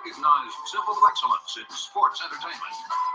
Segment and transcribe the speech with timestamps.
[0.00, 3.09] Recognized symbol of excellence in sports entertainment.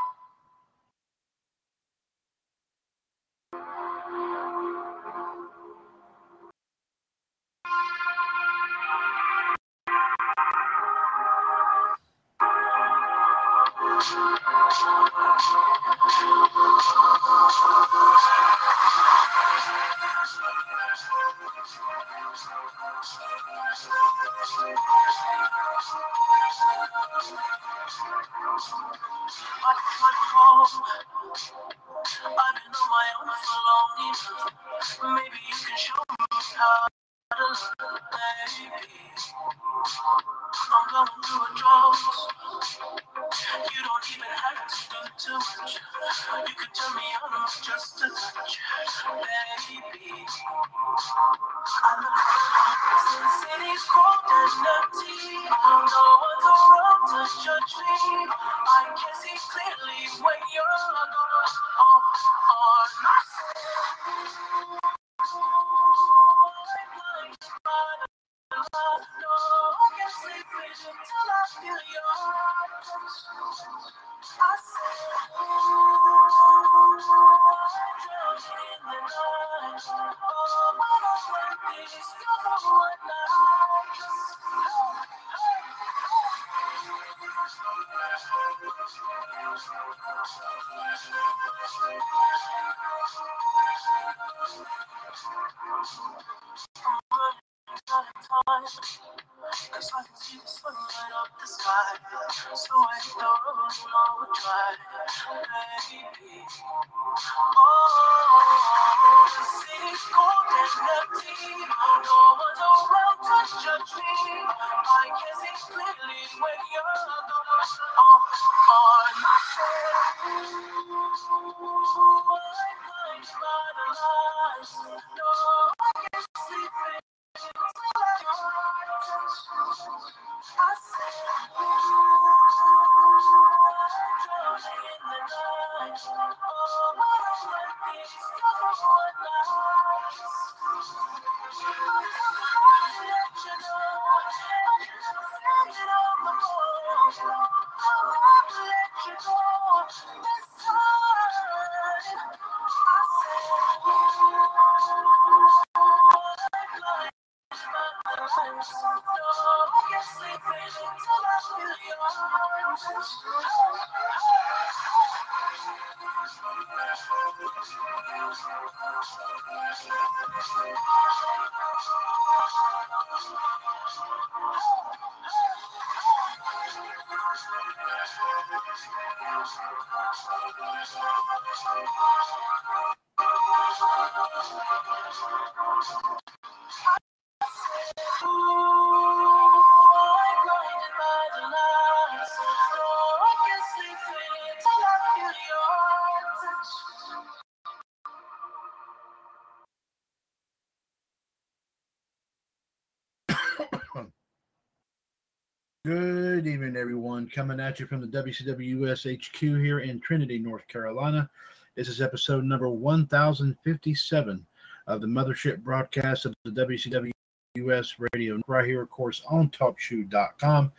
[205.85, 207.29] Good evening, everyone.
[207.29, 211.29] Coming at you from the WCW US HQ here in Trinity, North Carolina.
[211.75, 214.45] This is episode number 1057
[214.87, 217.11] of the mothership broadcast of the WCW
[217.57, 220.71] US radio, right here, of course, on TalkShoe.com.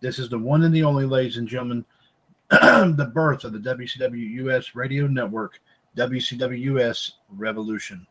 [0.00, 1.84] This is the one and the only, ladies and gentlemen,
[2.50, 5.60] the birth of the WCW US radio network,
[5.94, 8.06] WCW US Revolution.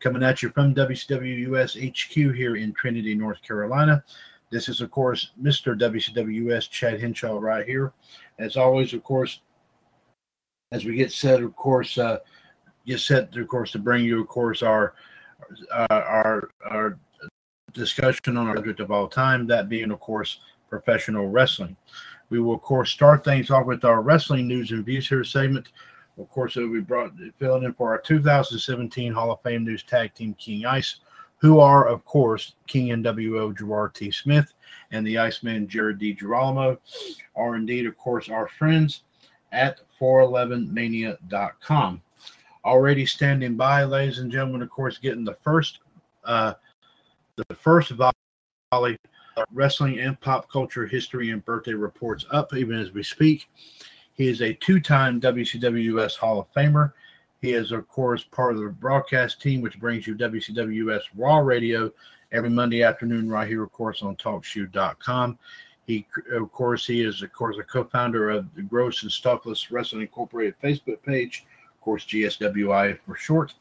[0.00, 4.04] Coming at you from WCW US HQ here in Trinity, North Carolina.
[4.50, 5.78] This is, of course, Mr.
[5.78, 7.92] WCWS Chad Henshaw right here.
[8.38, 9.40] As always, of course,
[10.72, 12.18] as we get set, of course, uh,
[12.86, 14.94] get set, of course, to bring you, of course, our
[15.72, 16.98] uh, our our
[17.72, 21.76] discussion on our subject of all time, that being, of course, professional wrestling.
[22.30, 25.68] We will, of course, start things off with our wrestling news and views here segment.
[26.18, 30.34] Of course, we brought filling in for our 2017 Hall of Fame News Tag Team
[30.34, 31.00] King Ice
[31.38, 34.10] who are, of course, King NWO Gerard T.
[34.10, 34.52] Smith
[34.90, 36.14] and the Iceman Jared D.
[36.14, 36.78] Girolamo,
[37.34, 39.02] are indeed, of course, our friends
[39.52, 42.02] at 411mania.com.
[42.64, 45.80] Already standing by, ladies and gentlemen, of course, getting the first
[46.24, 46.54] uh,
[47.48, 48.96] the first volley
[49.52, 53.48] wrestling and pop culture history and birthday reports up even as we speak.
[54.14, 56.92] He is a two-time WCWS Hall of Famer
[57.40, 61.92] he is, of course, part of the broadcast team, which brings you WCWS Raw Radio
[62.32, 65.38] every Monday afternoon, right here, of course, on TalkShoe.com.
[65.86, 70.02] He, of course, he is, of course, a co-founder of the Gross and Stockless Wrestling
[70.02, 73.54] Incorporated Facebook page, of course, GSWI for short.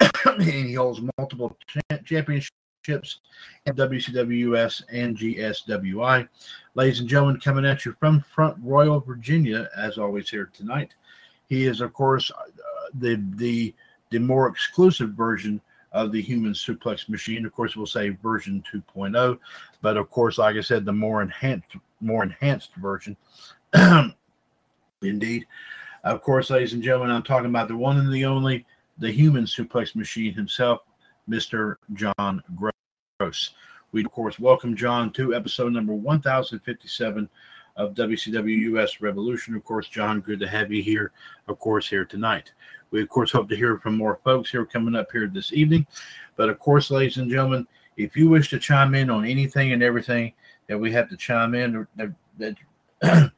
[0.24, 1.56] and he holds multiple
[2.04, 2.50] championships
[2.88, 6.28] in WCWS and GSWI.
[6.74, 10.94] Ladies and gentlemen, coming at you from Front Royal, Virginia, as always here tonight.
[11.48, 12.30] He is, of course,
[12.94, 13.74] the the
[14.10, 15.60] the more exclusive version
[15.92, 17.46] of the human suplex machine.
[17.46, 19.38] Of course, we'll say version 2.0,
[19.80, 23.16] but of course, like I said, the more enhanced more enhanced version.
[25.02, 25.46] Indeed.
[26.04, 28.64] Of course, ladies and gentlemen, I'm talking about the one and the only,
[28.98, 30.82] the human suplex machine himself,
[31.28, 31.76] Mr.
[31.94, 33.54] John Gross.
[33.92, 37.28] We, of course, welcome John to episode number 1057
[37.78, 39.54] of WCW US Revolution.
[39.54, 41.12] Of course, John, good to have you here,
[41.46, 42.52] of course, here tonight.
[42.90, 45.86] We, of course, hope to hear from more folks here coming up here this evening.
[46.36, 47.66] But, of course, ladies and gentlemen,
[47.96, 50.32] if you wish to chime in on anything and everything
[50.66, 52.56] that we have to chime in, that, that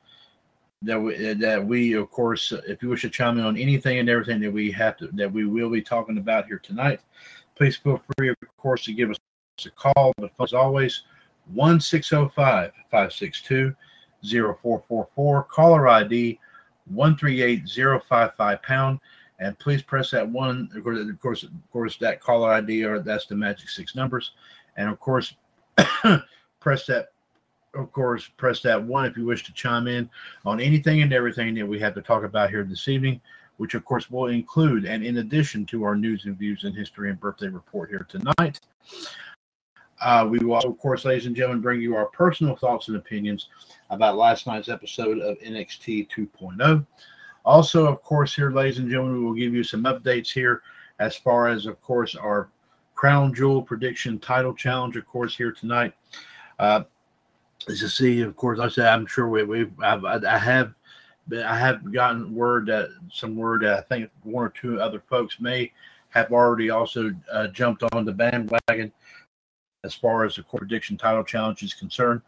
[0.82, 4.08] that we, that we of course if you wish to chime in on anything and
[4.08, 7.00] everything that we have to that we will be talking about here tonight
[7.54, 9.18] please feel free of course to give us
[9.66, 11.02] a call but as always
[11.52, 13.76] 1605 562
[14.22, 16.38] 0444 caller id
[16.86, 19.00] 138055 pound
[19.40, 20.68] and please press that one.
[20.76, 24.32] Of course, of course, of course, that caller ID or that's the magic six numbers,
[24.76, 25.34] and of course,
[26.60, 27.08] press that.
[27.72, 30.10] Of course, press that one if you wish to chime in
[30.44, 33.20] on anything and everything that we have to talk about here this evening,
[33.58, 37.10] which of course will include, and in addition to our news and views and history
[37.10, 38.58] and birthday report here tonight.
[40.00, 43.48] Uh, we will, of course, ladies and gentlemen, bring you our personal thoughts and opinions
[43.90, 46.86] about last night's episode of NXT 2.0.
[47.44, 50.62] Also, of course, here, ladies and gentlemen, we will give you some updates here
[50.98, 52.48] as far as, of course, our
[52.94, 55.94] Crown Jewel prediction title challenge, of course, here tonight.
[56.58, 56.82] Uh,
[57.68, 60.74] as you see, of course, I said I'm sure we, we've I've, I have
[61.32, 65.40] I have gotten word that some word that I think one or two other folks
[65.40, 65.72] may
[66.10, 68.92] have already also uh, jumped on the bandwagon
[69.84, 72.20] as far as the prediction title challenge is concerned.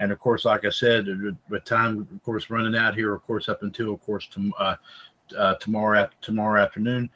[0.00, 3.48] And of course, like I said, the time, of course, running out here, of course,
[3.48, 4.76] up until, of course, to, uh,
[5.36, 7.10] uh, tomorrow tomorrow afternoon,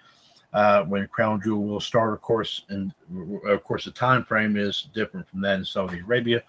[0.52, 2.92] uh, when Crown Jewel will start, of course, and
[3.46, 6.42] of course, the time frame is different from that in Saudi Arabia.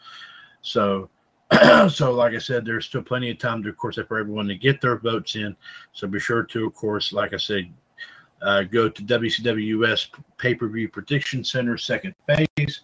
[0.62, 1.10] So,
[1.90, 4.56] so like I said, there's still plenty of time, to, of course, for everyone to
[4.56, 5.56] get their votes in.
[5.94, 7.72] So be sure to, of course, like I said,
[8.42, 12.82] uh, go to WCWS Pay Per View Prediction Center second phase,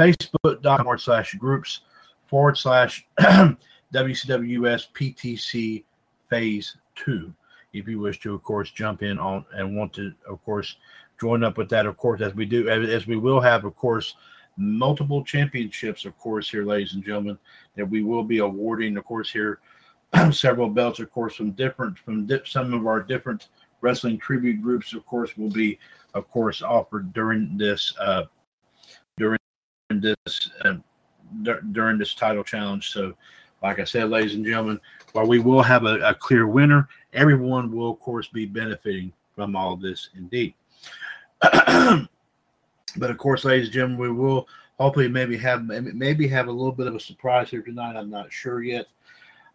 [0.00, 1.82] Facebook.com slash groups
[2.26, 5.84] forward slash WCWS PTC
[6.30, 7.34] Phase 2.
[7.74, 10.76] If you wish to, of course, jump in on and want to, of course,
[11.20, 14.14] join up with that, of course, as we do, as we will have, of course,
[14.56, 17.38] multiple championships, of course, here, ladies and gentlemen,
[17.76, 19.60] that we will be awarding, of course, here,
[20.32, 23.48] several belts, of course, from different, from dip, some of our different
[23.82, 25.78] wrestling tribute groups, of course, will be,
[26.14, 28.24] of course, offered during this, uh,
[29.98, 30.74] this uh,
[31.72, 32.92] during this title challenge.
[32.92, 33.14] So,
[33.62, 34.80] like I said, ladies and gentlemen,
[35.12, 39.56] while we will have a, a clear winner, everyone will, of course, be benefiting from
[39.56, 40.54] all this indeed.
[41.42, 44.46] but of course, ladies and gentlemen, we will
[44.78, 47.96] hopefully maybe have maybe have a little bit of a surprise here tonight.
[47.96, 48.86] I'm not sure yet.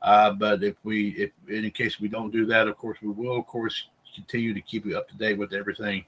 [0.02, 3.38] Uh, but if we, if in case we don't do that, of course, we will,
[3.38, 6.06] of course, continue to keep you up to date with everything,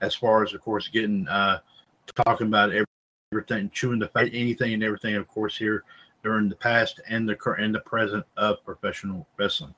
[0.00, 1.58] as far as, of course, getting uh,
[2.24, 2.72] talking about
[3.32, 5.84] everything, chewing the fat, anything and everything, of course, here
[6.22, 9.74] during the past and the current and the present of professional wrestling.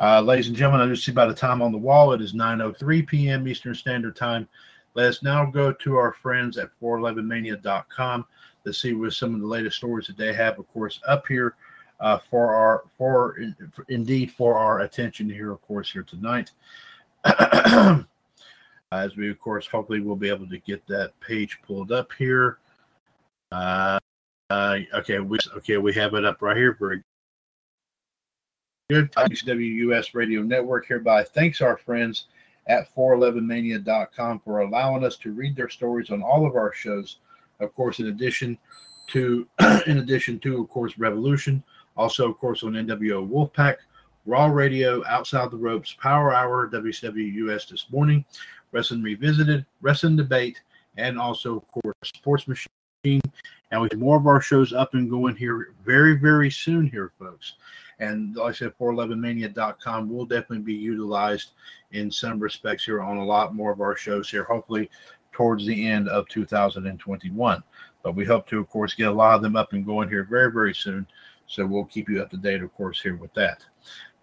[0.00, 2.32] Uh, ladies and gentlemen, I just see by the time on the wall, it is
[2.32, 3.46] 9:03 p.m.
[3.46, 4.48] Eastern Standard Time.
[4.94, 8.26] Let us now go to our friends at 411mania.com
[8.64, 11.54] to see what some of the latest stories that they have, of course, up here
[12.00, 13.38] uh, for our for
[13.88, 16.50] indeed for our attention here, of course, here tonight.
[19.02, 22.58] As we, of course, hopefully will be able to get that page pulled up here.
[23.50, 23.98] Uh,
[24.50, 26.76] uh, okay, we okay we have it up right here.
[26.78, 27.02] Very
[28.90, 29.10] good.
[29.12, 32.26] WCWUS Radio Network hereby thanks our friends
[32.66, 37.18] at 411mania.com for allowing us to read their stories on all of our shows.
[37.60, 38.58] Of course, in addition
[39.08, 39.46] to
[39.86, 41.62] in addition to of course Revolution,
[41.96, 43.76] also of course on NWO Wolfpack,
[44.26, 48.24] Raw Radio, Outside the Ropes, Power Hour, WCWUS this morning,
[48.74, 50.60] Wrestling Revisited, Wrestling Debate,
[50.96, 53.20] and also of course Sports Machine.
[53.70, 57.12] And we have more of our shows up and going here very, very soon here,
[57.18, 57.54] folks.
[58.00, 61.52] And like I said, 411mania.com will definitely be utilized
[61.92, 64.90] in some respects here on a lot more of our shows here, hopefully
[65.32, 67.62] towards the end of 2021.
[68.02, 70.24] But we hope to, of course, get a lot of them up and going here
[70.24, 71.06] very, very soon.
[71.46, 73.64] So we'll keep you up to date, of course, here with that.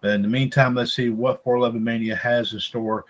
[0.00, 3.04] But in the meantime, let's see what 411 Mania has in store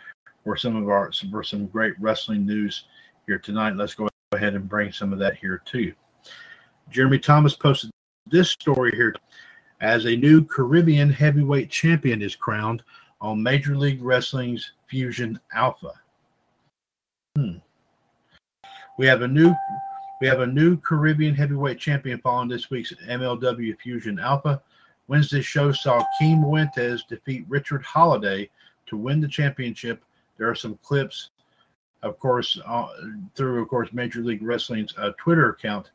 [0.45, 2.85] for some of our for some great wrestling news
[3.27, 3.77] here tonight.
[3.77, 5.95] Let's go ahead and bring some of that here to you.
[6.91, 7.91] Jeremy Thomas posted
[8.27, 9.15] this story here
[9.81, 12.83] as a new Caribbean heavyweight champion is crowned
[13.21, 15.93] on Major League Wrestling's Fusion Alpha.
[17.37, 17.57] Hmm.
[18.99, 19.55] We have a new
[20.21, 24.63] we have a new Caribbean heavyweight champion following this week's MLW Fusion Alpha.
[25.09, 28.49] Wednesday's show saw King Muertes defeat Richard Holliday
[28.87, 30.05] to win the championship.
[30.43, 31.31] There are some clips,
[32.03, 32.89] of course, uh,
[33.37, 35.93] through of course Major League Wrestling's uh, Twitter account.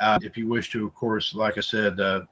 [0.00, 2.22] Uh, if you wish to, of course, like I said, uh,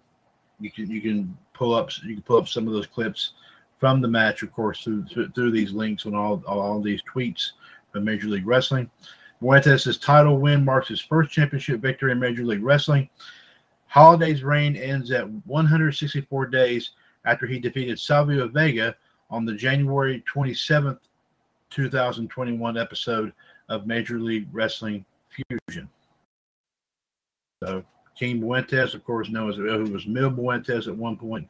[0.58, 3.34] you can you can pull up you can pull up some of those clips
[3.78, 7.52] from the match, of course, through through these links on all all these tweets
[7.92, 8.90] from Major League Wrestling.
[9.40, 13.08] Muertes' title win marks his first championship victory in Major League Wrestling.
[13.86, 16.90] Holliday's reign ends at 164 days
[17.24, 18.96] after he defeated Savio Vega
[19.32, 20.98] on the January 27th,
[21.70, 23.32] 2021 episode
[23.70, 25.88] of Major League Wrestling Fusion.
[27.64, 27.82] So
[28.16, 31.48] King Muertes, of course, known as who was Mil Muertes at one point,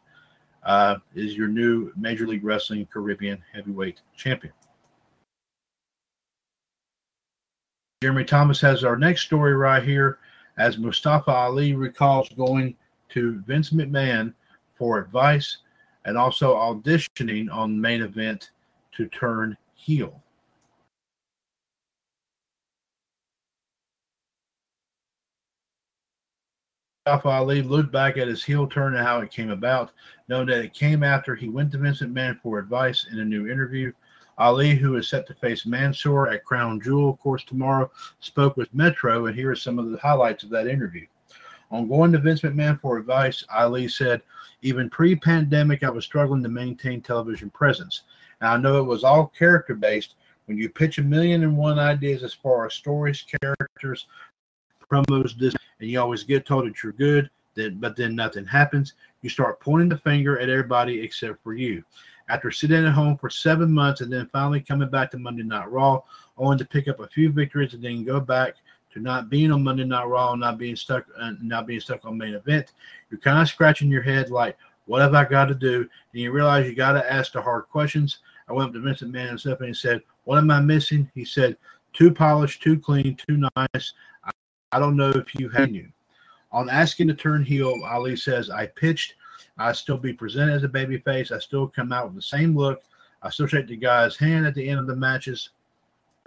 [0.63, 4.55] uh, is your new Major League Wrestling Caribbean Heavyweight Champion.
[8.01, 10.19] Jeremy Thomas has our next story right here
[10.57, 12.77] as Mustafa Ali recalls going
[13.09, 14.35] to Vince McMahon
[14.79, 15.59] for advice
[16.05, 18.51] and also auditioning on main event
[18.97, 20.23] to turn heel.
[27.05, 29.91] Mustafa Ali looked back at his heel turn and how it came about,
[30.29, 33.49] knowing that it came after he went to Vincent McMahon for advice in a new
[33.49, 33.93] interview.
[34.39, 37.91] Ali, who is set to face Mansoor at Crown Jewel, of course, tomorrow,
[38.21, 41.07] spoke with Metro, and here are some of the highlights of that interview.
[41.73, 44.21] On going to Vince McMahon for advice, Ali said,
[44.61, 48.03] Even pre pandemic, I was struggling to maintain television presence.
[48.41, 50.15] And I know it was all character based.
[50.45, 54.07] When you pitch a million and one ideas as far as stories, characters,
[54.91, 58.95] promos, this, and you always get told that you're good, then, but then nothing happens,
[59.23, 61.83] you start pointing the finger at everybody except for you
[62.29, 65.71] after sitting at home for seven months and then finally coming back to Monday Night
[65.71, 66.01] Raw,
[66.39, 68.55] only to pick up a few victories and then go back
[68.93, 72.19] to not being on Monday Night Raw, not being stuck, uh, not being stuck on
[72.19, 72.73] main event.
[73.11, 74.57] You're kind of scratching your head like,
[74.87, 75.81] what have I got to do?
[75.81, 78.19] And you realize you got to ask the hard questions.
[78.49, 81.09] I went up to Vincent Man and stuff, and he said, "What am I missing?"
[81.15, 81.57] He said,
[81.93, 83.95] "Too polished, too clean, too nice.
[84.25, 84.31] I,
[84.73, 85.89] I don't know if you have you."
[86.51, 89.15] On asking to turn heel, Ali says, "I pitched
[89.59, 91.31] I still be presented as a baby face.
[91.31, 92.83] I still come out with the same look.
[93.23, 95.51] I still shake the guy's hand at the end of the matches.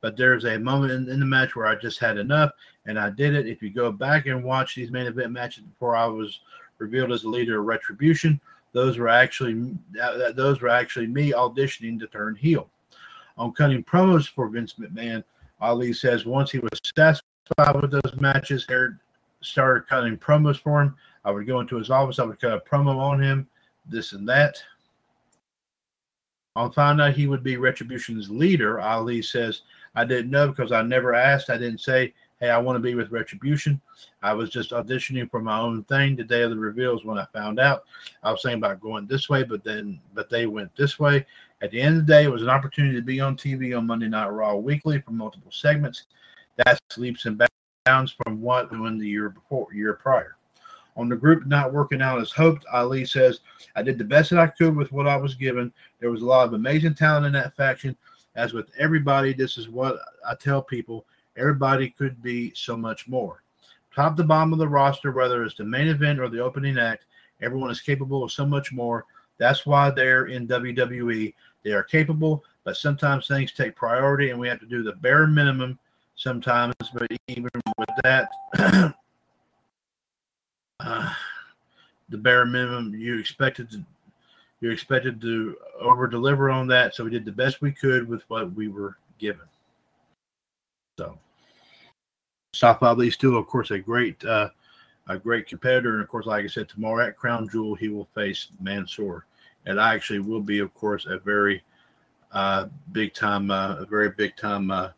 [0.00, 2.50] but there's a moment in, in, the match where I just had enough
[2.86, 3.46] and I did it.
[3.46, 6.40] If you go back and watch these main event matches before I was
[6.78, 8.40] revealed as the leader of Retribution,
[8.72, 9.74] those were actually
[10.34, 12.68] those were actually me auditioning to turn heel.
[13.38, 15.24] On cutting promos for Vince McMahon,
[15.60, 18.94] Ali says once he was satisfied with those matches, Eric
[19.40, 20.94] started cutting promos for him.
[21.24, 22.18] I would go into his office.
[22.18, 23.48] I would cut a promo on him,
[23.88, 24.62] this and that.
[26.54, 28.80] I'll find out he would be Retribution's leader.
[28.80, 29.62] Ali says,
[29.96, 31.50] I didn't know because I never asked.
[31.50, 33.80] I didn't say Hey, I want to be with Retribution.
[34.22, 36.16] I was just auditioning for my own thing.
[36.16, 37.84] The day of the reveal is when I found out.
[38.22, 41.24] I was thinking about going this way, but then but they went this way.
[41.62, 43.86] At the end of the day, it was an opportunity to be on TV on
[43.86, 46.04] Monday Night Raw weekly for multiple segments.
[46.56, 47.42] That's leaps and
[47.86, 50.36] bounds from what in the year before, year prior.
[50.98, 53.40] On the group not working out as hoped, Ali says,
[53.76, 55.72] I did the best that I could with what I was given.
[56.00, 57.96] There was a lot of amazing talent in that faction.
[58.36, 63.42] As with everybody, this is what I tell people everybody could be so much more.
[63.94, 67.06] Top to bottom of the roster, whether it's the main event or the opening act,
[67.40, 69.06] everyone is capable of so much more.
[69.38, 71.32] That's why they're in WWE.
[71.62, 75.26] They are capable, but sometimes things take priority and we have to do the bare
[75.26, 75.78] minimum
[76.14, 76.74] sometimes.
[76.92, 78.28] But even with that,
[80.80, 81.14] uh,
[82.08, 83.84] the bare minimum you expected to
[84.66, 86.92] you're expected to over deliver on that.
[86.92, 89.46] So we did the best we could with what we were given.
[90.98, 91.16] So
[92.52, 94.50] Mustafa Ali still, of course, a great uh,
[95.06, 98.08] a great competitor, and of course, like I said, tomorrow at Crown Jewel he will
[98.12, 99.26] face Mansoor,
[99.66, 101.62] and I actually will be, of course, a very
[102.32, 104.88] uh, big time, uh, a very big time uh,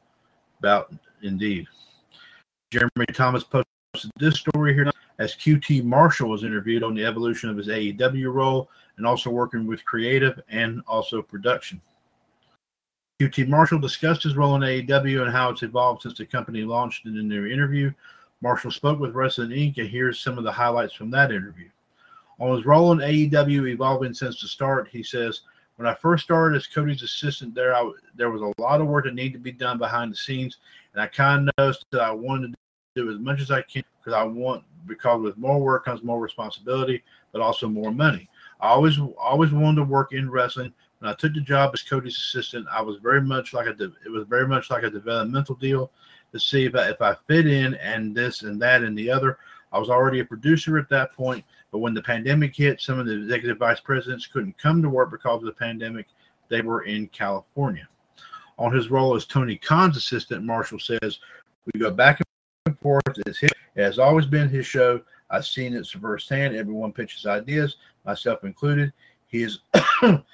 [0.62, 1.66] bout indeed.
[2.70, 7.56] Jeremy Thomas posted this story here as QT Marshall was interviewed on the evolution of
[7.56, 11.80] his AEW role and also working with creative and also production.
[13.20, 17.06] QT Marshall discussed his role in AEW and how it's evolved since the company launched
[17.06, 17.92] it in their interview.
[18.40, 19.78] Marshall spoke with Wrestling Inc.
[19.78, 21.68] and here's some of the highlights from that interview.
[22.38, 25.40] On his role in AEW evolving since the start, he says,
[25.74, 29.04] when I first started as Cody's assistant there, I, there was a lot of work
[29.04, 30.58] that needed to be done behind the scenes,
[30.92, 32.58] and I kind of noticed that I wanted to
[33.02, 36.20] do as much as I can because I want because with more work comes more
[36.20, 37.02] responsibility,
[37.32, 38.28] but also more money.
[38.60, 42.16] I always always wanted to work in wrestling, when I took the job as Cody's
[42.16, 45.90] assistant, I was very much like a it was very much like a developmental deal
[46.32, 49.38] to see if I, if I fit in and this and that and the other.
[49.72, 53.06] I was already a producer at that point, but when the pandemic hit, some of
[53.06, 56.06] the executive vice presidents couldn't come to work because of the pandemic.
[56.48, 57.86] They were in California.
[58.58, 61.20] On his role as Tony Khan's assistant, Marshall says,
[61.66, 62.26] "We go back and
[62.74, 63.02] forth.
[63.26, 65.00] It's his, it has always been his show.
[65.30, 66.56] I've seen it firsthand.
[66.56, 68.92] Everyone pitches ideas, myself included.
[69.26, 69.60] He is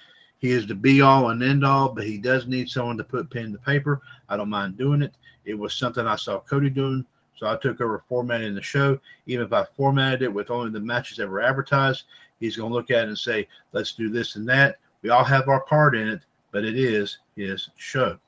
[0.44, 3.30] He is the be all and end all, but he does need someone to put
[3.30, 4.02] pen to paper.
[4.28, 5.14] I don't mind doing it.
[5.46, 9.00] It was something I saw Cody doing, so I took over formatting the show.
[9.24, 12.04] Even if I formatted it with only the matches that were advertised,
[12.40, 14.76] he's going to look at it and say, let's do this and that.
[15.00, 16.20] We all have our part in it,
[16.50, 18.18] but it is his show.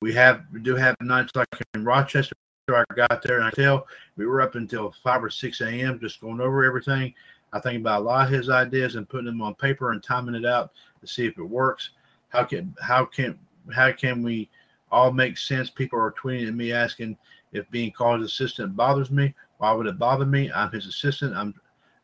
[0.00, 2.34] We have we do have nights like in Rochester.
[2.72, 6.00] I got there and I tell we were up until five or six a.m.
[6.00, 7.12] just going over everything.
[7.52, 10.34] I think about a lot of his ideas and putting them on paper and timing
[10.34, 10.72] it out
[11.02, 11.90] to see if it works.
[12.30, 13.38] How can how can
[13.74, 14.48] how can we
[14.90, 15.68] all make sense?
[15.68, 17.18] People are tweeting at me asking
[17.52, 19.34] if being called his assistant bothers me.
[19.58, 20.50] Why would it bother me?
[20.50, 21.36] I'm his assistant.
[21.36, 21.54] I'm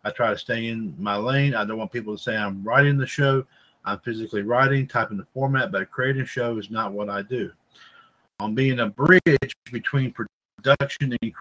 [0.04, 1.54] I try to stay in my lane.
[1.54, 3.46] I don't want people to say I'm writing the show.
[3.86, 7.50] I'm physically writing, typing the format, but creating a show is not what I do.
[8.40, 10.12] On being a bridge between
[10.62, 11.34] production and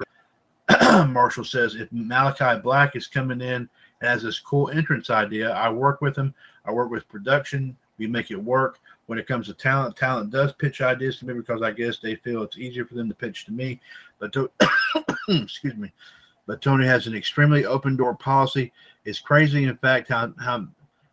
[1.13, 3.69] Marshall says if Malakai Black is coming in
[4.01, 5.51] and has this cool entrance idea.
[5.51, 6.33] I work with him.
[6.65, 7.75] I work with production.
[7.97, 8.79] We make it work.
[9.07, 12.15] When it comes to talent, talent does pitch ideas to me because I guess they
[12.15, 13.79] feel it's easier for them to pitch to me.
[14.19, 14.51] But to,
[15.29, 15.91] excuse me,
[16.45, 18.71] but Tony has an extremely open door policy.
[19.05, 20.67] It's crazy, in fact, how how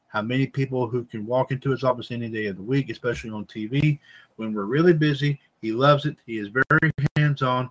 [0.08, 3.30] how many people who can walk into his office any day of the week, especially
[3.30, 3.98] on TV.
[4.36, 6.16] When we're really busy, he loves it.
[6.26, 7.70] He is very hands on.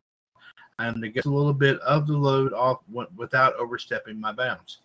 [0.79, 2.81] And to get a little bit of the load off
[3.15, 4.79] without overstepping my bounds.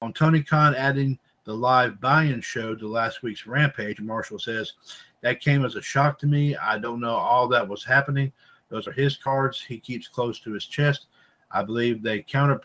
[0.00, 4.74] On Tony Khan adding the live buy-in show to last week's Rampage, Marshall says
[5.22, 6.56] that came as a shock to me.
[6.56, 8.32] I don't know all that was happening.
[8.68, 9.60] Those are his cards.
[9.60, 11.06] He keeps close to his chest.
[11.50, 12.60] I believe they counter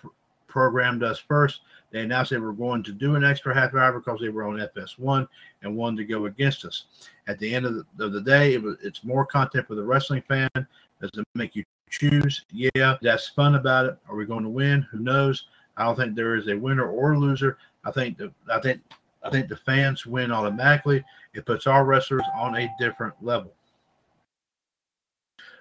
[0.47, 1.61] programmed us first.
[1.91, 4.57] They announced they were going to do an extra half hour because they were on
[4.75, 5.27] FS1
[5.61, 6.85] and wanted to go against us.
[7.27, 9.83] At the end of the, of the day, it was, it's more content for the
[9.83, 10.49] wrestling fan.
[10.53, 12.45] Does it make you choose?
[12.51, 13.97] Yeah, that's fun about it.
[14.09, 14.85] Are we going to win?
[14.91, 15.45] Who knows?
[15.77, 17.57] I don't think there is a winner or loser.
[17.85, 18.81] I think the I think
[19.23, 21.03] I think the fans win automatically.
[21.33, 23.53] It puts our wrestlers on a different level.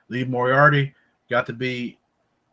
[0.08, 0.94] Lee Moriarty
[1.30, 1.98] got to be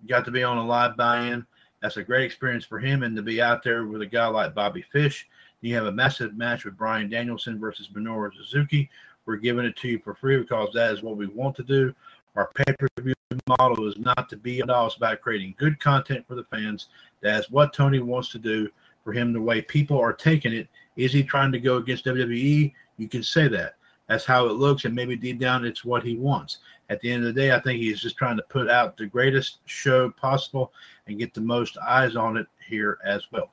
[0.08, 1.46] got to be on a live buy-in.
[1.82, 4.56] That's a great experience for him, and to be out there with a guy like
[4.56, 5.28] Bobby Fish.
[5.62, 8.90] You have a massive match with Bryan Danielson versus Minoru Suzuki.
[9.26, 11.94] We're giving it to you for free because that is what we want to do.
[12.36, 13.14] Our pay-per-view
[13.48, 14.94] model is not to be all.
[14.96, 16.88] About creating good content for the fans.
[17.22, 18.70] That's what Tony wants to do
[19.04, 19.34] for him.
[19.34, 22.74] The way people are taking it, is he trying to go against WWE?
[22.98, 23.76] You can say that.
[24.10, 26.58] that's how it looks, and maybe deep down it's what he wants.
[26.90, 29.06] At the end of the day, I think he's just trying to put out the
[29.06, 30.74] greatest show possible
[31.08, 33.52] and get the most eyes on it here as well.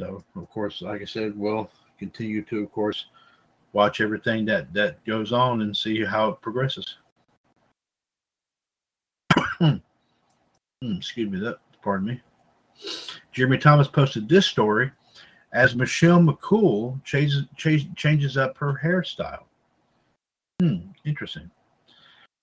[0.00, 3.06] So, of course, like I said, we'll continue to, of course,
[3.74, 6.96] watch everything that that goes on and see how it progresses.
[10.82, 12.20] Hmm, excuse me, that pardon me.
[13.32, 14.90] Jeremy Thomas posted this story
[15.54, 17.44] as Michelle McCool changes
[17.96, 19.44] changes up her hairstyle.
[20.60, 21.50] Hmm, interesting.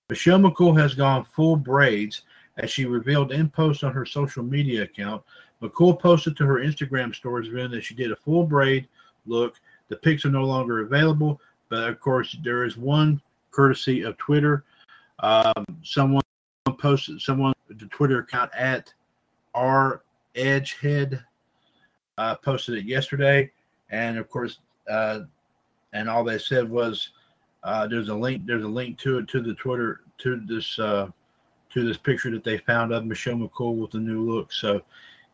[0.08, 2.22] Michelle McCool has gone full braids
[2.58, 5.22] as she revealed in post on her social media account.
[5.62, 8.88] McCool posted to her Instagram stories revealing that she did a full braid
[9.26, 9.60] look.
[9.92, 14.64] The pics are no longer available, but of course there is one courtesy of Twitter.
[15.18, 16.22] Um, someone
[16.78, 18.90] posted someone the Twitter account at
[19.52, 20.02] R
[20.34, 21.22] Edgehead
[22.16, 23.50] uh, posted it yesterday,
[23.90, 25.20] and of course, uh,
[25.92, 27.10] and all they said was
[27.62, 28.46] uh, there's a link.
[28.46, 31.08] There's a link to it to the Twitter to this uh,
[31.74, 34.54] to this picture that they found of Michelle McCool with the new look.
[34.54, 34.80] So,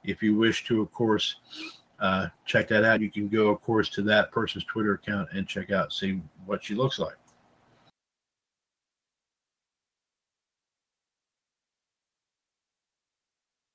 [0.03, 1.37] if you wish to, of course,
[2.01, 5.47] uh, check that out, you can go, of course, to that person's Twitter account and
[5.49, 7.17] check out see what she looks like.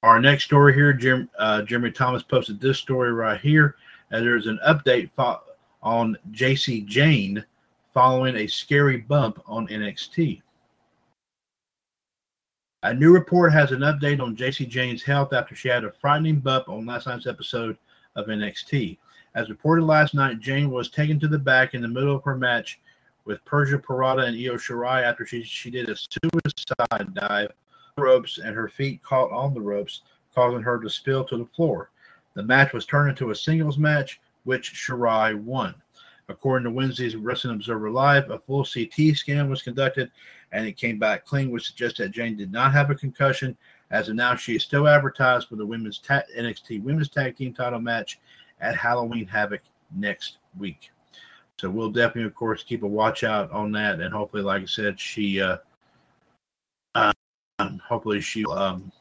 [0.04, 3.76] Our next story here, Jim, uh, Jeremy Thomas posted this story right here.
[4.12, 5.42] And there's an update fo-
[5.82, 7.44] on Jacy Jayne
[7.94, 10.42] following a scary bump on NXT.
[12.84, 16.40] A new report has an update on Jacy Jayne's health after she had a frightening
[16.40, 17.78] bump on last night's episode
[18.16, 18.98] of NXT.
[19.36, 22.38] As reported last night, Jayne was taken to the back in the middle of her
[22.38, 22.80] match
[23.26, 27.52] with Persia Pirotta and Io Shirai after she, she did a suicide dive
[27.98, 30.02] ropes and her feet caught on the ropes,
[30.34, 31.90] causing her to spill to the floor.
[32.34, 35.76] The match was turned into a singles match, which Shirai won.
[36.30, 40.10] According to Wednesday's Wrestling Observer Live, a full CT scan was conducted
[40.52, 43.58] and it came back clean, which suggests that Jayne did not have a concussion.
[43.92, 47.54] As of now, she is still advertised for the women's ta- NXT Women's Tag Team
[47.54, 48.20] title match
[48.60, 49.62] at Halloween Havoc
[49.96, 50.92] next week.
[51.60, 54.66] So we'll definitely, of course, keep a watch out on that, and hopefully, like I
[54.66, 55.58] said, she uh,
[56.96, 57.14] um,
[57.88, 58.92] hopefully she um,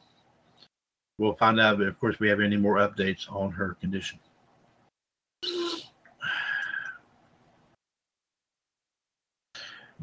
[1.17, 4.19] we'll find out if, of course, we have any more updates on her condition.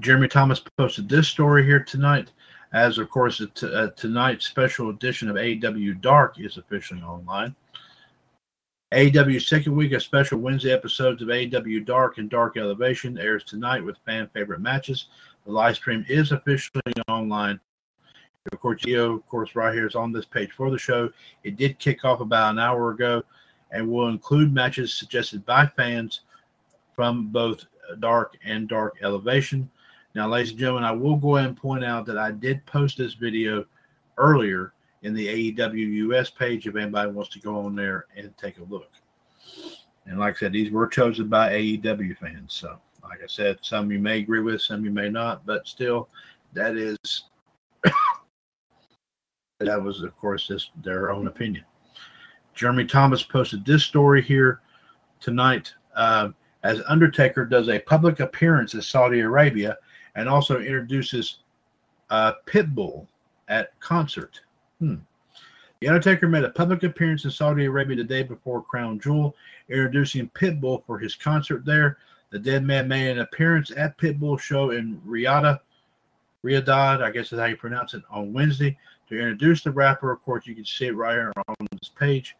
[0.01, 2.31] Jeremy Thomas posted this story here tonight,
[2.73, 7.55] as of course, t- uh, tonight's special edition of AW Dark is officially online.
[8.93, 13.85] AEW's second week of special Wednesday episodes of AW Dark and Dark Elevation airs tonight
[13.85, 15.07] with fan favorite matches.
[15.47, 17.61] The live stream is officially online
[18.53, 21.11] of course, Geo, of course, right here is on this page for the show.
[21.45, 23.23] It did kick off about an hour ago
[23.71, 26.23] and will include matches suggested by fans
[26.95, 27.67] from both
[28.01, 29.71] Dark and Dark Elevation.
[30.14, 32.99] Now, ladies and gentlemen, I will go ahead and point out that I did post
[32.99, 33.64] this video
[34.18, 38.59] earlier in the AEW US page if anybody wants to go on there and take
[38.59, 38.90] a look.
[40.07, 42.55] And like I said, these were chosen by AEW fans.
[42.55, 46.09] So, like I said, some you may agree with, some you may not, but still,
[46.55, 46.99] that is
[49.61, 51.64] that was, of course, just their own opinion.
[52.55, 54.61] Jeremy Thomas posted this story here
[55.20, 56.31] tonight uh,
[56.64, 59.79] as Undertaker does a public appearance in Saudi Arabia
[60.16, 61.38] and also introduces
[62.11, 63.07] uh, Pitbull
[63.49, 64.40] at concert.
[64.79, 64.96] Hmm.
[65.81, 69.35] The Undertaker made a public appearance in Saudi Arabia the day before Crown Jewel,
[69.68, 71.96] introducing Pitbull for his concert there.
[72.31, 75.59] The dead man made an appearance at Pitbull show in Riyadh,
[76.44, 78.77] Riyadh, I guess is how you pronounce it, on Wednesday
[79.09, 80.12] to introduce the rapper.
[80.12, 82.37] Of course, you can see it right here on this page.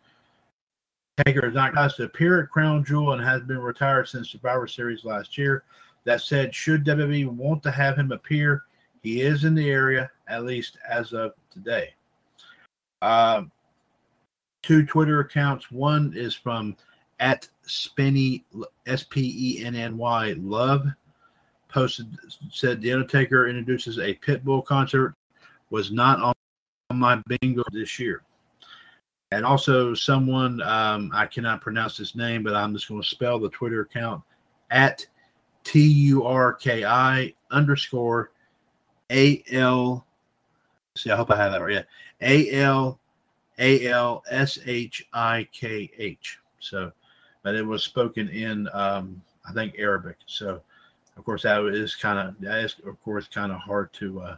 [1.25, 4.67] Taker is not asked to appear at Crown Jewel and has been retired since Survivor
[4.67, 5.65] Series last year.
[6.05, 8.65] That said, should WWE want to have him appear,
[9.03, 11.95] he is in the area, at least as of today.
[13.03, 13.51] Um,
[14.63, 15.71] two Twitter accounts.
[15.71, 16.77] One is from
[17.19, 18.45] at Spenny
[18.87, 20.87] S P E N N Y Love
[21.69, 22.09] posted
[22.51, 25.15] said the Undertaker introduces a Pitbull concert
[25.71, 28.23] was not on my bingo this year.
[29.33, 33.39] And also, someone um, I cannot pronounce his name, but I'm just going to spell
[33.39, 34.25] the Twitter account
[34.73, 35.07] at
[35.65, 38.33] T U R K I underscore
[39.11, 40.07] A L.
[40.97, 41.73] See, I hope I have that right.
[41.73, 41.83] Yeah,
[42.21, 42.99] A L
[43.59, 46.39] A L S H I K H.
[46.59, 46.93] So,
[47.43, 50.17] but it was spoken in, um, I think, Arabic.
[50.27, 50.61] So,
[51.17, 54.21] of course, that is kind of that is, of course, kind of hard to.
[54.21, 54.37] Uh,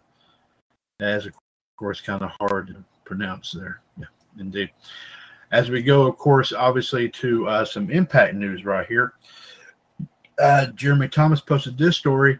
[0.99, 1.33] that is, of
[1.77, 3.81] course, kind of hard to pronounce there.
[3.99, 4.07] Yeah,
[4.39, 4.71] indeed.
[5.51, 9.15] As we go, of course, obviously to uh, some impact news right here.
[10.41, 12.39] Uh, Jeremy Thomas posted this story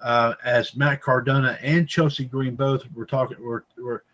[0.00, 4.04] uh, as Matt Cardona and Chelsea Green both were talking were were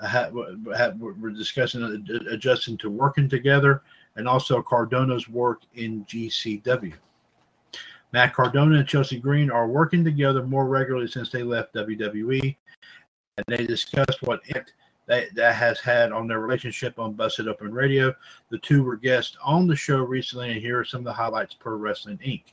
[0.00, 0.32] uh, had,
[0.76, 3.82] had, were discussing uh, adjusting to working together,
[4.16, 6.94] and also Cardona's work in GCW.
[8.12, 12.56] Matt Cardona and Chelsea Green are working together more regularly since they left WWE,
[13.36, 14.72] and they discussed what impact
[15.06, 18.14] that, that has had on their relationship on Busted Open Radio.
[18.50, 21.54] The two were guests on the show recently, and here are some of the highlights
[21.54, 22.44] per Wrestling Inc.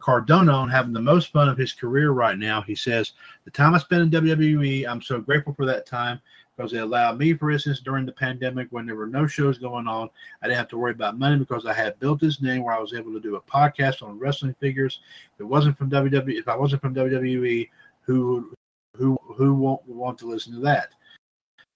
[0.00, 2.62] Cardona on having the most fun of his career right now.
[2.62, 3.12] He says,
[3.44, 6.20] The time I spent in WWE, I'm so grateful for that time
[6.56, 9.86] because it allowed me, for instance, during the pandemic when there were no shows going
[9.86, 10.10] on,
[10.42, 12.80] I didn't have to worry about money because I had built this name where I
[12.80, 15.00] was able to do a podcast on wrestling figures.
[15.34, 17.68] If it wasn't from WWE, if I wasn't from WWE,
[18.02, 18.52] who
[18.96, 20.94] who who won't want to listen to that?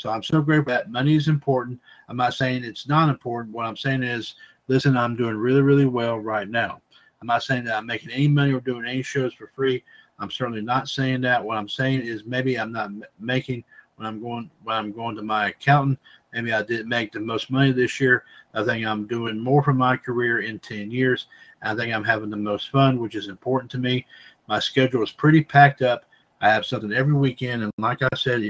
[0.03, 1.81] So I'm so grateful that money is important.
[2.09, 3.55] I'm not saying it's not important.
[3.55, 4.35] What I'm saying is,
[4.67, 6.83] listen, I'm doing really, really well right now.
[7.21, 9.85] I'm not saying that I'm making any money or doing any shows for free.
[10.19, 11.45] I'm certainly not saying that.
[11.45, 13.63] What I'm saying is maybe I'm not making
[13.95, 16.01] when I'm going when I'm going to my accountant.
[16.33, 18.25] Maybe I didn't make the most money this year.
[18.55, 21.29] I think I'm doing more for my career in 10 years.
[21.63, 24.05] I think I'm having the most fun, which is important to me.
[24.49, 26.07] My schedule is pretty packed up.
[26.41, 27.63] I have something every weekend.
[27.63, 28.43] And like I said,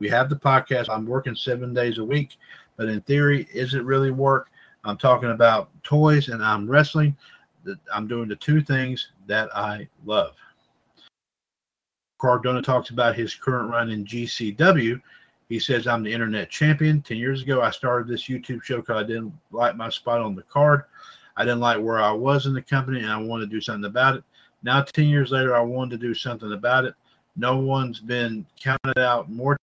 [0.00, 0.88] we have the podcast.
[0.88, 2.36] I'm working seven days a week,
[2.76, 4.50] but in theory, is it really work?
[4.84, 7.16] I'm talking about toys and I'm wrestling.
[7.92, 10.34] I'm doing the two things that I love.
[12.18, 15.00] Cardona talks about his current run in GCW.
[15.48, 17.00] He says, I'm the internet champion.
[17.02, 20.34] 10 years ago, I started this YouTube show because I didn't like my spot on
[20.34, 20.84] the card.
[21.36, 23.88] I didn't like where I was in the company and I wanted to do something
[23.88, 24.24] about it.
[24.62, 26.94] Now, 10 years later, I wanted to do something about it.
[27.36, 29.56] No one's been counted out more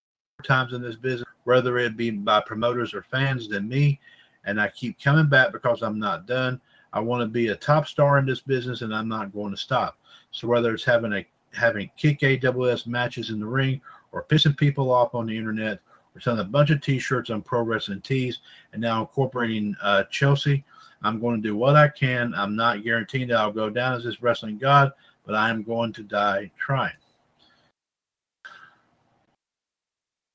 [0.44, 4.00] times in this business, whether it be by promoters or fans, than me.
[4.46, 6.62] And I keep coming back because I'm not done.
[6.94, 9.58] I want to be a top star in this business and I'm not going to
[9.58, 9.98] stop.
[10.32, 14.92] So whether it's having a having kick AWS matches in the ring or pissing people
[14.92, 15.80] off on the internet
[16.14, 18.40] or selling a bunch of t-shirts on Pro Wrestling Tees
[18.74, 20.66] and now incorporating uh, Chelsea.
[21.02, 22.34] I'm going to do what I can.
[22.36, 24.92] I'm not guaranteeing that I'll go down as this wrestling god,
[25.26, 26.94] but I am going to die trying.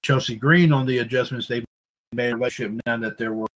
[0.03, 1.65] Chelsea Green on the adjustments they
[2.13, 3.49] made relationship now that they're working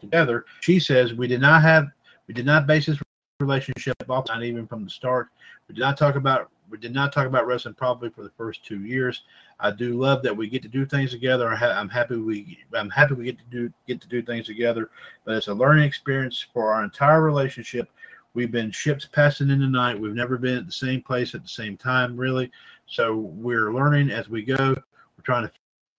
[0.00, 0.44] together.
[0.60, 1.86] She says we did not have
[2.26, 2.98] we did not base this
[3.40, 5.28] relationship off not even from the start.
[5.68, 8.64] We did not talk about we did not talk about wrestling probably for the first
[8.64, 9.22] two years.
[9.60, 11.50] I do love that we get to do things together.
[11.50, 14.90] I'm happy we I'm happy we get to do get to do things together.
[15.24, 17.88] But it's a learning experience for our entire relationship.
[18.34, 19.98] We've been ships passing in the night.
[19.98, 22.50] We've never been at the same place at the same time, really.
[22.86, 24.56] So we're learning as we go.
[24.56, 25.52] We're trying to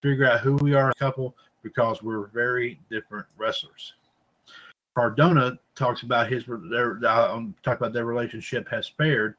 [0.04, 3.94] figure out who we are a couple because we're very different wrestlers.
[4.94, 9.34] Cardona talks about his their um, talk about their relationship has fared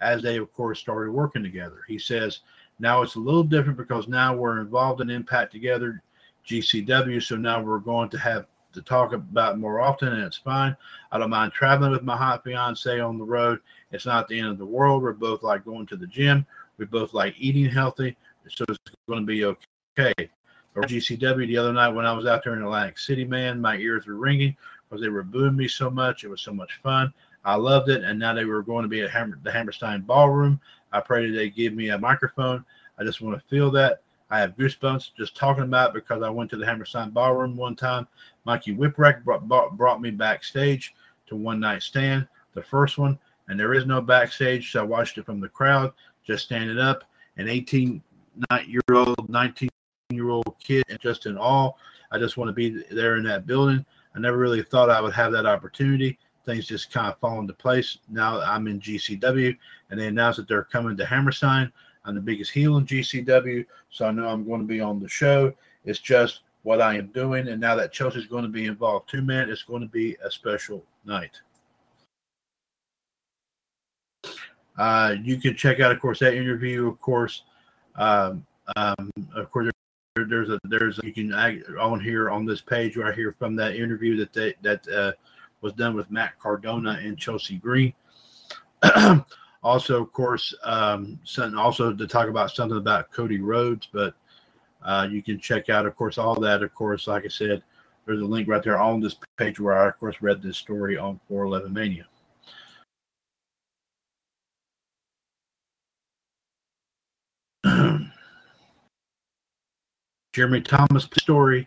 [0.00, 1.80] as they of course started working together.
[1.86, 2.40] He says
[2.78, 6.02] now it's a little different because now we're involved in Impact together,
[6.48, 7.22] GCW.
[7.22, 10.74] So now we're going to have to talk about more often, and it's fine.
[11.12, 13.60] I don't mind traveling with my hot fiance on the road.
[13.92, 15.02] It's not the end of the world.
[15.02, 16.46] We're both like going to the gym.
[16.78, 18.16] We both like eating healthy,
[18.48, 19.66] so it's going to be okay.
[19.98, 23.76] Or GCW the other night when I was out there in Atlantic City, man, my
[23.76, 24.56] ears were ringing
[24.88, 26.22] because they were booing me so much.
[26.22, 27.12] It was so much fun.
[27.44, 28.04] I loved it.
[28.04, 30.60] And now they were going to be at Hammer, the Hammerstein Ballroom.
[30.92, 32.64] I pray that they give me a microphone.
[32.98, 34.02] I just want to feel that.
[34.28, 38.08] I have goosebumps just talking about because I went to the Hammerstein Ballroom one time.
[38.44, 40.94] Mikey Whipwreck brought, brought, brought me backstage
[41.28, 44.72] to One Night Stand, the first one, and there is no backstage.
[44.72, 45.92] So I watched it from the crowd,
[46.24, 47.04] just standing up.
[47.36, 48.02] An 18
[48.66, 49.68] year old, 19
[50.10, 51.72] year old kid, and just in awe.
[52.12, 53.84] I just want to be there in that building.
[54.14, 56.18] I never really thought I would have that opportunity.
[56.44, 57.98] Things just kind of fall into place.
[58.08, 59.56] Now I'm in GCW,
[59.90, 61.72] and they announced that they're coming to Hammerstein.
[62.04, 65.08] I'm the biggest heel in GCW, so I know I'm going to be on the
[65.08, 65.52] show.
[65.84, 69.22] It's just what I am doing, and now that Chelsea's going to be involved too,
[69.22, 71.40] man, it's going to be a special night.
[74.78, 76.86] Uh, you can check out, of course, that interview.
[76.86, 77.42] Of course,
[77.96, 79.70] um, um, of course,
[80.24, 83.76] there's a there's a, you can on here on this page right here from that
[83.76, 85.12] interview that they that uh,
[85.60, 87.92] was done with Matt Cardona and Chelsea Green.
[89.62, 91.18] also, of course, um,
[91.56, 94.14] also to talk about something about Cody Rhodes, but
[94.82, 96.62] uh, you can check out, of course, all that.
[96.62, 97.62] Of course, like I said,
[98.04, 100.96] there's a link right there on this page where I, of course, read this story
[100.96, 102.06] on 411 Mania.
[110.36, 111.66] Jeremy Thomas story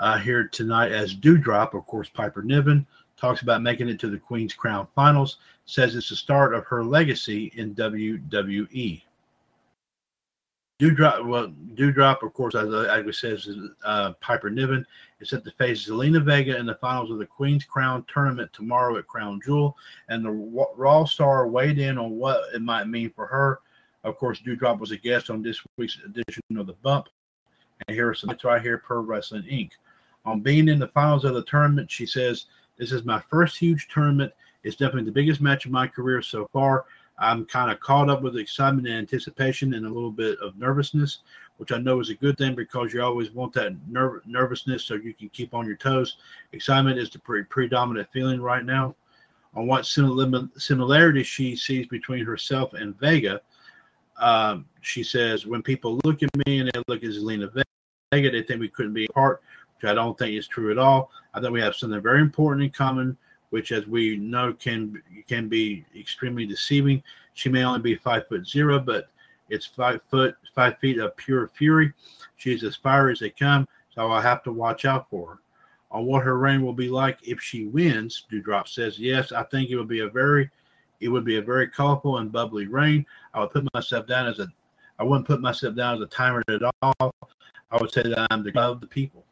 [0.00, 1.74] uh, here tonight as Doudrop.
[1.74, 2.84] of course, Piper Niven
[3.16, 5.36] talks about making it to the Queen's Crown Finals.
[5.66, 9.00] Says it's the start of her legacy in WWE.
[10.82, 13.48] Doudrop, well, Doudrop, of course, as I as says,
[13.84, 14.84] uh, Piper Niven
[15.20, 18.96] is set to face Zelina Vega in the finals of the Queen's Crown tournament tomorrow
[18.96, 19.76] at Crown Jewel,
[20.08, 23.60] and the Raw star weighed in on what it might mean for her.
[24.02, 27.08] Of course, Doudrop was a guest on this week's edition of the Bump,
[27.86, 29.70] and are some right here per Wrestling Inc.
[30.24, 32.46] On being in the finals of the tournament, she says,
[32.78, 34.32] "This is my first huge tournament.
[34.62, 36.86] It's definitely the biggest match of my career so far."
[37.18, 41.18] I'm kind of caught up with excitement and anticipation and a little bit of nervousness,
[41.58, 44.94] which I know is a good thing because you always want that ner- nervousness so
[44.94, 46.16] you can keep on your toes.
[46.52, 48.96] Excitement is the pre- predominant feeling right now.
[49.54, 53.40] On what sim- similarities she sees between herself and Vega,
[54.18, 57.50] um, she says, when people look at me and they look at Zelina
[58.12, 59.42] Vega, they think we couldn't be apart,
[59.76, 61.10] which I don't think is true at all.
[61.34, 63.16] I think we have something very important in common
[63.54, 67.00] which, as we know, can can be extremely deceiving.
[67.34, 69.10] She may only be five foot zero, but
[69.48, 71.92] it's five foot five feet of pure fury.
[72.36, 75.38] She's as fiery as they come, so I'll have to watch out for her.
[75.92, 79.70] On what her reign will be like if she wins, Doudrop says, yes, I think
[79.70, 80.50] it will be a very
[81.04, 83.04] it would be a very colorful and bubbly reign.
[83.34, 84.48] I would put myself down as a
[84.98, 87.14] I wouldn't put myself down as a timer at all.
[87.70, 89.24] I would say that I'm the of the people.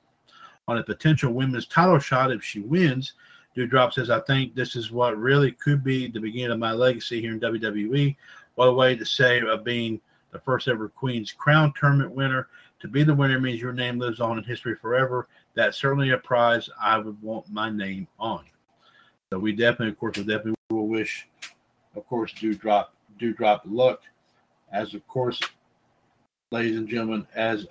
[0.68, 3.14] On a potential women's title shot, if she wins,
[3.56, 7.20] Doudrop says, I think this is what really could be the beginning of my legacy
[7.20, 8.16] here in WWE.
[8.56, 10.00] What a way to say of being
[10.32, 12.48] the first ever Queen's Crown tournament winner.
[12.80, 15.28] To be the winner means your name lives on in history forever.
[15.54, 18.44] That's certainly a prize I would want my name on.
[19.32, 21.28] So we definitely, of course, we definitely will wish,
[21.94, 22.86] of course, Doudrop,
[23.20, 24.00] Doudrop luck.
[24.72, 25.40] As of course,
[26.50, 27.66] ladies and gentlemen, as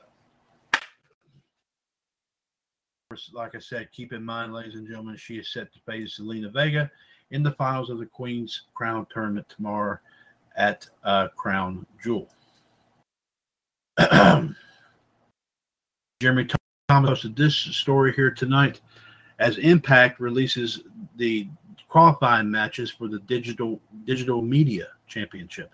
[3.34, 6.54] like I said, keep in mind, ladies and gentlemen, she is set to face Zelina
[6.54, 6.90] Vega
[7.32, 9.98] in the finals of the Queen's Crown tournament tomorrow
[10.56, 12.30] at uh, Crown Jewel.
[16.22, 16.48] Jeremy
[16.88, 18.82] Thomas posted this story here tonight
[19.40, 20.84] as Impact releases
[21.16, 21.48] the
[21.92, 25.70] qualifying matches for the digital digital media championship.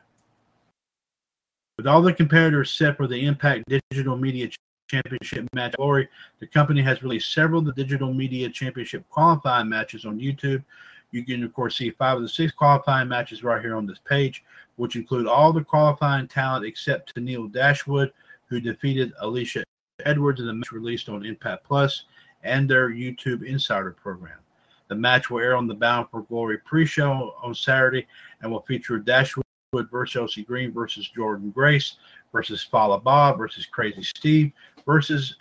[1.77, 4.49] With all the competitors set for the Impact Digital Media
[4.89, 6.09] Championship match glory.
[6.39, 10.63] The company has released several of the Digital Media Championship qualifying matches on YouTube.
[11.11, 13.99] You can, of course, see five of the six qualifying matches right here on this
[13.99, 14.43] page,
[14.77, 18.11] which include all the qualifying talent except Tennille Dashwood,
[18.47, 19.63] who defeated Alicia
[20.03, 22.05] Edwards in the match released on Impact Plus
[22.43, 24.39] and their YouTube Insider program.
[24.87, 28.07] The match will air on the Bound for Glory pre-show on Saturday
[28.41, 31.97] and will feature Dashwood versus Chelsea Green versus Jordynne Grace
[32.31, 34.51] versus Fallah Bahh versus Crazy Steve
[34.85, 35.35] versus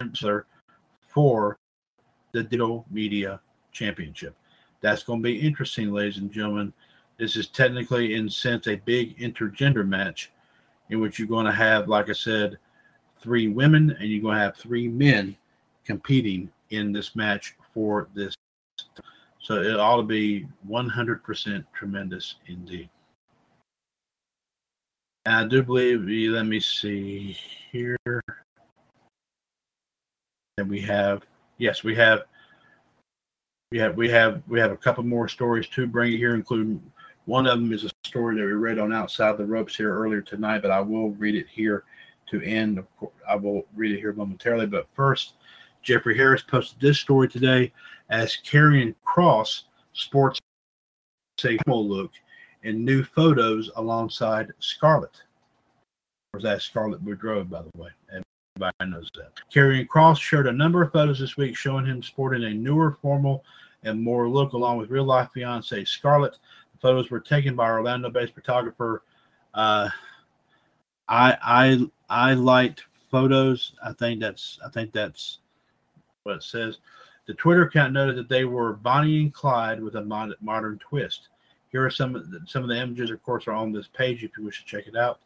[0.00, 0.46] answer
[1.08, 1.58] for
[2.32, 3.40] the Digital Media
[3.72, 4.34] Championship.
[4.80, 6.72] That's going to be interesting, ladies and gentlemen.
[7.18, 10.32] This is technically, in sense, a big intergender match
[10.90, 12.58] in which you're going to have, like I said,
[13.20, 15.36] three women and you're going to have three men
[15.84, 18.34] competing in this match for this.
[19.42, 22.88] So it ought to be 100% tremendous indeed.
[25.26, 27.36] I do believe, let me see
[27.72, 27.98] here.
[30.58, 31.22] And we have,
[31.58, 32.22] yes, we have,
[33.72, 36.80] we have, we have, we have a couple more stories to bring here, including
[37.24, 40.20] one of them is a story that we read on Outside the Ropes here earlier
[40.20, 41.84] tonight, but I will read it here
[42.30, 42.78] to end.
[42.78, 44.66] Of course, I will read it here momentarily.
[44.66, 45.34] But first,
[45.82, 47.72] Jeffrey Harris posted this story today
[48.12, 49.62] as Karrion Kross
[49.94, 50.38] sports
[51.44, 52.12] a look
[52.62, 55.22] in new photos alongside Scarlett.
[56.32, 57.88] Or that Scarlett Bordeaux, by the way.
[58.10, 59.32] Everybody knows that.
[59.52, 63.44] Karrion Kross shared a number of photos this week showing him sporting a newer, formal,
[63.82, 66.38] and more look along with real life fiance Scarlett.
[66.74, 69.02] The photos were taken by Orlando based photographer.
[69.54, 69.88] Uh,
[71.08, 73.72] I I I liked photos.
[73.84, 75.38] I think that's I think that's
[76.22, 76.78] what it says.
[77.32, 81.28] The Twitter account noted that they were Bonnie and Clyde with a mod- modern twist.
[81.70, 84.22] Here are some of the, some of the images, of course, are on this page
[84.22, 85.20] if you wish to check it out.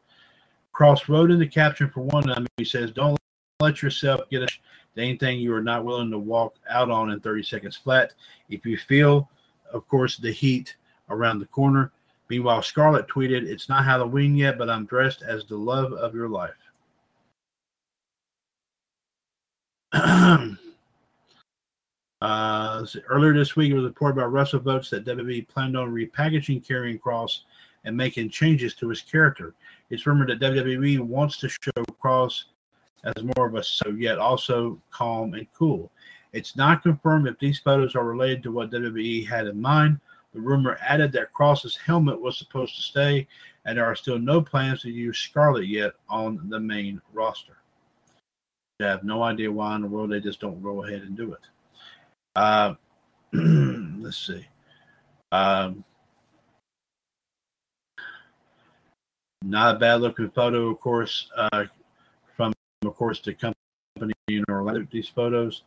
[0.73, 3.19] Kross wrote in the caption for one of them, he says, Don't
[3.59, 4.49] let yourself get a,
[4.97, 8.13] anything you are not willing to walk out on in 30 seconds flat.
[8.49, 9.29] If you feel,
[9.73, 10.77] of course, the heat
[11.11, 11.91] around the corner.
[12.29, 16.29] Meanwhile, Scarlett tweeted, It's not Halloween yet, but I'm dressed as the love of your
[16.29, 16.55] life.
[22.27, 27.01] Uh, earlier this week, it was reported by WrestleVotes that WWE planned on repackaging Karrion
[27.01, 27.43] Kross
[27.85, 29.55] and making changes to his character.
[29.91, 32.47] It's rumored that WWE wants to show Kross
[33.05, 35.93] as more of a so yet also calm and cool.
[36.33, 40.01] It's not confirmed if these photos are related to what WWE had in mind.
[40.35, 43.29] The rumor added that Kross's helmet was supposed to stay,
[43.67, 47.59] and there are still no plans to use Scarlet yet on the main roster.
[48.81, 51.33] I have no idea why in the world they just don't go ahead and do
[51.33, 51.41] it.
[52.37, 52.75] Uh,
[53.33, 54.47] let's see.
[55.33, 55.83] Um,
[59.43, 61.65] not a bad looking photo, of course, uh,
[62.37, 62.53] from
[62.85, 64.87] of course the company in Orlando.
[64.91, 65.63] These photos,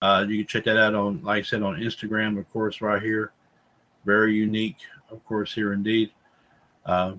[0.00, 3.02] uh, you can check that out on, like I said, on Instagram, of course, right
[3.02, 3.32] here.
[4.06, 4.78] Very unique,
[5.10, 6.10] of course, here indeed.
[6.86, 7.14] Uh,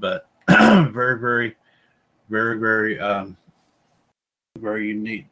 [0.00, 1.56] but very, very,
[2.30, 3.36] very, very, um,
[4.58, 5.26] very unique.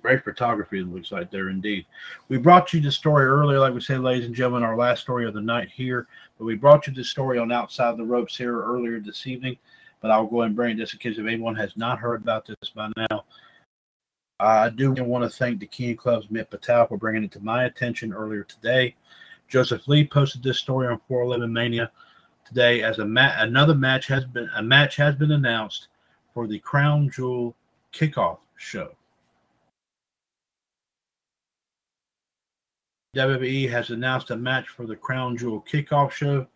[0.00, 1.84] Great photography, it looks like there indeed.
[2.28, 5.26] We brought you the story earlier, like we said, ladies and gentlemen, our last story
[5.26, 6.06] of the night here.
[6.38, 9.58] But we brought you the story on Outside the Ropes here earlier this evening.
[10.00, 12.70] But I'll go and bring just in case if anyone has not heard about this
[12.74, 13.24] by now.
[14.40, 17.64] I do want to thank the King Club's Mitt Patel for bringing it to my
[17.64, 18.94] attention earlier today.
[19.48, 21.90] Joseph Lee posted this story on 411 Mania
[22.46, 25.88] today as a ma- another match has been a match has been announced
[26.32, 27.56] for the Crown Jewel
[27.92, 28.97] kickoff show.
[33.16, 36.46] WWE has announced a match for the Crown Jewel kickoff show,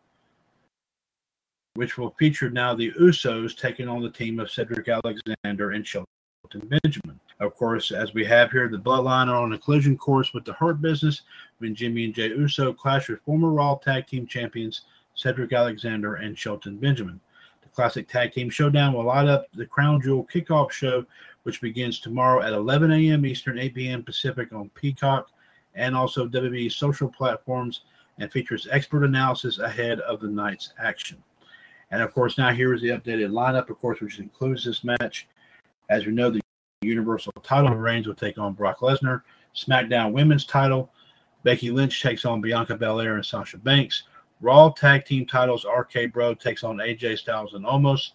[1.74, 6.06] which will feature now the Usos taking on the team of Cedric Alexander and Shelton
[6.52, 7.18] Benjamin.
[7.40, 10.52] Of course, as we have here, the Bloodline are on a collision course with the
[10.52, 11.22] Hurt Business
[11.56, 14.82] when Jimmy and Jay Uso clash with former Raw Tag Team Champions
[15.14, 17.18] Cedric Alexander and Shelton Benjamin.
[17.62, 21.06] The Classic Tag Team Showdown will light up the Crown Jewel kickoff show,
[21.44, 23.24] which begins tomorrow at 11 a.m.
[23.24, 24.02] Eastern, 8 p.m.
[24.02, 25.30] Pacific on Peacock
[25.74, 27.82] and also WWE social platforms
[28.18, 31.22] and features expert analysis ahead of the night's action.
[31.90, 35.28] And of course, now here is the updated lineup, of course, which includes this match.
[35.90, 36.40] As we know, the
[36.82, 39.22] Universal title reigns will take on Brock Lesnar.
[39.54, 40.90] SmackDown Women's title,
[41.42, 44.04] Becky Lynch takes on Bianca Belair and Sasha Banks.
[44.40, 48.10] Raw Tag Team titles, RK Bro takes on AJ Styles and Omos.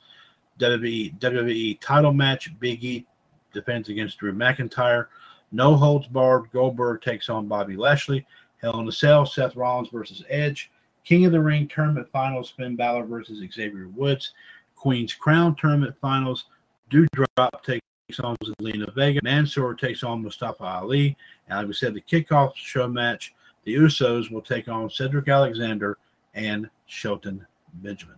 [0.59, 3.05] WWE, WWE title match, Big E
[3.53, 5.07] defends against Drew McIntyre.
[5.51, 6.51] No holds barred.
[6.51, 8.25] Goldberg takes on Bobby Lashley.
[8.61, 10.71] Hell in a Cell, Seth Rollins versus Edge.
[11.03, 14.33] King of the Ring tournament finals, Finn Balor versus Xavier Woods.
[14.75, 16.45] Queen's Crown tournament finals,
[16.91, 17.81] Doudrop takes
[18.19, 19.19] on Zelina Vega.
[19.23, 21.17] Mansoor takes on Mustafa Ali.
[21.47, 23.33] And like we said, the kickoff show match,
[23.63, 25.97] the Usos will take on Cedric Alexander
[26.33, 27.45] and Shelton
[27.75, 28.17] Benjamin.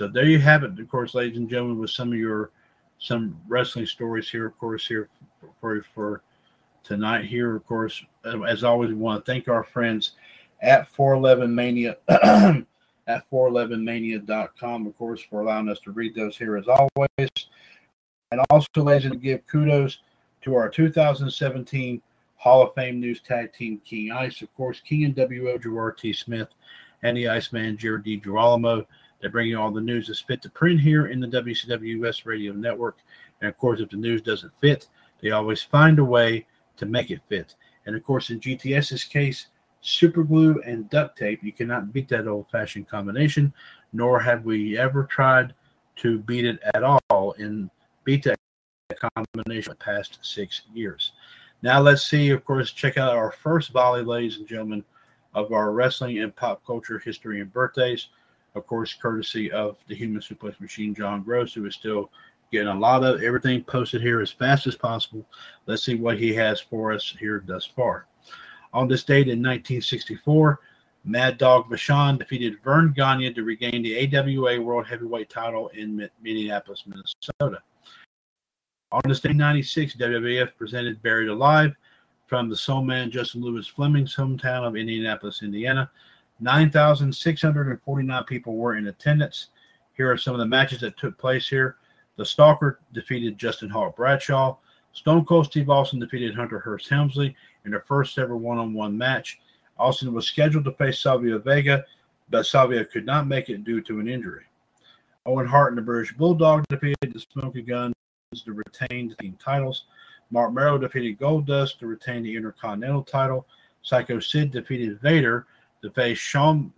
[0.00, 2.50] So there you have it, of course, ladies and gentlemen, with some of your
[2.98, 5.08] some wrestling stories here, of course, here
[5.60, 6.22] for for
[6.82, 7.56] tonight here.
[7.56, 10.12] Of course, uh, as always, we want to thank our friends
[10.62, 11.96] at 411 Mania
[13.10, 17.30] at 411mania.com, of course, for allowing us to read those here as always.
[18.30, 19.98] And also, ladies, to give kudos
[20.42, 22.00] to our 2017
[22.36, 26.12] Hall of Fame News Tag Team King Ice, of course, King and WO Gerard T.
[26.12, 26.48] Smith
[27.02, 28.16] and the Iceman Jared D.
[28.16, 28.86] Girolamo.
[29.20, 32.52] They bring you all the news that's fit to print here in the WCWS Radio
[32.52, 32.98] Network.
[33.40, 34.88] And of course, if the news doesn't fit,
[35.20, 36.46] they always find a way
[36.80, 37.54] to make it fit.
[37.86, 39.46] And of course, in GTS's case,
[39.80, 43.52] super glue and duct tape, you cannot beat that old fashioned combination,
[43.92, 45.54] nor have we ever tried
[45.96, 47.70] to beat it at all in
[48.04, 48.38] beat that
[49.16, 51.12] combination the past six years.
[51.62, 54.84] Now let's see, of course, check out our first volley, ladies and gentlemen,
[55.34, 58.08] of our wrestling and pop culture history and birthdays.
[58.54, 62.10] Of course, courtesy of the human suplex machine, John Gross, who is still
[62.50, 65.24] getting a lot of everything posted here as fast as possible.
[65.66, 68.06] Let's see what he has for us here thus far.
[68.72, 70.60] On this date in 1964,
[71.04, 76.84] Mad Dog Vachon defeated Verne Gagne to regain the AWA World Heavyweight title in Minneapolis,
[76.86, 77.62] Minnesota.
[78.92, 81.74] On this day 96, WWF presented Buried Alive
[82.26, 85.90] from the Soul Man Justin Lewis Fleming's hometown of Indianapolis, Indiana.
[86.40, 89.48] 9,649 people were in attendance.
[89.94, 91.76] Here are some of the matches that took place here.
[92.20, 94.58] The Stalker defeated Justin Hawk Bradshaw.
[94.92, 98.98] Stone Cold Steve Austin defeated Hunter Hearst Helmsley in their first ever one on one
[98.98, 99.40] match.
[99.78, 101.82] Austin was scheduled to face Savio Vega,
[102.28, 104.44] but Savio could not make it due to an injury.
[105.24, 107.94] Owen Hart and the British Bulldog defeated the Smoky Guns
[108.44, 109.84] to retain the team titles.
[110.30, 113.46] Mark Mero defeated Goldust to retain the Intercontinental title.
[113.80, 115.46] Psycho Sid defeated Vader
[115.80, 116.70] to face Shawn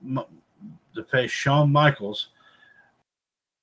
[0.95, 2.29] to face Shawn Michaels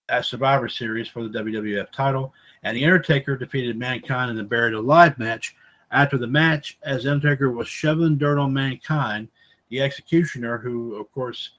[0.09, 2.33] at Survivor Series for the WWF title,
[2.63, 5.55] and The Undertaker defeated Mankind in the Buried Alive match.
[5.91, 9.27] After the match, as Undertaker was shoveling dirt on Mankind,
[9.69, 11.51] the Executioner, who of course,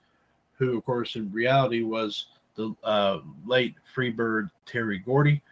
[0.59, 5.43] who of course in reality was the uh, late Freebird Terry Gordy,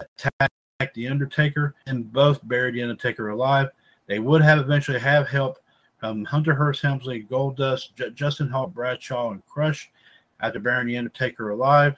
[0.00, 3.70] attacked the Undertaker and both buried the Undertaker alive.
[4.06, 5.58] They would have eventually have help
[5.98, 9.90] from Hunter Hearst Helmsley, Goldust, J- Justin Hawk, Bradshaw, and Crush
[10.40, 11.96] after burying the Undertaker alive.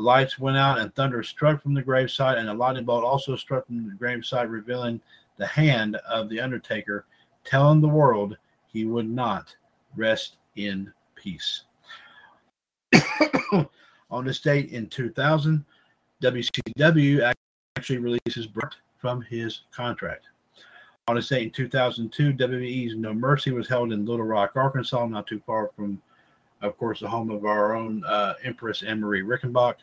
[0.00, 3.66] Lights went out and thunder struck from the graveside, and a lightning bolt also struck
[3.66, 5.00] from the graveside, revealing
[5.36, 7.06] the hand of the Undertaker,
[7.44, 8.36] telling the world
[8.66, 9.54] he would not
[9.96, 11.64] rest in peace.
[14.10, 15.64] On this date in 2000,
[16.22, 17.32] WCW
[17.76, 20.26] actually releases Bret from his contract.
[21.08, 25.26] On this date in 2002, WWE's No Mercy was held in Little Rock, Arkansas, not
[25.26, 26.00] too far from,
[26.60, 29.76] of course, the home of our own uh, Empress Anne Marie Rickenbach.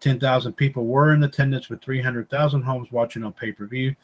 [0.00, 3.94] 10,000 people were in attendance with 300,000 homes watching on pay per view.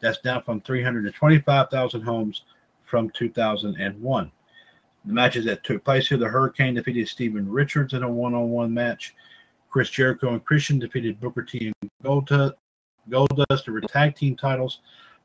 [0.00, 2.42] That's down from 325,000 homes
[2.84, 4.32] from 2001.
[5.04, 8.50] The matches that took place here the Hurricane defeated Steven Richards in a one on
[8.50, 9.14] one match.
[9.68, 12.54] Chris Jericho and Christian defeated Booker T and Goldust,
[13.08, 14.80] Goldust to tag team titles.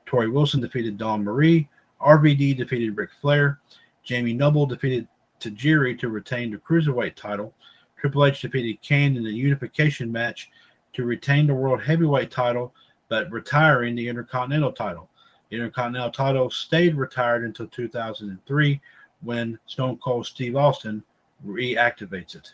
[0.07, 1.67] Torrie Wilson defeated Dawn Marie.
[2.01, 3.59] RVD defeated Ric Flair.
[4.03, 5.07] Jamie Noble defeated
[5.39, 7.53] Tajiri to retain the Cruiserweight title.
[7.97, 10.49] Triple H defeated Kane in the unification match
[10.93, 12.73] to retain the World Heavyweight title,
[13.09, 15.09] but retiring the Intercontinental title.
[15.49, 18.81] The Intercontinental title stayed retired until 2003
[19.21, 21.03] when Stone Cold Steve Austin
[21.45, 22.53] reactivates it.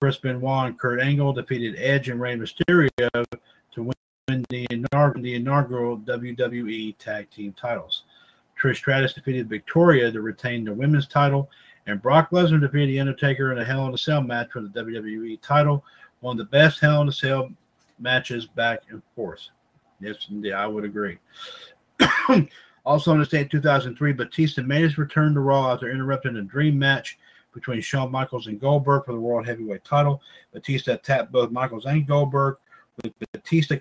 [0.00, 2.90] Chris Benoit and Kurt Angle defeated Edge and Rey Mysterio
[3.72, 3.82] to
[4.28, 8.04] win the inaugural, the inaugural WWE Tag Team titles.
[8.60, 11.50] Trish Stratus defeated Victoria to retain the women's title,
[11.86, 14.68] and Brock Lesnar defeated The Undertaker in a Hell in a Cell match for the
[14.68, 15.84] WWE title.
[16.20, 17.50] One of the best Hell in a Cell
[17.98, 19.48] matches back and forth.
[20.00, 21.18] Yes, indeed, I would agree.
[22.84, 26.78] also on day in 2003, Batista made his return to Raw after interrupting a dream
[26.78, 27.18] match
[27.54, 30.20] between Shawn Michaels and Goldberg for the World Heavyweight title.
[30.52, 32.56] Batista attacked both Michaels and Goldberg,
[33.02, 33.76] with Batista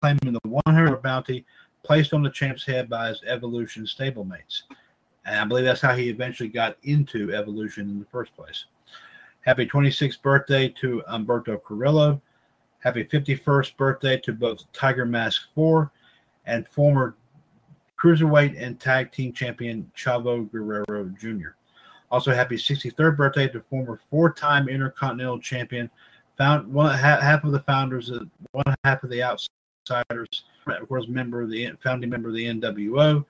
[0.00, 1.44] claiming the 100 bounty
[1.84, 4.62] placed on the champ's head by his Evolution stablemates.
[5.28, 8.64] And I believe that's how he eventually got into Evolution in the first place.
[9.42, 12.22] Happy 26th birthday to Humberto Carrillo.
[12.78, 15.92] Happy 51st birthday to both Tiger Mask 4
[16.46, 17.14] and former
[18.02, 21.50] Cruiserweight and Tag Team Champion Chavo Guerrero Jr.
[22.10, 25.90] Also, happy 63rd birthday to former four-time Intercontinental Champion,
[26.38, 31.42] found one half of the founders, of, one half of the outsiders, of course, member
[31.42, 33.26] of the founding member of the NWO,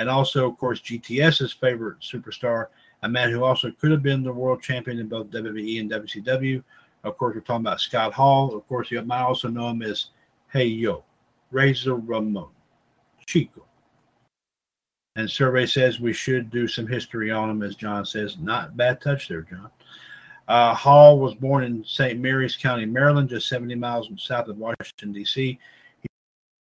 [0.00, 2.68] and also, of course, GTS's favorite superstar,
[3.02, 6.64] a man who also could have been the world champion in both WWE and WCW.
[7.04, 8.54] Of course, we're talking about Scott Hall.
[8.54, 10.06] Of course, you might also know him as
[10.50, 11.04] Hey Yo,
[11.50, 12.48] Razor Ramon,
[13.26, 13.66] Chico.
[15.16, 18.38] And survey says we should do some history on him, as John says.
[18.38, 19.70] Not bad touch there, John.
[20.48, 22.18] Uh, Hall was born in St.
[22.18, 25.58] Mary's County, Maryland, just 70 miles south of Washington, D.C.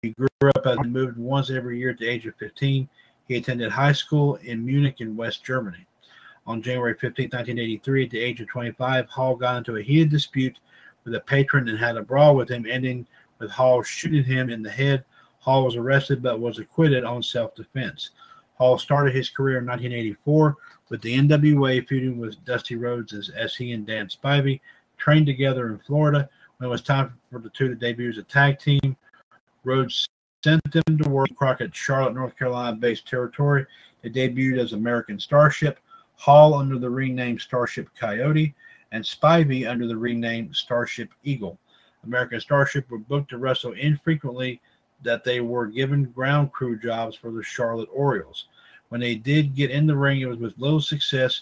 [0.02, 2.90] He, grew up and moved once every year at the age of 15.
[3.30, 5.86] He attended high school in Munich in West Germany.
[6.48, 10.58] On January 15, 1983, at the age of 25, Hall got into a heated dispute
[11.04, 13.06] with a patron and had a brawl with him, ending
[13.38, 15.06] with Hall shooting him in the head.
[15.38, 18.10] Hall was arrested but was acquitted on self defense.
[18.56, 20.58] Hall started his career in 1984
[20.90, 24.60] with the NWA feuding with Dusty Rhodes as, as he and Dan Spivey
[24.98, 26.28] trained together in Florida.
[26.58, 28.98] When it was time for the two to debut as a tag team,
[29.64, 30.10] Rhodes
[30.44, 33.66] sent them to work Crockett, Charlotte, North Carolina based territory.
[34.02, 35.80] They debuted as American Starship,
[36.16, 38.54] Hall under the ring name Starship Coyote,
[38.92, 41.60] and Spivey under the ring name Starship Eagle.
[42.06, 44.62] American Starship were booked to wrestle infrequently
[45.04, 48.48] that they were given ground crew jobs for the Charlotte Orioles.
[48.90, 51.42] When they did get in the ring, it was with little success.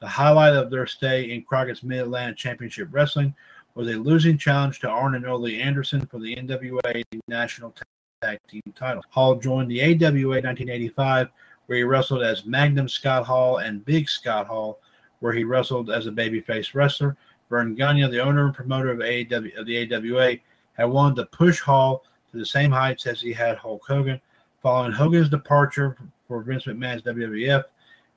[0.00, 3.34] The highlight of their stay in Crockett's Mid Atlantic Championship Wrestling
[3.74, 7.72] was a losing challenge to Arn and Ole Anderson for the NWA National
[8.20, 9.04] Tag Team title.
[9.10, 11.28] Hall joined the AWA 1985,
[11.66, 14.80] where he wrestled as Magnum Scott Hall and Big Scott Hall,
[15.20, 17.16] where he wrestled as a babyface wrestler.
[17.48, 20.36] Verne Gagne, the owner and promoter of, AW, of the AWA,
[20.74, 24.20] had wanted to push Hall to the same heights as he had Hulk Hogan.
[24.62, 25.96] Following Hogan's departure
[26.26, 27.64] for Vince McMahon's WWF,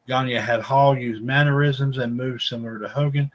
[0.08, 3.32] Gagne had Hall use mannerisms and moves similar to Hogan.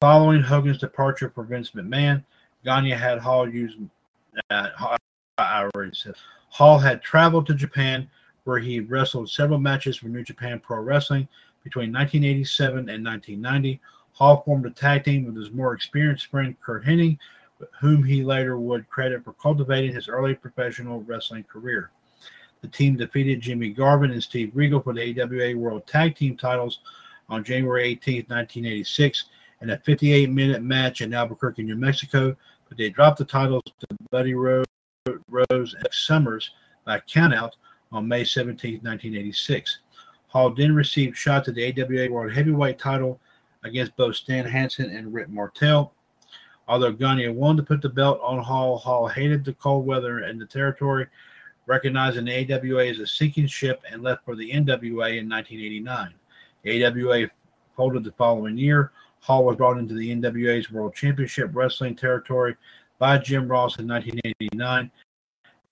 [0.00, 2.24] Following Hogan's departure for Vince McMahon,
[2.64, 3.76] Gagne had Hall use.
[4.50, 4.96] Uh,
[5.92, 6.14] Said
[6.48, 8.08] Hall had traveled to Japan,
[8.44, 11.28] where he wrestled several matches for New Japan Pro Wrestling
[11.64, 13.80] between 1987 and 1990.
[14.12, 17.18] Hall formed a tag team with his more experienced friend Curt Hennig,
[17.80, 21.90] whom he later would credit for cultivating his early professional wrestling career.
[22.60, 26.80] The team defeated Jimmy Garvin and Steve Regal for the AWA World Tag Team titles
[27.28, 29.24] on January 18, 1986,
[29.62, 32.36] in a 58 minute match in Albuquerque, New Mexico,
[32.68, 34.66] but they dropped the titles to Buddy Rose,
[35.28, 36.52] Rose and Somers
[36.84, 37.52] by countout
[37.90, 39.80] on May 17, 1986.
[40.28, 43.20] Hall then received shots at the AWA World Heavyweight title
[43.64, 45.92] against both Stan Hansen and Rick Martel.
[46.68, 50.40] Although Gagne wanted to put the belt on Hall, Hall hated the cold weather and
[50.40, 51.08] the territory,
[51.66, 56.14] recognizing the AWA as a sinking ship and left for the NWA in 1989.
[56.62, 57.28] The AWA
[57.76, 58.92] folded the following year.
[59.20, 62.56] Hall was brought into the NWA's World Championship Wrestling territory
[63.02, 64.88] by Jim Ross in 1989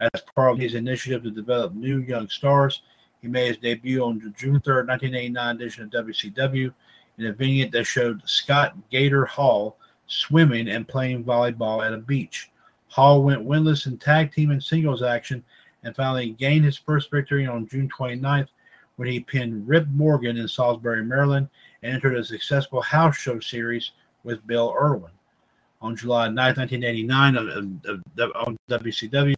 [0.01, 2.83] as part of his initiative to develop new young stars.
[3.23, 6.75] He made his debut on June 3rd, 1989 edition of WCW
[7.19, 9.77] in a vignette that showed Scott Gator Hall
[10.09, 12.51] swimming and playing volleyball at a beach.
[12.89, 15.45] Hall went winless in tag team and singles action
[15.85, 18.49] and finally gained his first victory on June 29th
[18.97, 21.49] when he pinned Rip Morgan in Salisbury, Maryland,
[21.85, 23.93] and entered a successful house show series
[24.25, 25.13] with Bill Irwin.
[25.83, 27.37] On July 9, 1989,
[28.35, 29.35] on WCW,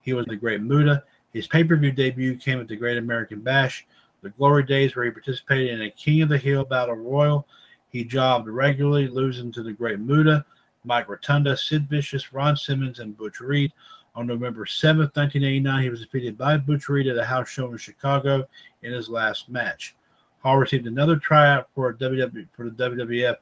[0.00, 1.04] he was the Great Muta.
[1.32, 3.86] His pay per view debut came at the Great American Bash,
[4.22, 7.46] the glory days where he participated in a King of the Hill Battle Royal.
[7.88, 10.44] He jobbed regularly, losing to the Great Muta,
[10.84, 13.72] Mike Rotunda, Sid Vicious, Ron Simmons, and Butch Reed.
[14.16, 17.76] On November 7th, 1989, he was defeated by Butch Reed at a house show in
[17.76, 18.46] Chicago
[18.82, 19.96] in his last match.
[20.38, 23.36] Hall received another tryout for, WW, for the WWF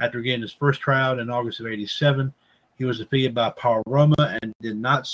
[0.00, 2.32] after getting his first tryout in August of 87.
[2.76, 5.08] He was defeated by Paul Roma and did not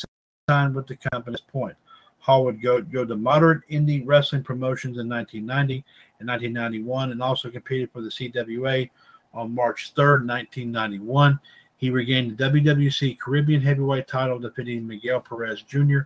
[0.49, 1.76] sign with the company at this point.
[2.18, 5.85] Hall would go, go to moderate indie wrestling promotions in 1990
[6.20, 8.89] and 1991 and also competed for the CWA
[9.35, 11.39] on March 3rd, 1991.
[11.76, 16.01] He regained the WWC Caribbean Heavyweight title, defeating Miguel Perez Jr.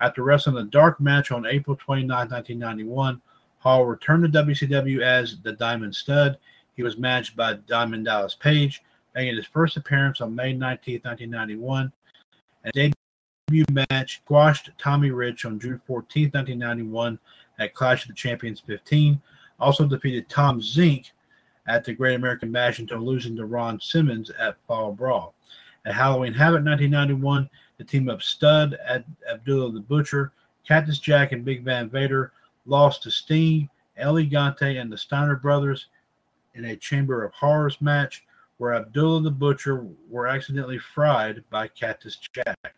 [0.00, 3.20] After wrestling a dark match on April 29, 1991,
[3.58, 6.38] Hall returned to WCW as the Diamond Stud.
[6.78, 11.92] He was managed by Diamond Dallas Page, making his first appearance on May 19, 1991.
[12.62, 17.18] And debut match squashed Tommy Rich on June 14, 1991
[17.58, 19.20] at Clash of the Champions 15.
[19.58, 21.10] Also defeated Tom Zenk
[21.66, 25.34] at the Great American Bash until losing to Ron Simmons at Fall Brawl.
[25.84, 30.30] At Halloween Havoc 1991, the team of Stud, Ad- Abdullah the Butcher,
[30.64, 32.30] Cactus Jack, and Big Van Vader
[32.66, 35.88] lost to Sting, El Gigante, and the Steiner brothers
[36.58, 38.24] in a Chamber of Horrors match
[38.58, 42.74] where Abdullah the Butcher were accidentally fried by Cactus Jack.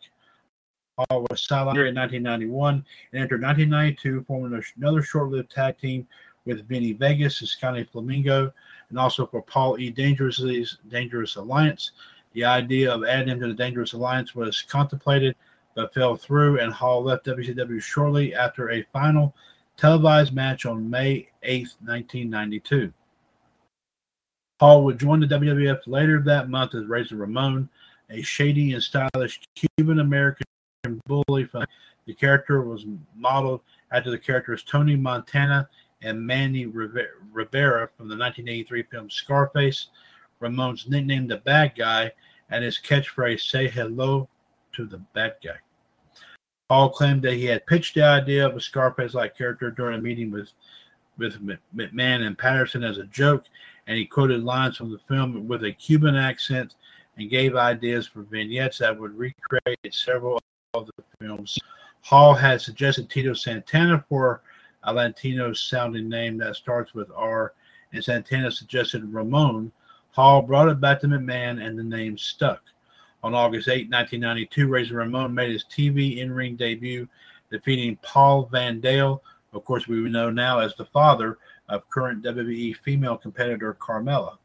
[0.99, 6.07] Hall was signed in 1991 and entered 1992, forming another short-lived tag team
[6.45, 8.53] with Vinny Vegas and Scotty Flamingo,
[8.91, 9.91] and also for Paul E.
[9.91, 11.93] Dangerously's Dangerous Alliance.
[12.35, 15.35] The idea of adding him to the Dangerous Alliance was contemplated
[15.75, 19.35] but fell through, and Hall left WCW shortly after a final
[19.77, 22.93] televised match on May 8, 1992.
[24.61, 27.67] Hall would join the WWF later that month as Razor Ramon,
[28.11, 30.45] a shady and stylish Cuban American
[31.07, 31.49] bully.
[32.05, 32.85] The character was
[33.17, 35.67] modeled after the characters Tony Montana
[36.03, 39.89] and Manny Ribera from the 1983 film Scarface.
[40.41, 42.13] Ramon's nickname, the bad guy
[42.51, 44.29] and his catchphrase, say hello
[44.75, 45.57] to the bad guy.
[46.69, 50.03] Hall claimed that he had pitched the idea of a Scarface like character during a
[50.03, 50.53] meeting with,
[51.17, 51.39] with
[51.75, 53.47] McMahon and Patterson as a joke,
[53.91, 56.77] and he quoted lines from the film with a Cuban accent
[57.17, 60.41] and gave ideas for vignettes that would recreate several
[60.75, 61.59] of the films.
[62.03, 64.43] Hall had suggested Tito Santana for
[64.85, 67.53] a Latino sounding name that starts with R,
[67.93, 69.73] and Santana suggested Ramon.
[70.13, 72.63] Hall brought it back to McMahon, and the name stuck.
[73.25, 77.09] On August 8, 1992, Razor Ramon made his TV in ring debut,
[77.51, 79.21] defeating Paul Van Dale,
[79.53, 81.39] of course, we know now as the father
[81.71, 84.37] of current WWE female competitor Carmella.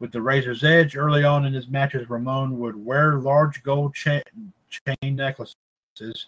[0.00, 4.22] With the Razor's Edge early on in his matches, Ramon would wear large gold chain,
[4.68, 6.26] chain necklaces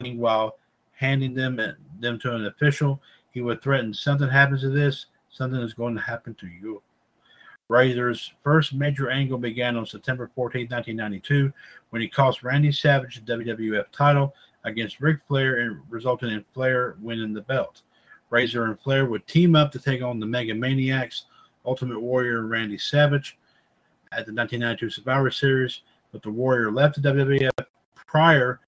[0.00, 0.58] while
[0.92, 1.56] handing them
[2.00, 3.00] them to an official.
[3.32, 6.82] He would threaten, "Something happens to this, something is going to happen to you."
[7.68, 11.52] Razor's first major angle began on September 14, 1992,
[11.90, 16.96] when he cost Randy Savage the WWF title against Ric Flair and resulting in Flair
[17.00, 17.82] winning the belt.
[18.30, 21.26] Razor and Flair would team up to take on the Mega Maniacs,
[21.64, 23.38] Ultimate Warrior, and Randy Savage
[24.12, 28.60] at the 1992 Survivor Series, but the Warrior left the WWF prior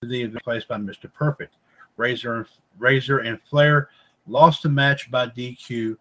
[0.00, 1.12] to the event placed by Mr.
[1.12, 1.54] Perfect.
[1.96, 2.46] Razor and
[2.78, 3.90] Razor and Flair
[4.26, 5.96] lost the match by DQ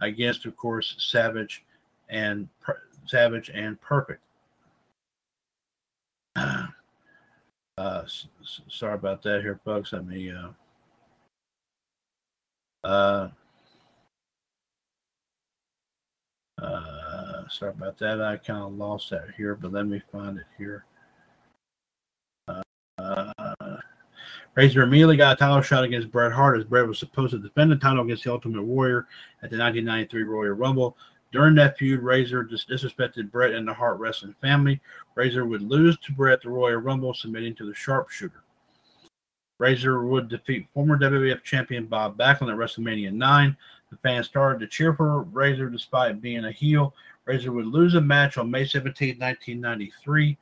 [0.00, 1.64] against, of course, Savage
[2.08, 2.48] and
[3.06, 4.22] Savage and Perfect.
[7.78, 8.06] Uh,
[8.70, 9.92] sorry about that, here, folks.
[9.92, 10.32] Let me.
[10.32, 10.48] Uh,
[12.86, 13.28] uh,
[16.62, 18.20] uh, sorry about that.
[18.20, 20.84] I kind of lost that here, but let me find it here.
[22.98, 23.32] Uh,
[24.54, 27.70] Razor immediately got a title shot against Bret Hart as Bret was supposed to defend
[27.72, 29.06] the title against the Ultimate Warrior
[29.42, 30.96] at the 1993 Royal Rumble.
[31.32, 34.80] During that feud, Razor dis- disrespected Bret and the Hart wrestling family.
[35.14, 38.44] Razor would lose to Bret the Royal Rumble, submitting to the Sharpshooter.
[39.58, 43.56] Razor would defeat former WWF champion Bob Backlund at WrestleMania 9.
[43.90, 46.94] The fans started to cheer for Razor despite being a heel.
[47.24, 50.36] Razor would lose a match on May 17, 1993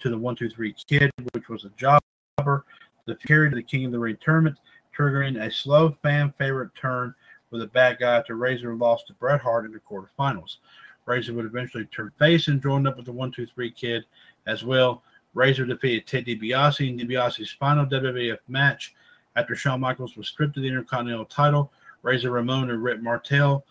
[0.00, 2.64] to the 123 Kid, which was a jobber.
[3.06, 4.58] The carry to the King of the Ring tournament,
[4.96, 7.14] triggering a slow fan favorite turn
[7.50, 10.58] with a bad guy after Razor lost to Bret Hart in the quarterfinals.
[11.06, 14.04] Razor would eventually turn face and join up with the 123 Kid
[14.46, 15.02] as well.
[15.34, 18.94] Razor defeated Ted DiBiase in DiBiase's final WWF match
[19.36, 21.72] after Shawn Michaels was stripped of the Intercontinental title.
[22.02, 23.64] Razor Ramon and Rick Martel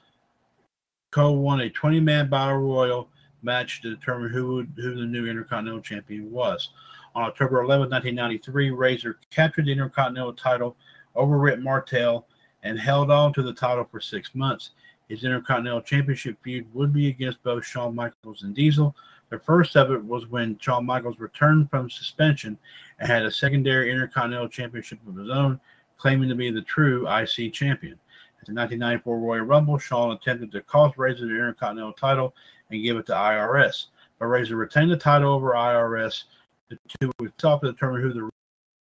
[1.11, 3.09] co won a 20 man battle royal
[3.43, 6.69] match to determine who who the new Intercontinental Champion was.
[7.13, 10.77] On October 11, 1993, Razor captured the Intercontinental title
[11.15, 12.25] over Rick Martel
[12.63, 14.71] and held on to the title for six months.
[15.09, 18.95] His Intercontinental Championship feud would be against both Shawn Michaels and Diesel.
[19.31, 22.57] The first of it was when Shawn Michaels returned from suspension
[22.99, 25.57] and had a secondary Intercontinental Championship of his own,
[25.97, 27.93] claiming to be the true IC champion.
[28.41, 32.35] At the 1994 Royal Rumble, Shawn attempted to cost Razor the Intercontinental title
[32.69, 33.85] and give it to IRS.
[34.19, 36.25] But Razor retained the title over IRS.
[36.67, 38.29] The two would to determine who the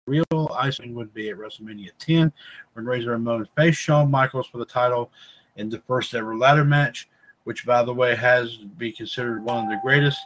[0.07, 2.33] real icing would be at WrestleMania 10
[2.73, 5.11] when Razor Ramon faced Shawn Michaels for the title
[5.57, 7.07] in the first ever ladder match,
[7.43, 10.19] which, by the way, has to be considered one of the greatest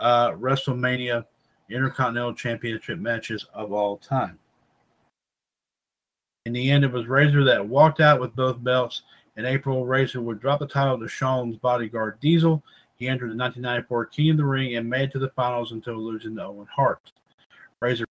[0.00, 1.24] uh, WrestleMania
[1.70, 4.38] Intercontinental Championship matches of all time.
[6.46, 9.02] In the end, it was Razor that walked out with both belts.
[9.36, 12.62] In April, Razor would drop the title to Shawn's bodyguard Diesel.
[12.96, 15.96] He entered the 1994 King of the Ring and made it to the finals until
[15.96, 17.12] losing to Owen Hart.
[17.80, 18.06] Razor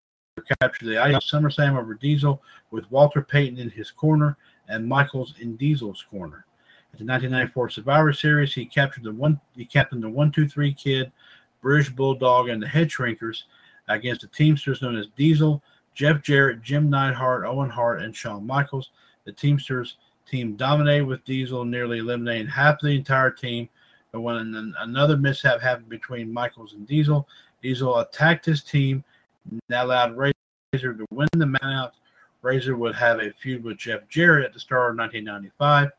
[0.61, 4.37] captured the IC SummerSlam over Diesel with Walter Payton in his corner
[4.67, 6.45] and Michaels in Diesel's corner.
[6.93, 10.73] At the 1994 Survivor Series, he captured the one he captained the one two three
[10.73, 11.11] kid,
[11.61, 13.43] British Bulldog, and the Head Shrinkers
[13.87, 15.61] against the Teamsters known as Diesel,
[15.93, 18.91] Jeff Jarrett, Jim Neidhart, Owen Hart, and Shawn Michaels.
[19.25, 19.97] The Teamsters
[20.29, 23.67] team dominated with Diesel, nearly eliminating half the entire team.
[24.11, 27.27] But when an- another mishap happened between Michaels and Diesel,
[27.61, 29.03] Diesel attacked his team
[29.49, 30.33] and that allowed Razor
[30.93, 31.93] to win the out.
[32.41, 35.89] Razor would have a feud with Jeff Jarrett at the start of 1995.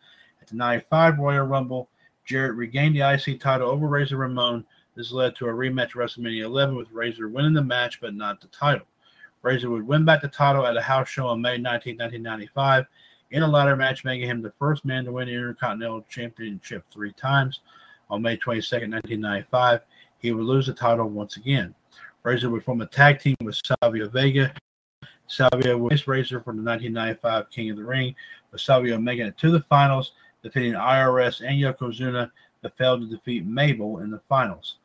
[0.40, 1.88] At the 95 Royal Rumble,
[2.24, 4.64] Jarrett regained the IC title over Razor Ramon.
[5.00, 8.38] This led to a rematch at WrestleMania 11 with Razor winning the match but not
[8.38, 8.84] the title.
[9.40, 12.84] Razor would win back the title at a house show on May 19, 1995,
[13.30, 17.14] in a ladder match, making him the first man to win the Intercontinental Championship three
[17.14, 17.60] times.
[18.10, 19.80] On May 22, 1995,
[20.18, 21.74] he would lose the title once again.
[22.22, 24.52] Razor would form a tag team with Savio Vega.
[25.28, 28.14] Savio would face Razor for the 1995 King of the Ring,
[28.52, 32.30] with Savio making it to the finals, defeating IRS and Yokozuna,
[32.60, 34.76] but failed to defeat Mabel in the finals.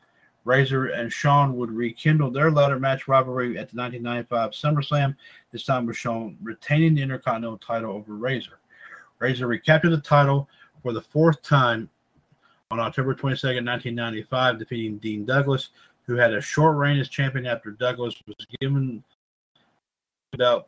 [0.46, 5.16] Razor and Shawn would rekindle their ladder match rivalry at the 1995 SummerSlam,
[5.52, 8.60] this time with Shawn retaining the Intercontinental title over Razor.
[9.20, 10.48] Razor recaptured the title
[10.84, 11.90] for the fourth time
[12.70, 15.70] on October 22nd, 1995, defeating Dean Douglas,
[16.04, 19.04] who had a short reign as champion after Douglas was given
[20.40, 20.68] out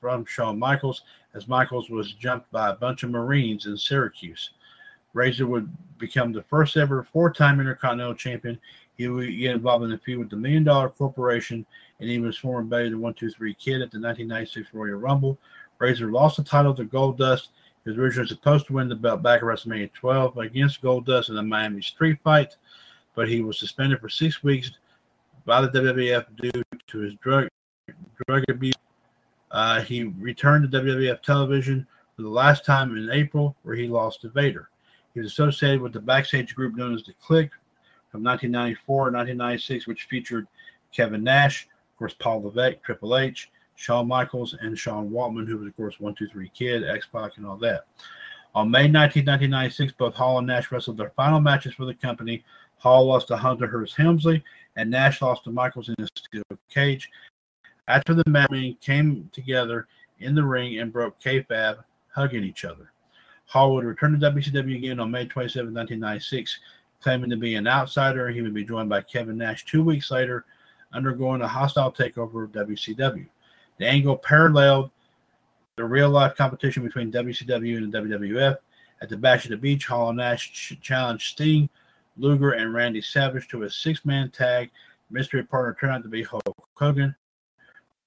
[0.00, 1.04] from Shawn Michaels,
[1.34, 4.50] as Michaels was jumped by a bunch of Marines in Syracuse.
[5.18, 8.58] Razor would become the first ever four-time Intercontinental Champion.
[8.96, 11.66] He would get involved in a feud with the Million Dollar Corporation,
[11.98, 15.36] and he was former buddy the One Two Three Kid at the 1996 Royal Rumble.
[15.78, 17.48] Razor lost the title to Gold Goldust.
[17.84, 21.34] He was originally supposed to win the belt back at WrestleMania 12 against Goldust in
[21.34, 22.56] the Miami Street Fight,
[23.14, 24.70] but he was suspended for six weeks
[25.44, 27.48] by the WWF due to his drug
[28.26, 28.74] drug abuse.
[29.50, 34.20] Uh, he returned to WWF television for the last time in April, where he lost
[34.20, 34.68] to Vader.
[35.14, 37.50] He was associated with the backstage group known as the Kliq
[38.10, 40.46] from 1994 and 1996, which featured
[40.92, 45.68] Kevin Nash, of course, Paul Levesque, Triple H, Shawn Michaels, and Sean Waltman, who was,
[45.68, 47.86] of course, 123 Kid, X Pac, and all that.
[48.54, 52.44] On May 19, 1996, both Hall and Nash wrestled their final matches for the company.
[52.78, 54.42] Hall lost to Hunter Hearst Helmsley,
[54.76, 57.08] and Nash lost to Michaels in a steel cage.
[57.86, 58.50] After the match,
[58.80, 59.86] came together
[60.20, 61.78] in the ring and broke kayfabe,
[62.14, 62.92] hugging each other.
[63.48, 66.60] Hall would return to WCW again on May 27, 1996,
[67.00, 68.28] claiming to be an outsider.
[68.28, 70.44] He would be joined by Kevin Nash two weeks later,
[70.92, 73.26] undergoing a hostile takeover of WCW.
[73.78, 74.90] The angle paralleled
[75.76, 78.58] the real life competition between WCW and the WWF.
[79.00, 81.70] At the Bash at the Beach, Hall and Nash challenged Sting,
[82.18, 84.70] Luger, and Randy Savage to a six man tag.
[85.10, 86.42] Mystery partner turned out to be Hulk
[86.74, 87.16] Hogan.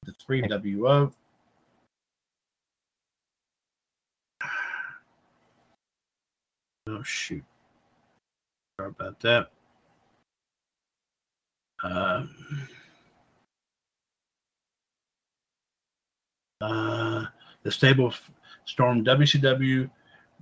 [0.06, 1.14] The three WO.
[7.02, 7.44] Oh shoot.
[8.80, 9.48] Sorry about that.
[11.84, 12.30] Um,
[16.62, 17.26] uh,
[17.64, 18.14] the stable
[18.66, 19.90] stormed WCW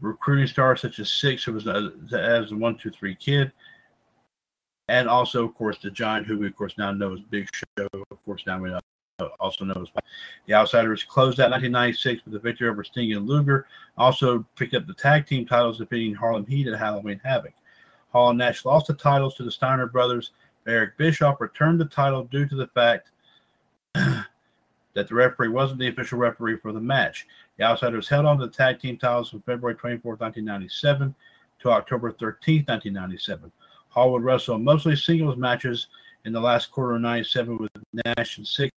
[0.02, 3.54] recruiting stars such as Syxx, who was uh, as the one, two, three kid,
[4.90, 7.88] and also, of course, the Giant, who we of course now know as Big Show.
[8.12, 8.82] Of course, now we know,
[9.40, 9.90] also know as
[10.46, 13.68] the Outsiders closed out 1996 with a victory over Sting and Luger.
[13.98, 17.54] Also picked up the tag team titles, defeating Harlem Heat at Halloween Havoc.
[18.12, 20.32] Hall and Nash lost the titles to the Steiner brothers.
[20.68, 23.12] Eric Bischoff returned the title due to the fact
[23.94, 24.28] that
[25.08, 27.28] the referee wasn't the official referee for the match.
[27.58, 31.16] The Outsiders held on to the tag team titles from February 24, 1997
[31.60, 33.52] to October 13, 1997.
[33.90, 35.88] Hall would wrestle mostly singles matches
[36.26, 37.72] in the last quarter of 97 with
[38.06, 38.74] Nash and Syxx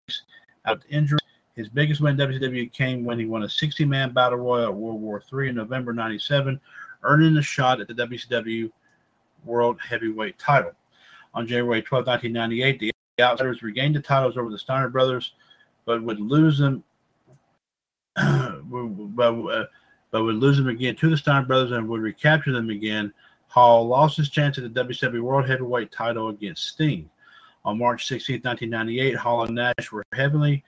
[0.67, 1.19] out injury.
[1.57, 4.75] His biggest win in WCW came when he won a 60 man battle royal at
[4.75, 6.61] World War III in November 97,
[7.03, 8.71] earning a shot at the WCW
[9.45, 10.73] World Heavyweight title.
[11.35, 15.35] On January 12, 1998, the Outsiders regained the titles over the Steiner brothers,
[15.85, 16.83] but would lose them.
[18.17, 19.67] but, uh,
[20.11, 23.13] but would lose them again to the Steiner brothers and would recapture them again.
[23.49, 27.11] Hall lost his chance at the WCW World Heavyweight title against Sting.
[27.71, 30.65] On March 16, 1998, Hall and Nash were heavily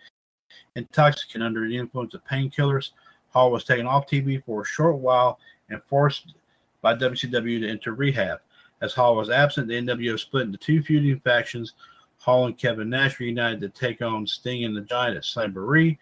[0.77, 2.91] intoxicated under the influence of painkillers.
[3.31, 6.35] Hall was taken off TV for a short while and forced
[6.81, 8.39] by WCW to enter rehab.
[8.83, 11.75] As Hall was absent, the NWO split into two feuding factions.
[12.21, 15.99] Hall and Kevin Nash reunited to take on Sting and the Giant at Slamboree,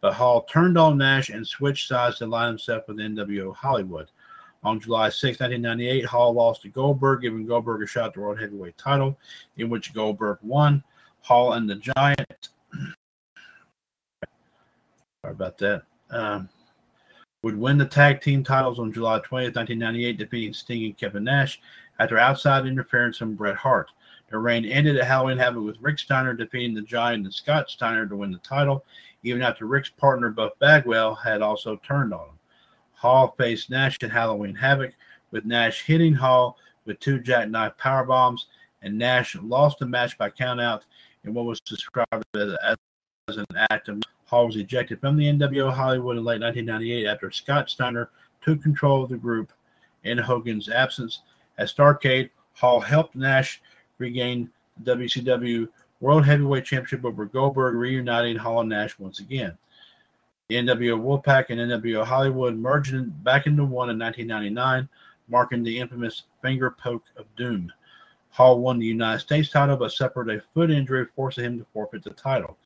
[0.00, 4.12] but Hall turned on Nash and switched sides to align himself with NWO Hollywood.
[4.66, 8.40] On July 6, 1998, Hall lost to Goldberg, giving Goldberg a shot at the World
[8.40, 9.16] Heavyweight title,
[9.58, 10.82] in which Goldberg won.
[11.20, 12.48] Hall and the Giant.
[15.22, 15.82] Sorry about that.
[16.10, 16.48] Um,
[17.44, 21.60] would win the tag team titles on July 20th, 1998, defeating Sting and Kevin Nash
[22.00, 23.92] after outside interference from Bret Hart.
[24.32, 28.08] The reign ended at Halloween Havoc with Rick Steiner defeating the Giant and Scott Steiner
[28.08, 28.84] to win the title,
[29.22, 32.35] even after Rick's partner Buff Bagwell had also turned on him.
[32.96, 34.92] Hall faced Nash at Halloween Havoc,
[35.30, 38.46] with Nash hitting Hall with two jackknife power bombs,
[38.82, 40.82] and Nash lost the match by countout
[41.24, 42.76] in what was described as,
[43.28, 47.30] as an act of Hall was ejected from the NWO Hollywood in late 1998 after
[47.30, 48.10] Scott Steiner
[48.42, 49.52] took control of the group
[50.04, 51.20] in Hogan's absence.
[51.58, 53.60] At Starcade, Hall helped Nash
[53.98, 54.50] regain
[54.82, 55.68] the WCW
[56.00, 59.56] World Heavyweight Championship over Goldberg, reuniting Hall and Nash once again.
[60.48, 64.88] The NWO Wolfpack and NWO Hollywood merged back into one in 1999,
[65.28, 67.72] marking the infamous finger poke of doom.
[68.30, 72.04] Hall won the United States title, but suffered a foot injury, forcing him to forfeit
[72.04, 72.56] the title.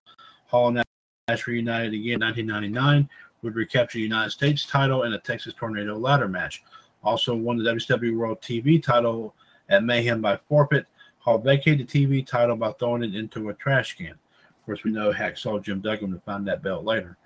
[0.46, 0.84] Hall and
[1.28, 3.08] Nash reunited again in 1999,
[3.40, 6.62] would recapture the United States title in a Texas Tornado ladder match.
[7.02, 9.34] Also won the WCW World TV title
[9.70, 10.84] at Mayhem by forfeit.
[11.20, 14.10] Hall vacated the TV title by throwing it into a trash can.
[14.10, 17.16] Of course, we know Hacksaw Jim Duggan would find that belt later.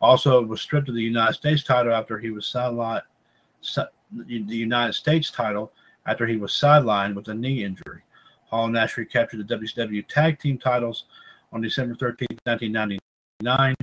[0.00, 3.02] Also, was stripped of the United States title after he was sidelined.
[4.12, 5.72] The United States title
[6.06, 8.00] after he was sidelined with a knee injury.
[8.46, 11.04] Hall and Nash recaptured the WCW Tag Team titles
[11.52, 13.76] on December 13, 1999.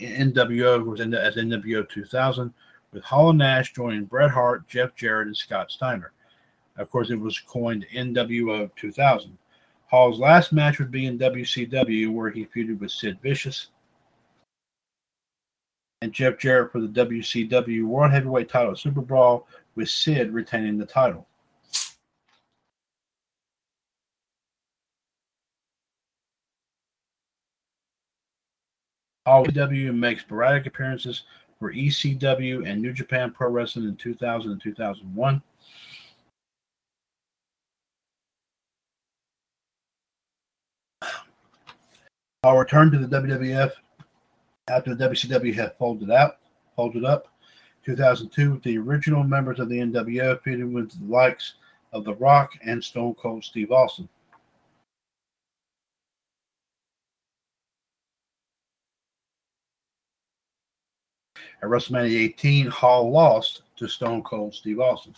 [0.00, 2.52] NWO was in the, as NWO 2000,
[2.92, 6.12] with Hall and Nash joining Bret Hart, Jeff Jarrett, and Scott Steiner.
[6.76, 9.36] Of course, it was coined NWO 2000.
[9.88, 13.71] Hall's last match would be in WCW, where he feuded with Sid Vicious
[16.02, 19.46] and Jeff Jarrett for the WCW World Heavyweight title Super Brawl,
[19.76, 21.28] with Sid retaining the title.
[29.24, 31.22] All W makes sporadic appearances
[31.60, 35.40] for ECW and New Japan Pro Wrestling in 2000 and 2001.
[42.42, 43.70] I'll return to the WWF
[44.68, 46.38] after the WCW had folded out,
[46.76, 47.28] folded up.
[47.84, 51.54] 2002, with the original members of the NWO feuding with the likes
[51.92, 54.08] of The Rock and Stone Cold Steve Austin.
[61.60, 65.14] At WrestleMania 18, Hall lost to Stone Cold Steve Austin.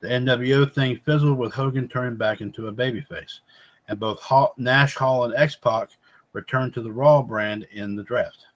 [0.00, 3.40] The NWO thing fizzled with Hogan turning back into a babyface,
[3.88, 4.22] and both
[4.56, 5.88] Nash, Hall, and X Pac
[6.32, 8.46] returned to the Raw brand in the draft.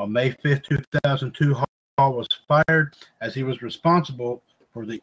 [0.00, 1.54] On May 5th, 2002,
[1.98, 5.02] Hall was fired as he was responsible for the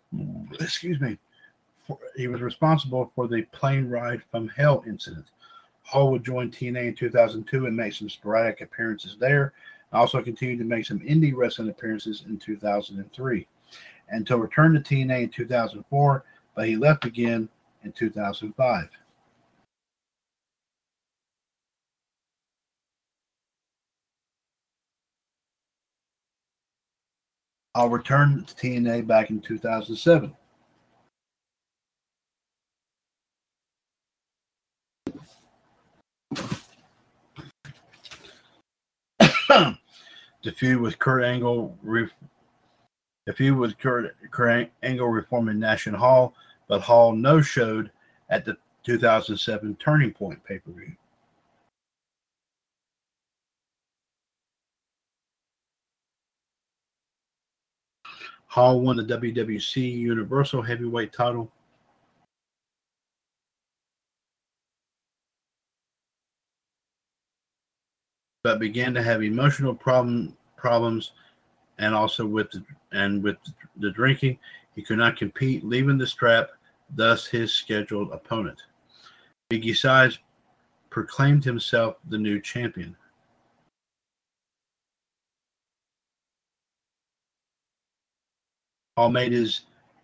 [0.60, 1.18] excuse me
[1.86, 5.26] for, he was responsible for the plane ride from hell incident.
[5.84, 9.54] Hall would join TNA in 2002 and make some sporadic appearances there.
[9.94, 13.48] Also continued to make some indie wrestling appearances in 2003
[14.10, 16.24] until return to TNA in 2004,
[16.56, 17.50] but he left again
[17.84, 18.90] in 2005.
[27.76, 30.36] I'll return to TNA back in 2007.
[39.48, 42.10] The feud with Kurt Angle, re-
[43.26, 46.34] the feud with Kurt, Kurt Angle reforming National Hall,
[46.68, 47.92] but Hall no showed
[48.30, 50.96] at the 2007 Turning Point pay per view.
[58.48, 61.52] Hall won the WWC Universal Heavyweight title.
[68.48, 71.12] But began to have emotional problem problems
[71.80, 73.36] and also with the, and with
[73.76, 74.40] the drinking.
[74.74, 76.52] He could not compete, leaving the strap,
[76.96, 78.58] thus his scheduled opponent.
[79.52, 80.20] Biggie Size
[80.90, 82.96] proclaimed himself the new champion.
[88.96, 89.64] Hall made his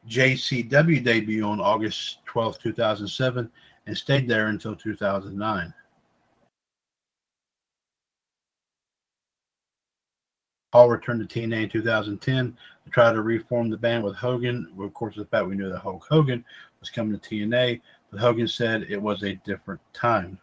[0.09, 3.49] JCW debut on August 12, 2007,
[3.87, 5.73] and stayed there until 2009.
[10.73, 14.67] Hall returned to TNA in 2010 to try to reform the band with Hogan.
[14.75, 16.43] Well, of course, the fact we knew that Hulk Hogan
[16.79, 20.39] was coming to TNA, but Hogan said it was a different time.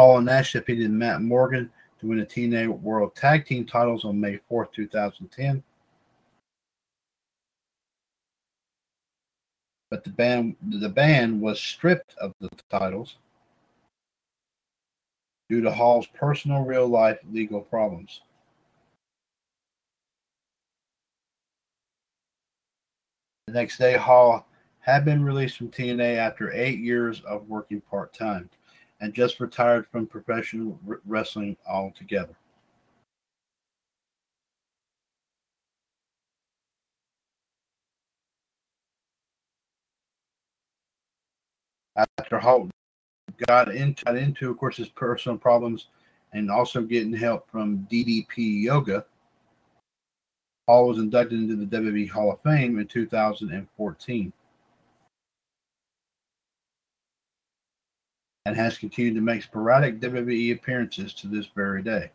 [0.00, 4.18] Hall and Nash defeated Matt Morgan to win the TNA World Tag Team titles on
[4.18, 5.62] May 4th, 2010.
[9.90, 13.16] But the band the band was stripped of the titles
[15.50, 18.22] due to Hall's personal real life legal problems.
[23.48, 24.46] The next day, Hall
[24.78, 28.48] had been released from TNA after eight years of working part time
[29.00, 32.34] and just retired from professional wrestling altogether.
[41.96, 42.70] After Hulk
[43.46, 45.88] got into, got into, of course, his personal problems
[46.32, 49.04] and also getting help from DDP Yoga,
[50.66, 54.32] Hall was inducted into the WWE Hall of Fame in 2014.
[58.50, 62.10] And has continued to make sporadic WWE appearances to this very day.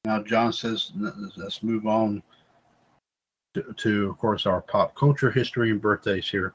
[0.06, 2.24] Now, John says, let's move on
[3.54, 6.54] to, to, of course, our pop culture history and birthdays here.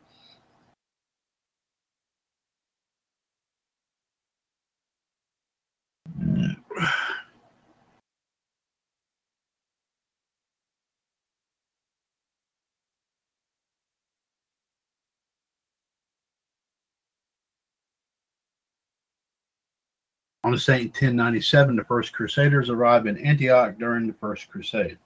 [20.45, 24.99] On the Saint 1097, the first Crusaders arrived in Antioch during the First Crusade.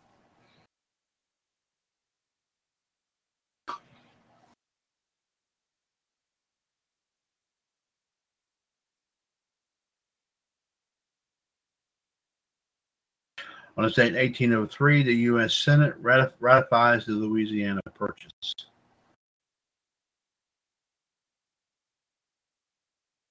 [13.78, 15.54] On this date, 1803, the U.S.
[15.54, 18.66] Senate ratif- ratifies the Louisiana Purchase.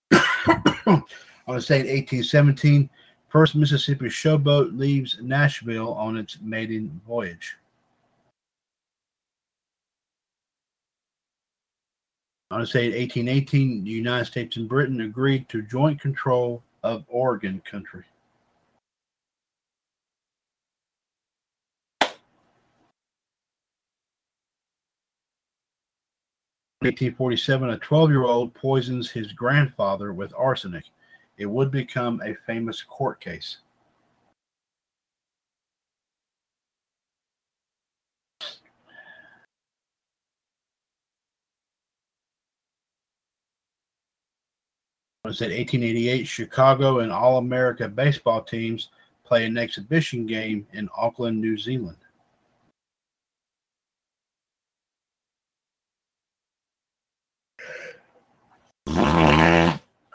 [0.87, 1.03] on
[1.49, 2.89] this date, 1817,
[3.27, 7.57] first Mississippi showboat leaves Nashville on its maiden voyage.
[12.51, 17.61] On this date, 1818, the United States and Britain agreed to joint control of Oregon
[17.69, 18.05] country.
[26.81, 30.85] 1847, a 12 year old poisons his grandfather with arsenic.
[31.37, 33.57] it would become a famous court case.
[45.27, 48.89] was that 1888 Chicago and All America baseball teams
[49.25, 51.97] play an exhibition game in Auckland, New Zealand.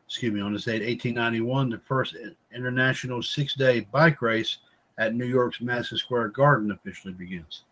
[0.07, 2.18] Excuse me, on this date, 1891, the first
[2.53, 4.57] international six day bike race
[4.97, 7.64] at New York's Madison Square Garden officially begins.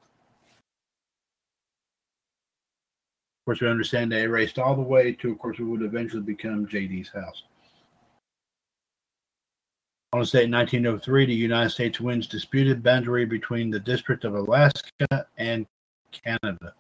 [3.42, 6.22] Of course, we understand they raced all the way to, of course, what would eventually
[6.22, 7.44] become JD's house.
[10.14, 14.36] On this date, in 1903, the United States wins disputed boundary between the District of
[14.36, 15.68] Alaska and
[16.12, 16.74] Canada.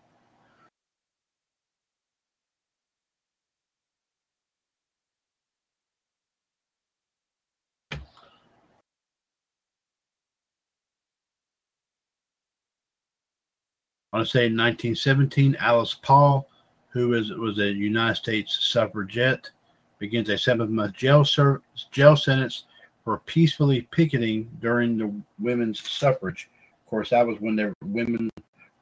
[14.11, 16.47] On this date, in 1917, Alice Paul,
[16.89, 19.51] who is, was a United States suffragette,
[19.99, 22.65] begins a seven-month jail, ser- jail sentence
[23.03, 26.49] for peacefully picketing during the women's suffrage.
[26.83, 28.31] Of course, that was when the women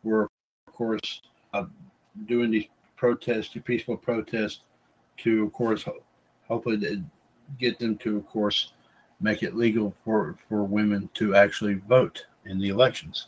[0.03, 0.30] were,
[0.67, 1.21] of course,
[1.53, 1.65] uh,
[2.25, 4.61] doing these protests, the peaceful protests,
[5.17, 6.03] to, of course, ho-
[6.47, 7.03] hopefully to
[7.59, 8.71] get them to, of course,
[9.19, 13.28] make it legal for, for women to actually vote in the elections.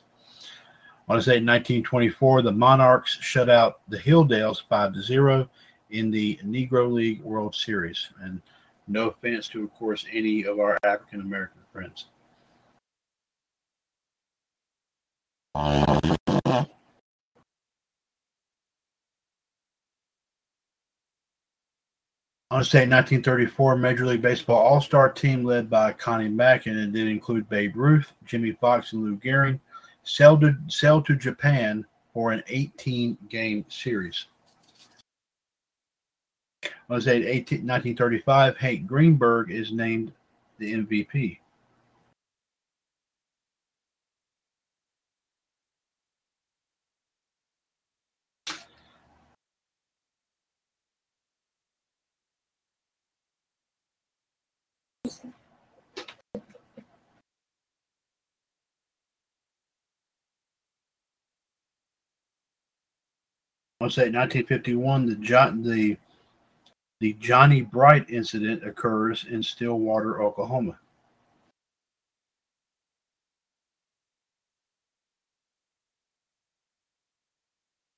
[1.10, 5.49] On to say in 1924, the Monarchs shut out the Hilldales 5 to 0
[5.89, 8.10] in the Negro League World Series.
[8.22, 8.39] And
[8.88, 12.05] no offense to, of course, any of our African American friends.
[22.51, 26.80] On this date, 1934, Major League Baseball All Star team led by Connie Mack, and
[26.80, 29.60] it did include Babe Ruth, Jimmie Foxx, and Lou Gehrig,
[30.03, 34.25] sailed to, sell to Japan for an 18 game series.
[36.89, 40.11] Date, 18, 1935, Hank Greenberg is named
[40.57, 41.37] the MVP.
[63.82, 65.97] Let's say 1951, the John the
[66.99, 70.77] the Johnny Bright incident occurs in Stillwater, Oklahoma.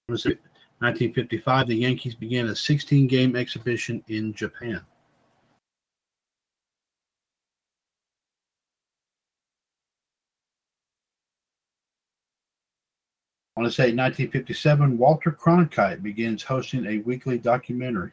[0.07, 0.39] Was it
[0.79, 1.67] 1955?
[1.67, 4.81] The Yankees began a 16 game exhibition in Japan.
[13.61, 18.11] On this date, 1957, Walter Cronkite begins hosting a weekly documentary.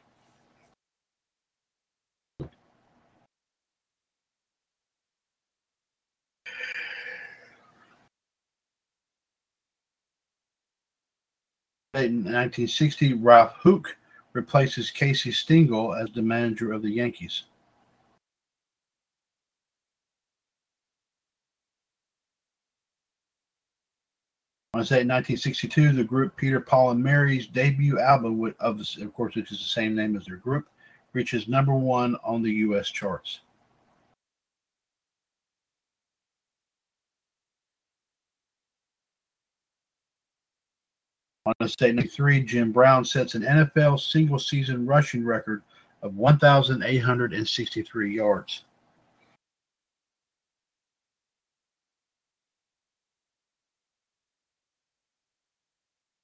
[11.95, 13.97] In 1960, Ralph Houk
[14.35, 17.45] replaces Casey Stengel as the manager of the Yankees.
[24.79, 29.35] On this date, 1962, the group Peter, Paul, and Mary's debut album, of, of course,
[29.35, 30.69] which is the same name as their group,
[31.15, 32.89] reaches number one on the U.S.
[32.89, 33.41] charts.
[41.45, 45.65] On this date, 93, Jim Brown sets an NFL single season rushing record
[46.03, 48.63] of 1,863 yards.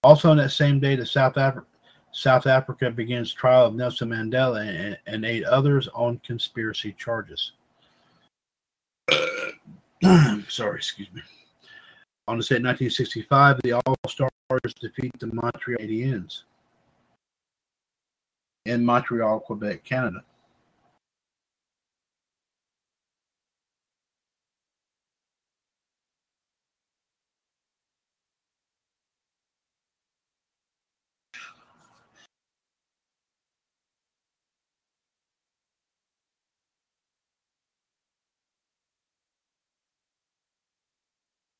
[0.04, 1.66] Also on that same day, the South Africa
[2.12, 7.52] South Africa begins trial of Nelson Mandela and, and eight others on conspiracy charges.
[10.48, 11.22] Sorry, excuse me.
[12.28, 14.30] On the date 1965, the All Stars
[14.80, 16.42] defeat the Montreal Canadiens
[18.64, 20.22] in Montreal, Quebec, Canada.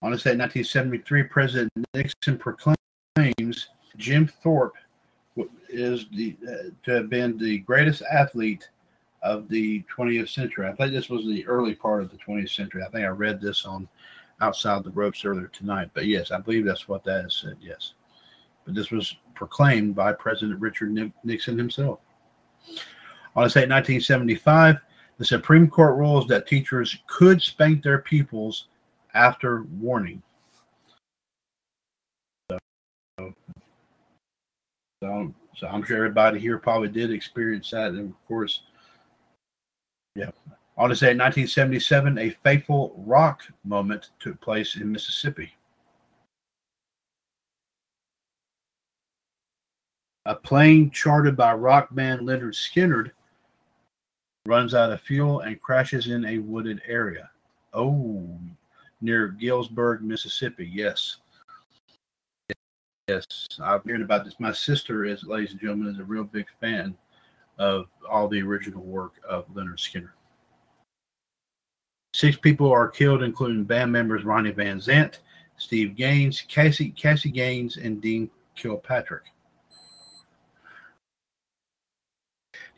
[0.05, 4.75] On this date, 1973, President Nixon proclaims Jim Thorpe
[5.71, 8.69] is the uh, to have been the greatest athlete
[9.23, 10.69] of the 20th century.
[10.69, 12.83] I think this was the early part of the 20th century.
[12.83, 13.89] I think I read this on
[14.43, 15.89] Outside the Ropes earlier tonight.
[15.95, 17.57] But yes, I believe that's what that said.
[17.63, 17.95] Yes.
[18.67, 20.95] But this was proclaimed by President Richard
[21.25, 22.01] Nixon himself.
[23.35, 24.77] On this date, 1975,
[25.17, 28.67] the Supreme Court rules that teachers could spank their pupils
[29.15, 30.23] after warning.
[32.51, 32.59] So,
[35.03, 37.91] so, so I'm sure everybody here probably did experience that.
[37.93, 38.63] And of course,
[40.15, 40.31] yeah.
[40.77, 45.53] On this date, 1977, a fateful rock moment took place in Mississippi.
[50.27, 53.13] A plane chartered by rock band Lynyrd Skynyrd
[54.47, 57.31] runs out of fuel and crashes in a wooded area.
[57.73, 58.39] Oh,
[59.05, 60.69] near Gillsburg, Mississippi.
[60.73, 61.19] Yes.
[63.07, 63.27] Yes,
[63.63, 64.41] I've heard about this.
[64.41, 66.97] My sister is, ladies and gentlemen, is a real big fan
[67.59, 70.09] of all the original work of Lynyrd Skynyrd.
[72.15, 75.19] Six people are killed, including band members Ronnie Van Zant,
[75.59, 79.25] Steve Gaines, Cassie Cassie Gaines, and Dean Kilpatrick.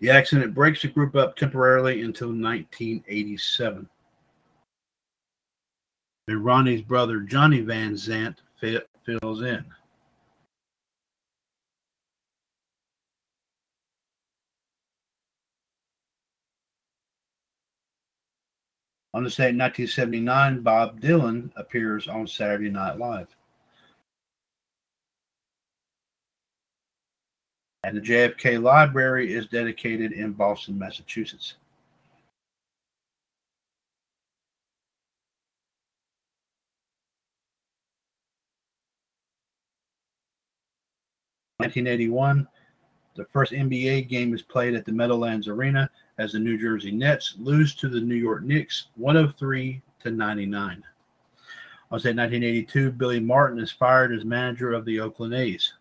[0.01, 3.89] The accident breaks the group up temporarily until 1987.
[6.28, 9.65] And Ronnie's brother Johnny Van Zant fills in.
[19.15, 23.35] On this date in 1979, Bob Dylan appears on Saturday Night Live.
[27.82, 31.55] And the JFK Library is dedicated in Boston, Massachusetts.
[41.67, 42.47] Nineteen eighty one,
[43.17, 47.35] the first NBA game is played at the Meadowlands Arena as the New Jersey Nets
[47.41, 50.85] lose to the New York Knicks 103 to 99.
[51.91, 55.73] I'll say 1982, Billy Martin is fired as manager of the Oakland A's.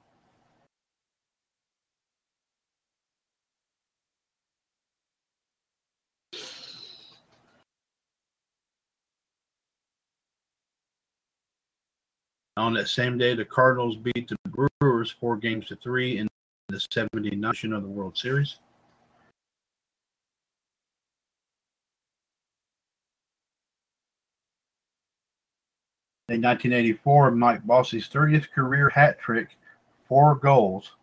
[12.58, 16.28] On that same day, the Cardinals beat the Brewers four games to three in
[16.70, 18.60] the 79 of the World Series.
[26.30, 29.58] In 1984, Mike Bossy's 30th career hat trick,
[30.08, 30.94] four goals.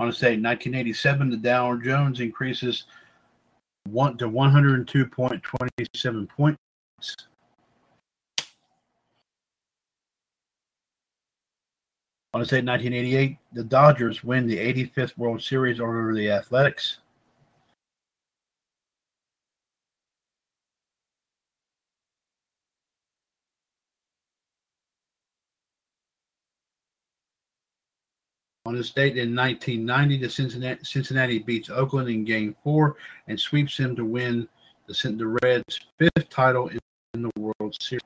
[0.00, 2.84] On to say 1987, the Dow Jones increases
[3.92, 6.58] one to 102.27 points.
[12.34, 16.98] On to say 1988, the Dodgers win the 85th World Series over the Athletics.
[28.68, 32.96] On this date in 1990, the Cincinnati, Cincinnati beats Oakland in Game Four
[33.26, 34.46] and sweeps them to win
[34.86, 36.78] the, the Reds' fifth title in,
[37.22, 38.02] the World Series.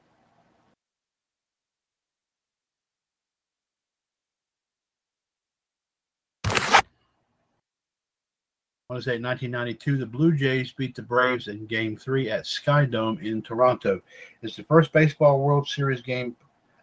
[8.88, 12.84] On this date, 1992, the Blue Jays beat the Braves in Game Three at Sky
[12.84, 14.00] Dome in Toronto.
[14.42, 16.36] It's the first baseball World Series game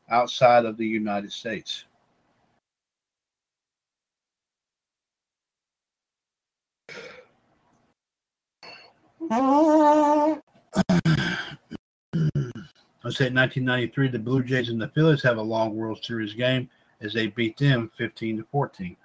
[0.10, 1.85] outside of the United States.
[9.30, 10.41] Let's
[13.18, 16.69] say 1993, the Blue Jays and the Phillies have a long World Series game
[17.01, 18.97] as they beat them 15 to 14.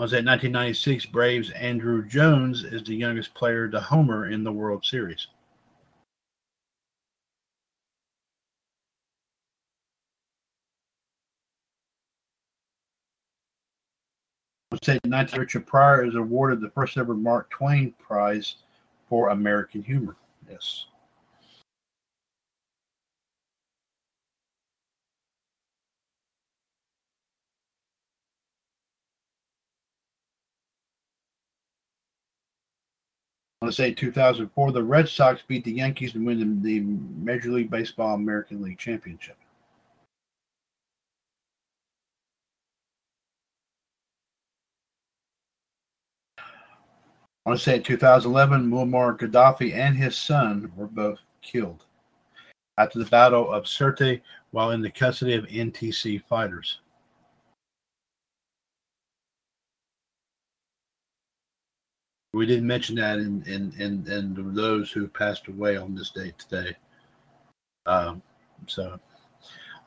[0.00, 4.82] was at 1996, Braves Andruw Jones is the youngest player to homer in the World
[4.82, 5.26] Series.
[14.76, 18.54] State 19 Richard Pryor is awarded the first ever Mark Twain Prize
[19.08, 20.14] for American humor.
[20.48, 20.86] Yes.
[33.62, 38.14] To say 2004, the Red Sox beat the Yankees and win the Major League Baseball
[38.14, 39.36] American League Championship.
[47.50, 51.84] I want to say in 2011, Muammar Gaddafi and his son were both killed
[52.78, 54.20] after the Battle of Sirte
[54.52, 56.78] while in the custody of NTC fighters.
[62.34, 66.38] We didn't mention that in in in, in those who passed away on this date
[66.38, 66.76] today.
[67.84, 68.22] Um,
[68.68, 69.00] so,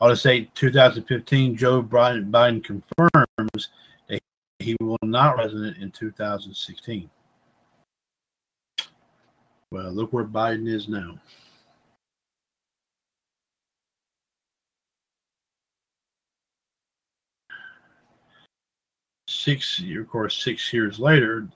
[0.02, 3.70] I want to say 2015, Joe Biden, confirms
[4.10, 4.20] that
[4.58, 7.08] he will not resident in 2016.
[9.74, 11.18] Well, look where Biden is now.
[19.26, 21.48] Six, of course, six years later,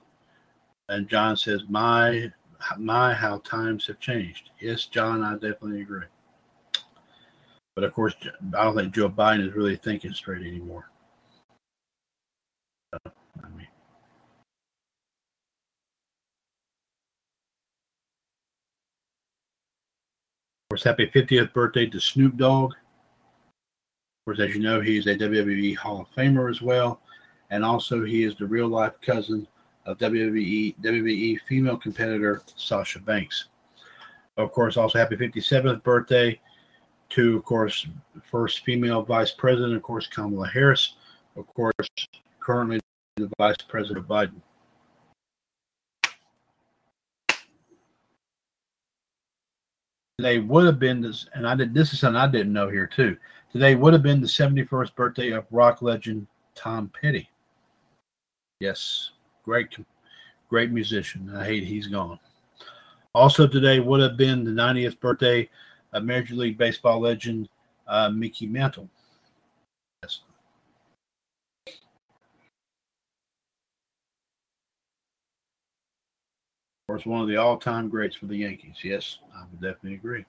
[0.89, 2.29] and John says, "My,
[2.77, 6.07] my, how times have changed." Yes, John, I definitely agree.
[7.73, 8.15] But of course,
[8.57, 10.91] I don't think Joe Biden is really thinking straight anymore
[13.59, 13.67] mean,
[20.69, 22.73] of course, happy 50th birthday to Snoop Dogg.
[22.73, 27.01] Of course, as you know, he's a WWE Hall of Famer as well.
[27.49, 29.47] And also, he is the real life cousin
[29.87, 33.47] of WWE, WWE female competitor Sasha Banks.
[34.37, 36.39] Of course, also happy 57th birthday
[37.09, 37.87] to, of course,
[38.29, 40.97] first female vice president, of course, Kamala Harris.
[41.35, 41.73] Of course,
[42.39, 42.79] currently
[43.15, 44.39] the vice president of Biden.
[50.19, 52.85] Today would have been this, and I did this is something I didn't know here
[52.85, 53.15] too.
[53.53, 57.29] Today would have been the 71st birthday of rock legend Tom Petty.
[58.59, 59.11] Yes,
[59.45, 59.77] great,
[60.49, 61.33] great musician.
[61.33, 62.19] I hate he's gone.
[63.15, 65.49] Also today would have been the 90th birthday
[65.93, 67.47] of Major League Baseball legend
[67.87, 68.89] uh, Mickey Mantle.
[70.03, 70.19] Yes.
[76.99, 78.75] Course, one of the all-time greats for the Yankees.
[78.83, 80.25] Yes, I would definitely agree.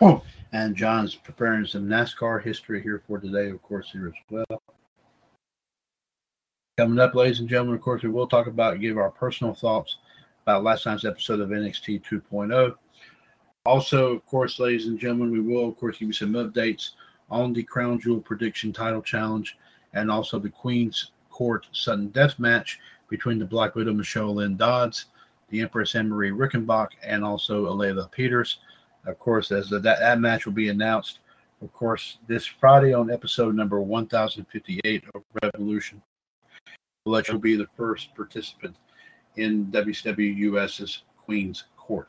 [0.52, 4.62] and John's preparing some NASCAR history here for today, of course, here as well.
[6.76, 9.96] Coming up, ladies and gentlemen, of course, we will talk about, give our personal thoughts
[10.42, 12.74] about last night's episode of NXT 2.0.
[13.66, 16.90] Also, of course, ladies and gentlemen, we will, of course, give you some updates
[17.30, 19.58] on the Crown Jewel Prediction Title Challenge
[19.94, 25.06] and also the Queen's Court Sudden Death match between the Black Widow Michelle Lynn Dodds,
[25.50, 28.58] the Empress Anne Marie Rickenbach, and also Alayla Peters.
[29.08, 31.20] Of course, as the, that, that match will be announced,
[31.62, 36.02] of course, this Friday on episode number 1058 of Revolution.
[37.06, 38.76] Let you be the first participant
[39.36, 42.08] in WCWUS's Queen's Court.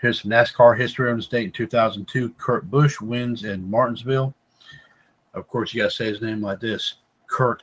[0.00, 2.30] Here's some NASCAR history on this date in 2002.
[2.30, 4.34] Kurt Busch wins in Martinsville.
[5.34, 6.94] Of course, you got to say his name like this
[7.28, 7.62] Kurt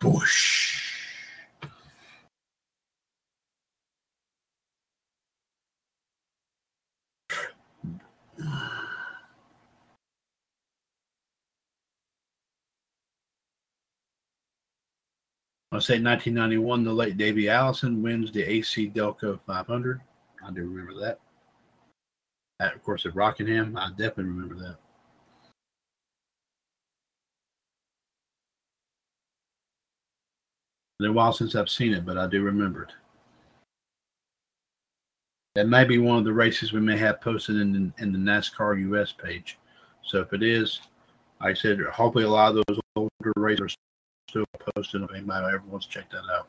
[0.00, 0.77] Busch.
[15.78, 20.00] I'll say 1991, the late Davey Allison wins the AC Delco 500.
[20.44, 21.20] I do remember that.
[22.58, 24.76] That, of course, at Rockingham, I definitely remember that.
[30.90, 32.92] It's been a while since I've seen it, but I do remember it.
[35.54, 38.80] That may be one of the races we may have posted in in the NASCAR
[38.90, 39.60] US page.
[40.02, 40.80] So if it is,
[41.40, 43.76] like I said, hopefully a lot of those older races
[44.28, 44.44] still
[44.74, 46.48] posted if anybody ever wants check that out.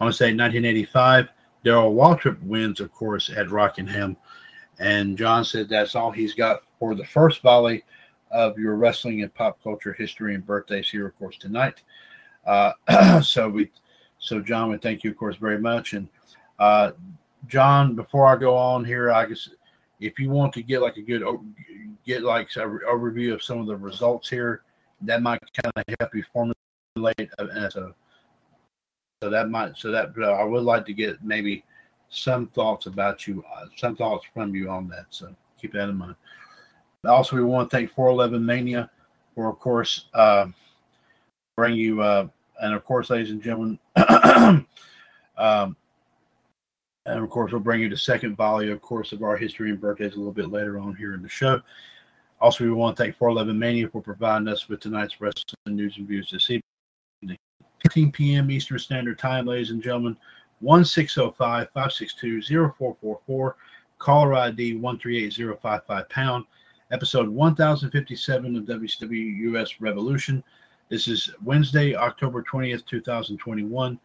[0.00, 1.28] I want to say 1985,
[1.64, 4.16] Darrell Waltrip wins, of course, at Rockingham.
[4.78, 7.84] And John said that's all he's got for the first volley
[8.30, 11.82] of your wrestling and pop culture history and birthdays here, of course, tonight.
[12.46, 12.72] Uh,
[13.22, 13.70] so we,
[14.18, 15.92] so John, we thank you, of course, very much.
[15.92, 16.08] And
[16.58, 16.92] uh,
[17.46, 19.48] John, before I go on here, I guess
[20.00, 21.22] if you want to get like a good
[22.04, 24.62] get like a overview of some of the results here,
[25.02, 26.53] that might kind of help you formulate
[26.96, 27.94] as a
[29.22, 31.64] so that might so that uh, I would like to get maybe
[32.08, 35.06] some thoughts about you, uh, some thoughts from you on that.
[35.10, 36.14] So keep that in mind.
[37.04, 38.90] Also, we want to thank 411 Mania
[39.34, 40.46] for, of course, uh,
[41.56, 42.28] bring you, uh,
[42.60, 43.78] and of course, ladies and gentlemen,
[45.36, 45.76] um,
[47.06, 49.80] and of course, we'll bring you the second volley, of course, of our history and
[49.80, 51.60] birthdays a little bit later on here in the show.
[52.40, 56.06] Also, we want to thank 411 Mania for providing us with tonight's wrestling news and
[56.06, 56.62] views this evening.
[57.82, 58.50] 15 p.m.
[58.50, 60.16] Eastern Standard Time, ladies and gentlemen.
[60.60, 63.56] 1605 562 0444.
[63.98, 66.44] Caller ID 138055 pound.
[66.90, 70.42] Episode 1057 of WCW US Revolution.
[70.88, 73.98] This is Wednesday, October 20th, 2021.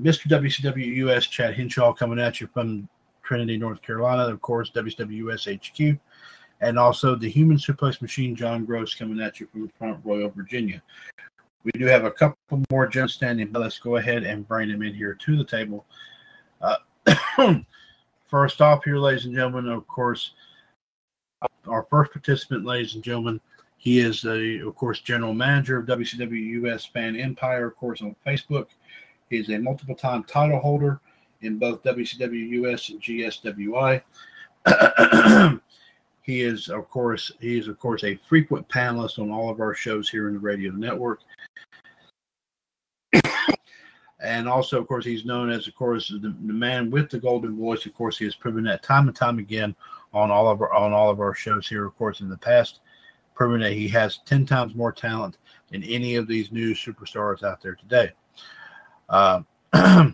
[0.00, 0.26] Mr.
[0.26, 2.88] WCW US Chad Hinshaw coming at you from
[3.22, 4.32] Trinity, North Carolina.
[4.32, 5.98] Of course, WCW US HQ.
[6.60, 10.82] And also the Human Suplex Machine, John Gross, coming at you from Front Royal, Virginia.
[11.64, 14.82] We do have a couple more gents standing, but let's go ahead and bring them
[14.82, 15.86] in here to the table.
[16.60, 16.76] Uh,
[18.28, 20.32] first off, here, ladies and gentlemen, of course,
[21.66, 23.40] our first participant, ladies and gentlemen,
[23.76, 28.14] he is the, of course, general manager of WCW US Fan Empire, of course, on
[28.26, 28.66] Facebook.
[29.30, 31.00] He is a multiple time title holder
[31.40, 34.02] in both WCW US and GSWI.
[36.22, 39.74] he is, of course, he is, of course, a frequent panelist on all of our
[39.74, 41.20] shows here in the radio network
[44.20, 47.56] and also, of course, he's known as, of course, the, the, man with the golden
[47.56, 47.84] voice.
[47.86, 49.74] Of course, he has proven that time and time again
[50.12, 51.84] on all of our on all of our shows here.
[51.84, 52.80] Of course, in the past,
[53.34, 55.38] proven that he has ten times more talent
[55.70, 58.10] than any of these new superstars out there today.
[59.08, 59.42] Uh,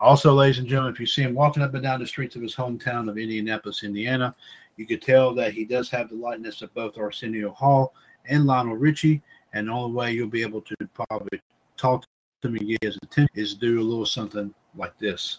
[0.00, 2.42] also, ladies and gentlemen, if you see him walking up and down the streets of
[2.42, 4.34] his hometown of Indianapolis, Indiana,
[4.76, 7.94] you could tell that he does have the likeness of both Arsenio Hall
[8.26, 9.22] and Lionel Richie.
[9.52, 11.40] And the only way you'll be able to probably
[11.76, 12.04] talk
[12.42, 15.38] to me get his attention is do a little something like this.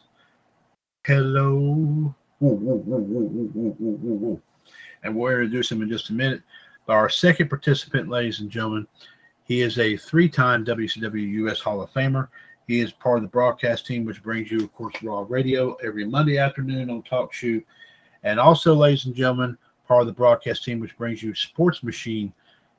[1.05, 2.13] Hello.
[5.03, 6.41] and we'll introduce him in just a minute.
[6.85, 8.87] But our second participant, ladies and gentlemen,
[9.43, 12.27] he is a three-time WCW US Hall of Famer.
[12.69, 16.05] He is part of the broadcast team, which brings you, of course, Raw Radio every
[16.05, 17.63] Monday afternoon on Talk Shoe.
[18.21, 22.31] And also, ladies and gentlemen, part of the broadcast team, which brings you Sports Machine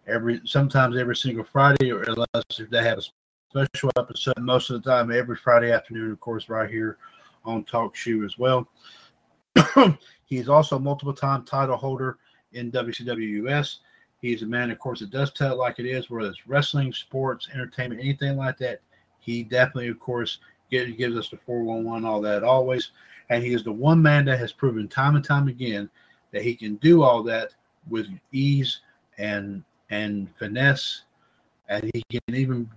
[0.06, 3.02] every sometimes every single Friday, or unless they have a
[3.50, 6.96] special episode most of the time every Friday afternoon, of course, right here
[7.44, 8.68] on Talk Shoe as well.
[10.24, 12.18] he is also a multiple time title holder
[12.52, 13.80] in WCW US.
[14.20, 16.92] He's a man, of course, that does tell it like it is, whether it's wrestling,
[16.92, 18.82] sports, entertainment, anything like that.
[19.20, 20.38] He definitely, of course,
[20.70, 22.90] gives, gives us the 411, all that always.
[23.28, 25.88] And he is the one man that has proven time and time again
[26.32, 27.54] that he can do all that
[27.88, 28.80] with ease
[29.18, 31.02] and and finesse
[31.68, 32.68] and he can even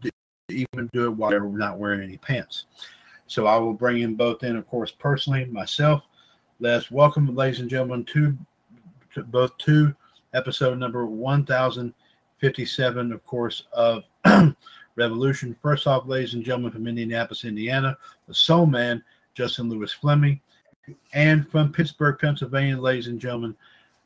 [0.50, 2.66] even do it while they're not wearing any pants.
[3.28, 6.04] So I will bring in both in, of course, personally myself.
[6.60, 8.38] Let's welcome, ladies and gentlemen, to,
[9.16, 9.96] to both to
[10.34, 14.04] episode number 1057, of course, of
[14.96, 15.56] Revolution.
[15.62, 17.98] First off, ladies and gentlemen, from Indianapolis, Indiana,
[18.28, 19.04] the Soul Man,
[19.34, 20.40] Justin Lewis Fleming,
[21.14, 23.56] and from Pittsburgh, Pennsylvania, ladies and gentlemen.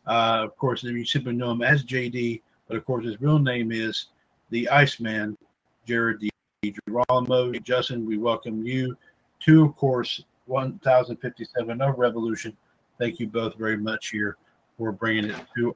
[0.05, 3.71] Uh, of course, you simply know him as JD, but of course, his real name
[3.71, 4.07] is
[4.49, 5.37] the Iceman,
[5.85, 6.29] Jared D.
[6.63, 7.51] Girolamo.
[7.59, 8.97] Justin, we welcome you
[9.41, 12.55] to, of course, 1057 of Revolution.
[12.97, 14.37] Thank you both very much here
[14.77, 15.75] for bringing it to,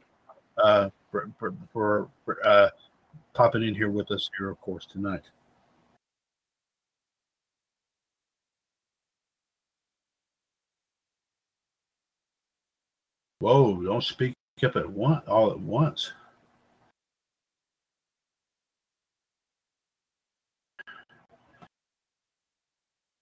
[0.63, 2.69] uh, for, for, for uh,
[3.33, 5.23] popping in here with us here, of course, tonight.
[13.39, 16.13] Whoa, don't speak up at once all at once.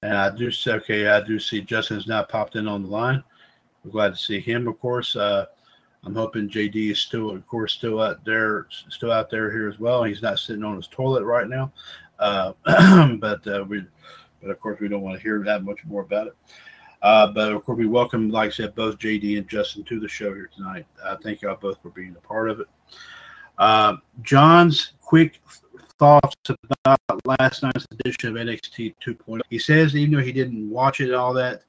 [0.01, 3.23] And I do see, okay, I do see Justin's now popped in on the line.
[3.83, 5.15] We're glad to see him, of course.
[5.15, 5.45] Uh,
[6.05, 9.79] I'm hoping JD is still, of course, still out there, still out there here as
[9.79, 10.03] well.
[10.03, 11.71] He's not sitting on his toilet right now,
[12.19, 12.53] uh,
[13.17, 13.85] but uh, we,
[14.41, 16.35] but of course, we don't want to hear that much more about it.
[17.01, 20.07] Uh, but of course, we welcome, like I said, both JD and Justin to the
[20.07, 20.85] show here tonight.
[21.03, 22.67] Uh, thank y'all both for being a part of it.
[23.57, 25.41] Uh, John's quick
[25.97, 26.35] thoughts
[26.85, 29.41] about last night's edition of NXT 2.0.
[29.49, 31.63] He says even though he didn't watch it all that,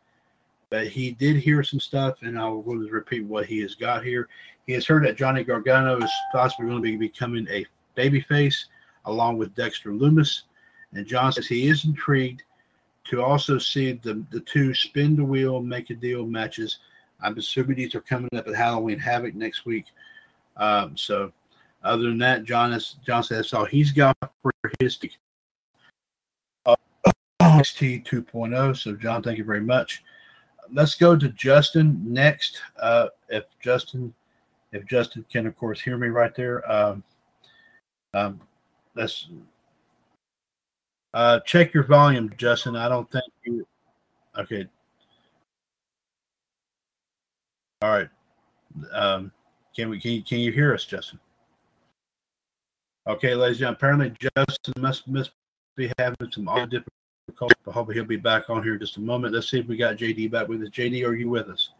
[0.70, 4.28] but he did hear some stuff, and I'll just repeat what he has got here.
[4.66, 7.66] He has heard that Johnny Gargano is possibly going to be becoming a
[7.96, 8.64] babyface
[9.06, 10.42] along with Dexter Lumis,
[10.92, 12.44] and John says he is intrigued
[13.04, 16.78] to also see the the two spin the wheel, make a deal matches.
[17.20, 19.86] I'm assuming these are coming up at Halloween Havoc next week.
[20.56, 21.32] Um, so
[21.82, 24.98] other than that, John, is, John says that's all he's got for his.
[26.66, 26.76] Uh,
[27.42, 28.76] NXT 2.0.
[28.76, 30.02] So, John, thank you very much.
[30.72, 32.60] Let's go to Justin next.
[32.80, 34.14] Uh, if Justin,
[34.72, 36.70] if Justin can, of course, hear me right there.
[36.70, 37.02] Um,
[38.14, 38.40] um,
[38.94, 39.28] let's
[41.14, 42.76] uh, check your volume, Justin.
[42.76, 43.66] I don't think you.
[44.38, 44.66] Okay.
[47.82, 48.08] All right.
[48.92, 49.32] Um,
[49.74, 50.00] can we?
[50.00, 51.18] Can you, can you hear us, Justin?
[53.08, 53.76] Okay, ladies and gentlemen.
[53.76, 55.32] Apparently, Justin must must
[55.76, 56.80] be having some audio
[57.30, 57.56] difficulties.
[57.64, 59.34] But hopefully, he'll be back on here in just a moment.
[59.34, 60.68] Let's see if we got JD back with us.
[60.70, 61.70] JD, are you with us?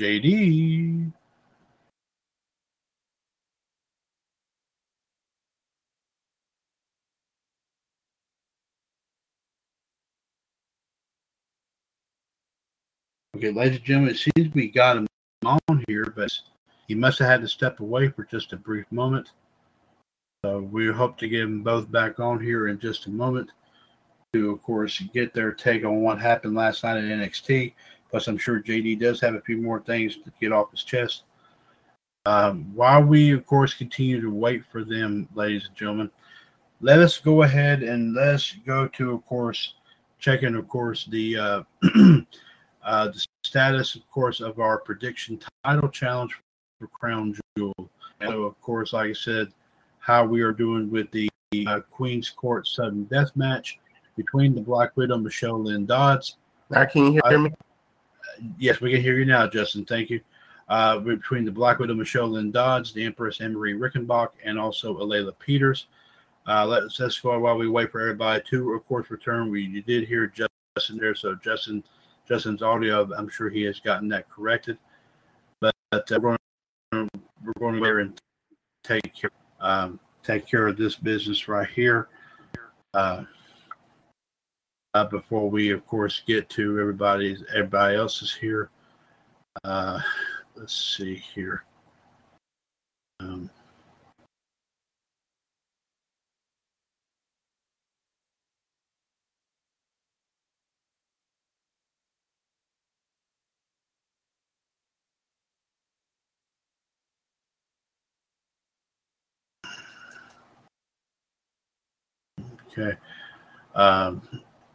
[0.00, 1.12] JD.
[13.36, 15.06] Okay, ladies and gentlemen, it seems we got him
[15.44, 16.30] on here, but
[16.86, 19.30] he must have had to step away for just a brief moment.
[20.44, 23.50] So we hope to get them both back on here in just a moment
[24.34, 27.72] to, of course, get their take on what happened last night at NXT.
[28.10, 31.22] Plus, I'm sure JD does have a few more things to get off his chest.
[32.26, 36.10] Um, while we, of course, continue to wait for them, ladies and gentlemen,
[36.80, 39.74] let us go ahead and let's go to, of course,
[40.18, 41.62] checking, of course, the uh,
[42.84, 46.34] uh, the status, of course, of our prediction title challenge
[46.78, 47.74] for Crown Jewel.
[48.20, 49.48] And so, of course, like I said,
[49.98, 51.30] how we are doing with the
[51.66, 53.78] uh, Queen's Court sudden death match
[54.16, 56.36] between the Black Widow, Michelle Lynn Dodds.
[56.70, 57.50] Now, can you hear I- me?
[58.58, 59.84] Yes, we can hear you now, Justin.
[59.84, 60.20] Thank you.
[60.68, 65.38] Uh, between the Black Widow, Michelle Lynn Dodds, the Empress Emery Rickenbach, and also Alayla
[65.38, 65.86] Peters.
[66.46, 69.50] Uh, let's let's go while we wait for everybody to, of course, return.
[69.50, 71.84] We you did hear Justin there, so Justin
[72.26, 74.78] Justin's audio, I'm sure he has gotten that corrected.
[75.60, 76.38] But, but uh, we're going
[77.44, 78.20] we're going to go and
[78.82, 79.30] take care
[79.60, 82.08] um, take care of this business right here.
[82.92, 83.24] Uh,
[84.94, 88.70] uh, before we, of course, get to everybody's everybody else is here.
[89.64, 90.00] Uh,
[90.56, 91.64] let's see here.
[93.20, 93.50] Um,
[112.76, 112.96] okay.
[113.74, 114.22] Um,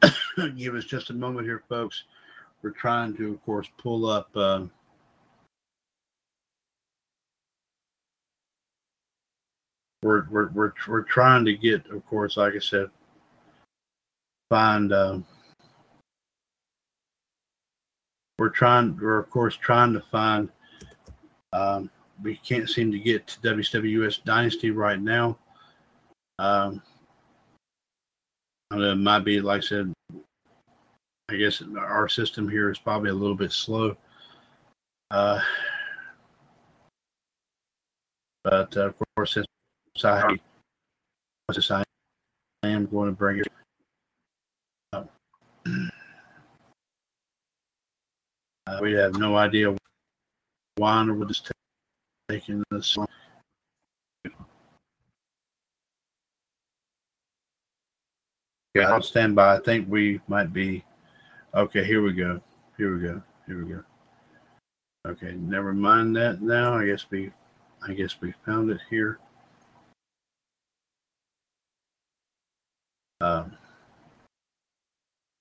[0.58, 2.04] give us just a moment here, folks.
[2.62, 4.36] We're trying to, of course, pull up.
[4.36, 4.72] Um,
[10.04, 12.90] we're, we're we're we're trying to get, of course, like I said,
[14.50, 14.94] find.
[14.94, 15.26] Um,
[18.38, 18.98] we're trying.
[18.98, 20.50] We're of course trying to find.
[21.54, 21.90] Um,
[22.22, 25.38] we can't seem to get to WWS Dynasty right now.
[26.38, 26.82] Um,
[28.72, 29.94] it might be, like I said,
[31.30, 33.96] I guess our system here is probably a little bit slow.
[35.12, 35.40] Uh,
[38.44, 39.46] but uh, of course, since
[40.04, 40.36] I,
[42.64, 43.48] I am going to bring it
[48.70, 49.76] uh, we have no idea
[50.78, 51.42] why or what is
[52.30, 53.08] taking this long.
[58.76, 59.56] Yeah, I'll stand by.
[59.56, 60.84] I think we might be.
[61.56, 62.42] Okay, here we go.
[62.78, 63.22] Here we go.
[63.48, 63.84] Here we go.
[65.08, 66.76] Okay, never mind that now.
[66.76, 67.32] I guess we
[67.88, 69.20] I guess we found it here.
[73.22, 73.58] Um,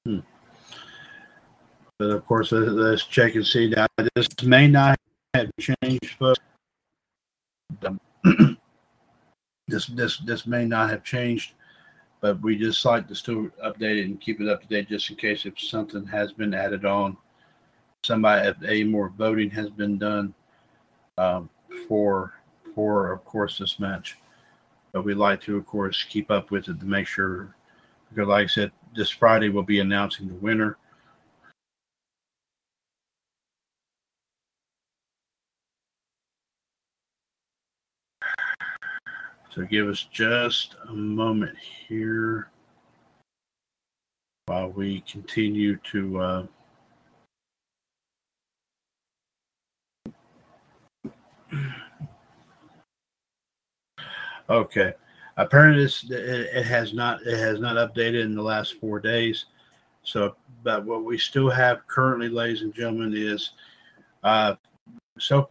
[0.05, 0.19] hmm.
[1.99, 3.69] But of course, let's, check and see.
[3.69, 4.99] Now, this may not
[5.35, 6.41] have changed, folks.
[9.69, 11.53] This this this may not have changed,
[12.21, 15.11] but we just like to still update it and keep it up to date just
[15.11, 17.17] in case if something has been added on.
[18.03, 20.35] Somebody if a more voting has been done
[21.17, 21.51] um,
[21.87, 22.35] for
[22.75, 24.17] for of course this match.
[24.93, 27.55] But we like to of course keep up with it to make sure
[28.11, 30.77] because like I said, this Friday we'll be announcing the winner.
[39.59, 42.49] So give us just a moment here
[44.47, 46.47] while we continue to uh,
[54.49, 54.93] Okay.
[55.37, 59.47] Apparently, it has not it has not updated in the last four days.
[60.05, 63.55] So, but what we still have currently, ladies and gentlemen, is
[64.23, 64.55] uh,
[65.19, 65.49] so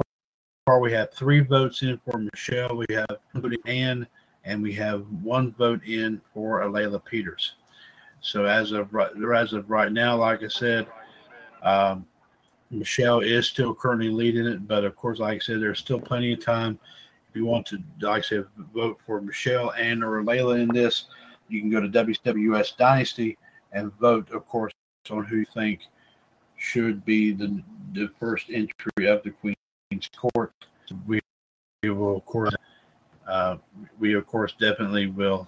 [0.68, 2.76] far, we have three votes in for Michelle.
[2.76, 4.06] We have voted Ann,
[4.44, 7.56] and we have one vote in for Alayla Peters.
[8.20, 10.88] So as of right, as of right now, like I said,
[11.64, 12.06] um,
[12.70, 16.34] Michelle is still currently leading it, but of course, like I said, there's still plenty
[16.34, 16.78] of time.
[17.30, 18.46] If you want to, like I said,
[18.76, 21.06] vote for Michelle and or Layla in this,
[21.48, 23.38] you can go to WWS Dynasty
[23.72, 24.74] and vote, of course,
[25.10, 25.80] on who you think
[26.58, 27.64] should be the
[27.94, 29.32] the first entry of the
[29.98, 30.54] Queen's Court.
[31.08, 31.20] We,
[31.84, 32.54] we will, of course,
[33.28, 33.58] uh,
[34.00, 35.48] we of course definitely will.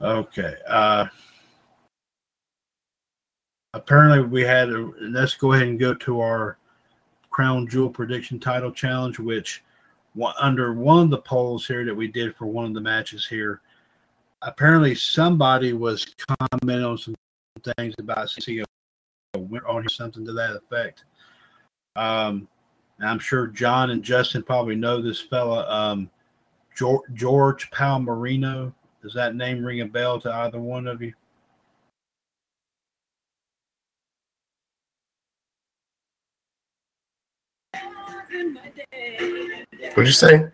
[0.00, 0.54] Okay.
[0.66, 1.06] Uh,
[3.74, 4.70] apparently, we had.
[4.70, 6.58] A, let's go ahead and go to our
[7.30, 9.62] crown jewel prediction title challenge, which
[10.40, 13.60] under one of the polls here that we did for one of the matches here,
[14.42, 16.14] apparently somebody was
[16.50, 17.14] commenting on some
[17.76, 18.28] things about
[19.34, 21.04] a winner on something to that effect.
[21.96, 22.48] Um,
[23.00, 26.10] I'm sure John and Justin probably know this fella, um,
[26.76, 28.72] George, George Palmarino.
[29.02, 31.14] Does that name ring a bell to either one of you?
[39.94, 40.44] What'd you say?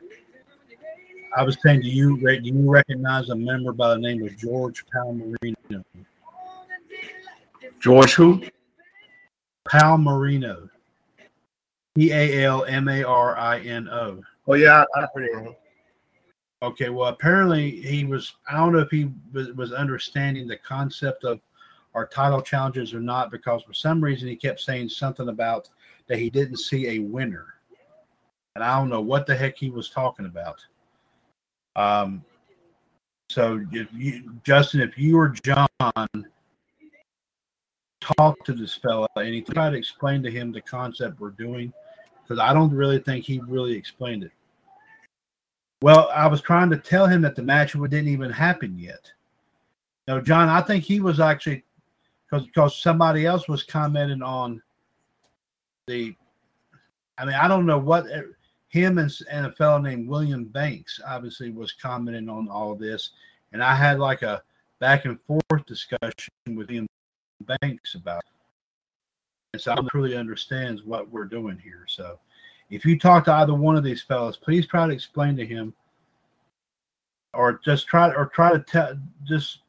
[1.36, 4.84] I was saying, do you do you recognize a member by the name of George
[4.86, 5.84] Palmarino?
[7.86, 8.42] George who?
[9.68, 10.68] Palmarino.
[11.94, 14.20] P A L M A R I N O.
[14.48, 15.54] Oh yeah, I, I heard of him.
[16.64, 18.34] Okay, well, apparently he was.
[18.50, 21.38] I don't know if he was, was understanding the concept of
[21.94, 25.68] our title challenges or not, because for some reason he kept saying something about
[26.08, 27.54] that he didn't see a winner,
[28.56, 30.60] and I don't know what the heck he was talking about.
[31.76, 32.24] Um,
[33.30, 35.68] so if you, Justin, if you or John
[38.01, 41.73] talk to this fella and he tried to explain to him the concept we're doing,
[42.23, 44.32] because I don't really think he really explained it.
[45.82, 49.10] Well, I was trying to tell him that the match didn't even happen yet.
[50.09, 51.64] No, John, I think he was actually
[52.31, 54.62] because because somebody else was commenting on
[55.86, 56.14] the.
[57.18, 58.23] I mean, I don't know what uh,
[58.68, 63.10] him and, and a fellow named William Banks obviously was commenting on all this,
[63.52, 64.43] and I had like a
[64.81, 66.86] back and forth discussion with William
[67.47, 68.18] Banks about.
[68.18, 68.24] It.
[69.55, 71.85] And so I truly understands what we're doing here.
[71.89, 72.18] So
[72.70, 75.73] if you talk to either one of these fellows, please try to explain to him,
[77.32, 79.60] or just try or try to tell just.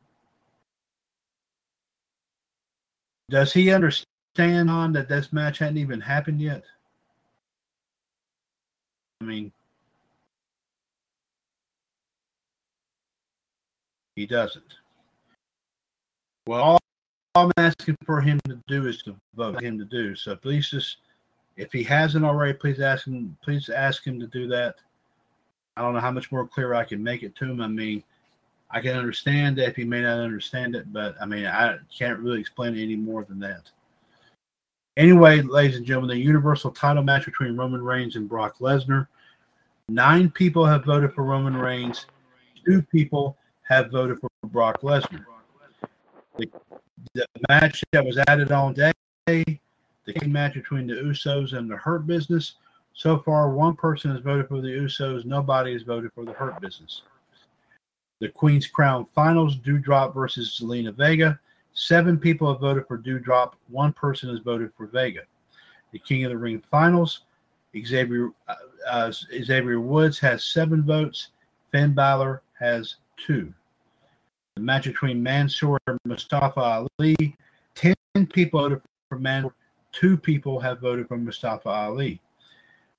[3.30, 6.64] Does he understand on that this match hadn't even happened yet?
[9.22, 9.52] I mean,
[14.16, 14.76] he doesn't.
[16.48, 16.80] Well,
[17.38, 20.16] all I'm asking for him to do is to vote him to do.
[20.16, 20.98] So please just
[21.56, 23.38] if he hasn't already, please ask him.
[23.44, 24.76] Please ask him to do that.
[25.76, 27.62] I don't know how much more clear I can make it to him.
[27.62, 28.04] I mean,
[28.72, 32.20] I can understand that if he may not understand it, but I mean, I can't
[32.20, 33.70] really explain it any more than that.
[34.98, 39.08] Anyway, ladies and gentlemen, the Universal title match between Roman Reigns and Brock Lesnar.
[39.90, 42.08] Nine people have voted for Roman Reigns.
[42.66, 45.24] Two people have voted for Brock Lesnar.
[46.38, 46.50] The,
[47.14, 48.92] the match that was added on day
[50.08, 52.56] the match between the Usos and the Hurt Business.
[52.94, 55.26] So far, one person has voted for the Usos.
[55.26, 57.04] Nobody has voted for the Hurt Business.
[58.20, 61.40] The Queen's Crown Finals, Doudrop versus Zelina Vega.
[61.74, 63.54] Seven people have voted for Doudrop.
[63.68, 65.22] One person has voted for Vega.
[65.92, 67.22] The King of the Ring Finals,
[67.78, 68.56] Xavier uh,
[68.90, 71.30] uh, Xavier Woods has seven votes.
[71.72, 73.54] Finn Balor has two.
[74.58, 77.38] The match between Mansoor and Mustafa Ali,
[77.76, 77.94] ten
[78.34, 79.54] people voted for Mansoor
[79.92, 82.20] two people have voted for Mustafa Ali.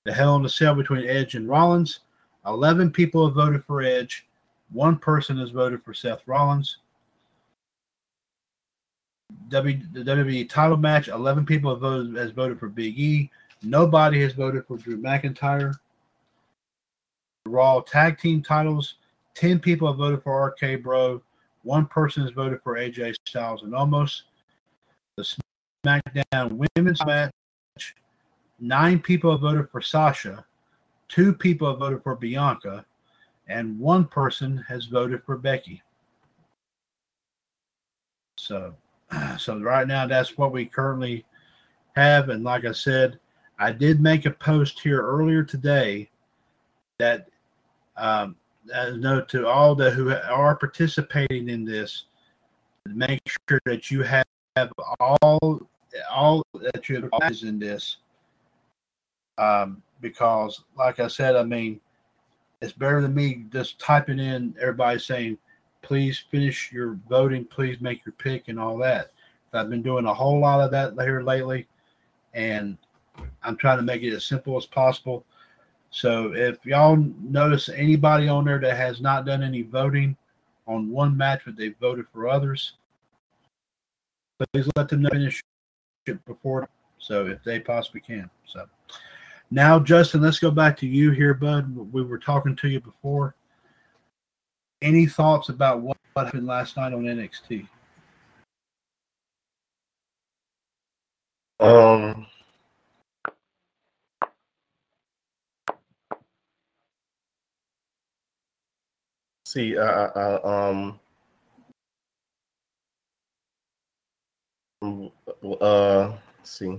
[0.05, 1.99] The Hell in a Cell between Edge and Rollins,
[2.47, 4.29] 11 people have voted for Edge.
[4.71, 6.79] One person has voted for Seth Rollins.
[9.49, 13.33] W, the WWE title match, 11 people have voted, has voted for Big E.
[13.65, 15.75] Nobody has voted for Drew McIntyre.
[17.47, 18.95] Raw tag team titles,
[19.35, 21.21] 10 people have voted for RK Bro.
[21.63, 24.23] One person has voted for AJ Styles and Omos
[25.17, 25.37] The
[25.85, 27.33] SmackDown women's match,
[28.59, 30.45] nine people have voted for Sasha,
[31.09, 32.85] two people have voted for Bianca,
[33.49, 35.83] and one person has voted for Becky.
[38.39, 38.75] So,
[39.39, 41.25] so right now that's what we currently
[41.97, 42.29] have.
[42.29, 43.19] And like I said,
[43.59, 46.11] I did make a post here earlier today
[46.99, 47.29] that
[47.97, 48.37] um,
[48.73, 52.05] a note to all the who are participating in this,
[52.87, 54.27] make sure that you have
[54.57, 55.61] have all
[56.11, 57.99] all that you have is in this.
[59.39, 61.81] Um, because like I said, I mean,
[62.61, 65.39] it's better than me just typing in everybody saying,
[65.83, 69.13] please finish your voting, please make your pick and all that.
[69.53, 71.67] I've been doing a whole lot of that here lately,
[72.35, 72.77] and
[73.43, 75.25] I'm trying to make it as simple as possible.
[75.91, 80.17] So if y'all notice anybody on there that has not done any voting
[80.67, 82.75] on one match, but they've voted for others,
[84.53, 85.43] please let them know finish
[86.07, 88.29] it before so if they possibly can.
[88.45, 88.67] So
[89.51, 91.75] now, Justin, let's go back to you here, bud.
[91.93, 93.35] We were talking to you before.
[94.83, 97.67] Any thoughts about what happened last night on NXT?
[101.61, 102.27] Um,
[109.49, 111.01] see, I, I, I um,
[114.85, 115.11] mm,
[115.61, 116.09] uh,
[116.39, 116.79] let's see.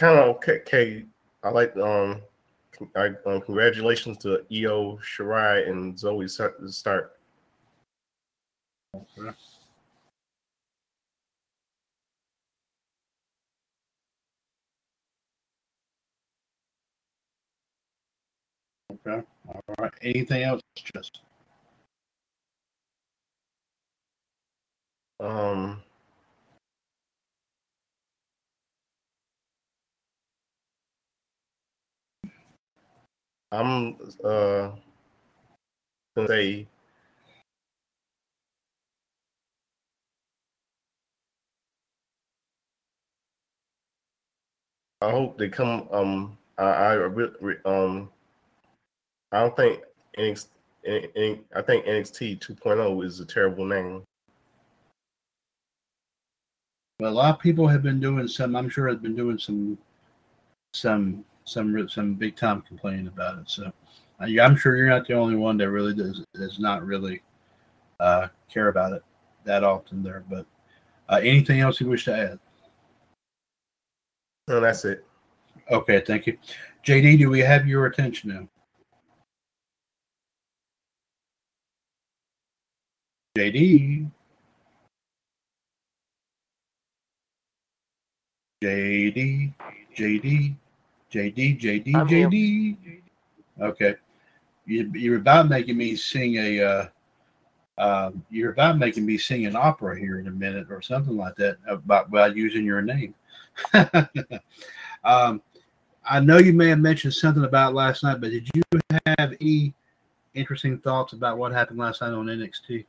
[0.00, 1.04] Kind of okay, okay.
[1.42, 2.20] I like um,
[2.96, 6.56] I, um, congratulations to Io Shirai and Zoey Start.
[6.70, 7.14] Stark.
[19.06, 19.26] Okay.
[19.48, 19.92] All right.
[20.02, 21.22] Anything else, Justin?
[25.20, 25.82] Um,
[33.52, 34.70] I'm uh
[36.16, 36.68] gonna say
[45.00, 45.88] I hope they come.
[45.92, 46.96] Um, I, I
[47.66, 48.10] um,
[49.32, 49.82] I don't think
[50.16, 50.46] NXT,
[51.54, 54.02] I think NXT 2.0 is a terrible name.
[57.00, 58.56] Well, a lot of people have been doing some.
[58.56, 59.78] I'm sure have been doing some,
[60.74, 63.50] some, some, some big time complaining about it.
[63.50, 63.72] So,
[64.20, 67.22] uh, I'm sure you're not the only one that really does does not really
[68.00, 69.02] uh, care about it
[69.44, 70.24] that often there.
[70.28, 70.46] But
[71.08, 72.38] uh, anything else you wish to add?
[74.48, 75.04] And that's it.
[75.70, 76.36] Okay, thank you,
[76.84, 77.18] JD.
[77.18, 78.48] Do we have your attention now?
[83.38, 84.10] JD.
[88.64, 89.54] JD,
[89.96, 90.56] JD,
[91.12, 92.28] JD, JD, I'm here.
[92.28, 92.76] JD.
[93.60, 93.94] Okay,
[94.66, 96.60] you, you're about making me sing a.
[96.60, 96.88] Uh,
[97.78, 101.36] um, you're about making me sing an opera here in a minute or something like
[101.36, 103.14] that about by using your name.
[105.04, 105.40] um,
[106.04, 108.62] I know you may have mentioned something about last night, but did you
[109.16, 109.74] have any
[110.34, 112.84] interesting thoughts about what happened last night on NXT?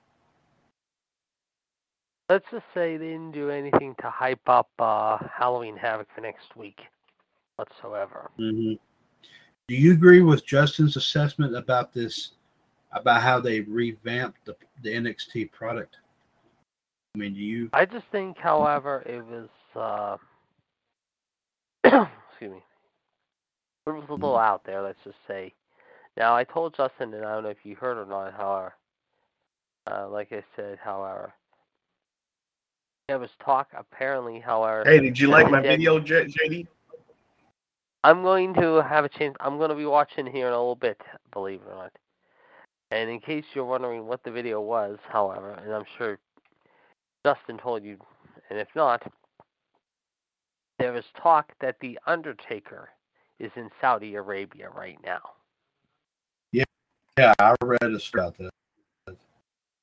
[2.29, 6.55] Let's just say they didn't do anything to hype up uh, Halloween Havoc for next
[6.55, 6.79] week
[7.55, 8.29] whatsoever.
[8.39, 8.73] Mm-hmm.
[9.67, 12.31] Do you agree with Justin's assessment about this,
[12.91, 15.97] about how they revamped the, the NXT product?
[17.15, 17.69] I mean, do you?
[17.73, 20.17] I just think, however, it was uh,
[22.29, 22.63] excuse me,
[23.87, 24.81] it was a little out there.
[24.81, 25.53] Let's just say.
[26.17, 28.33] Now, I told Justin, and I don't know if you heard or not.
[28.33, 28.73] However,
[29.89, 31.33] uh, like I said, however,
[33.09, 34.39] there was talk apparently.
[34.39, 35.71] However, Hey, did you like my Yeah.
[35.71, 36.67] video, J- JD?
[38.03, 39.35] I'm going to have a chance.
[39.39, 41.91] I'm going to be watching here in a little bit, believe it or not.
[42.91, 46.19] And in case you're wondering what the video was, however, and I'm sure
[47.25, 47.97] Justin told you,
[48.49, 49.01] and if not,
[50.77, 52.89] there is talk that The Undertaker
[53.39, 55.21] is in Saudi Arabia right now.
[56.51, 56.63] Yeah,
[57.17, 59.17] yeah, I read a story about that.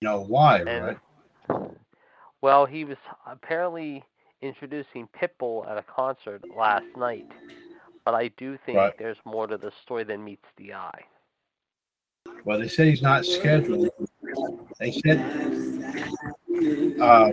[0.01, 0.99] You know why, And, right?
[2.43, 4.05] Well, he was apparently
[4.43, 7.31] introducing Pitbull at a concert last night.
[8.05, 8.97] But I do think Right.
[8.99, 11.05] there's more to the story than meets the eye.
[12.45, 13.89] Well, they said he's not scheduled.
[14.79, 15.19] They said,
[17.01, 17.31] uh,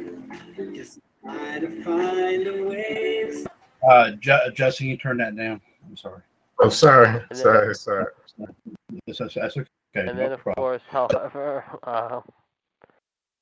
[3.88, 5.62] uh, Ju- Justin, you turn that down.
[5.88, 6.22] I'm sorry.
[6.62, 8.06] I'm sorry, And sorry, sorry.
[9.06, 9.68] That's, that's, that's okay.
[9.96, 10.56] And no then, of problem.
[10.64, 12.22] course, however, uh,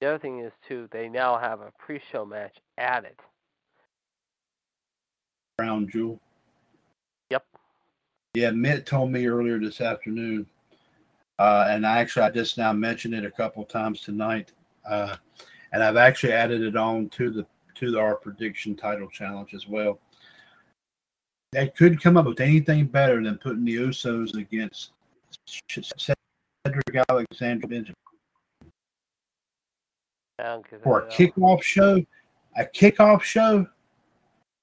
[0.02, 3.16] the other thing is too, they now have a pre-show match added.
[5.58, 6.20] Crown Jewel.
[7.30, 7.46] Yep.
[8.34, 10.48] Yeah, Mitt told me earlier this afternoon,
[11.38, 14.54] uh, and I actually I just now mentioned it a couple times tonight,
[14.90, 15.18] uh,
[15.72, 17.46] and I've actually added it on to the
[17.76, 20.00] to our prediction title challenge as well.
[21.52, 24.92] They could come up with anything better than putting the Usos against
[25.68, 27.96] Cedric Alexander Benjamin
[30.84, 32.04] for a uh, kickoff show.
[32.58, 33.68] A kickoff show.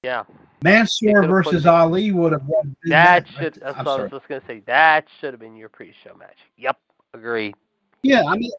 [0.02, 0.24] Yeah,
[0.62, 2.76] Mansoor versus Ali would have won.
[2.84, 3.54] that should.
[3.54, 4.60] That's I'm what I was just gonna say.
[4.66, 6.38] That should have been your pre-show match.
[6.56, 6.78] Yep,
[7.14, 7.54] agreed.
[8.02, 8.50] Yeah, I mean,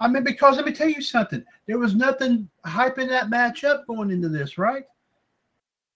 [0.00, 1.44] I mean, because let me tell you something.
[1.66, 4.84] There was nothing hyping that match up going into this, right?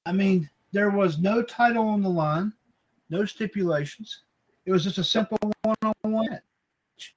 [0.07, 2.53] I mean, there was no title on the line,
[3.11, 4.23] no stipulations.
[4.65, 7.15] It was just a simple one-on-one match.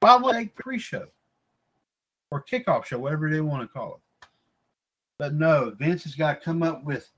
[0.00, 1.06] Why would a pre-show
[2.30, 4.26] or kickoff show, whatever they want to call it?
[5.18, 7.10] But no, Vince has got to come up with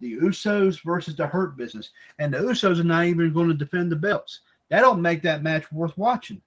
[0.00, 3.90] the Usos versus the Hurt Business, and the Usos are not even going to defend
[3.90, 4.40] the belts.
[4.68, 6.42] That don't make that match worth watching.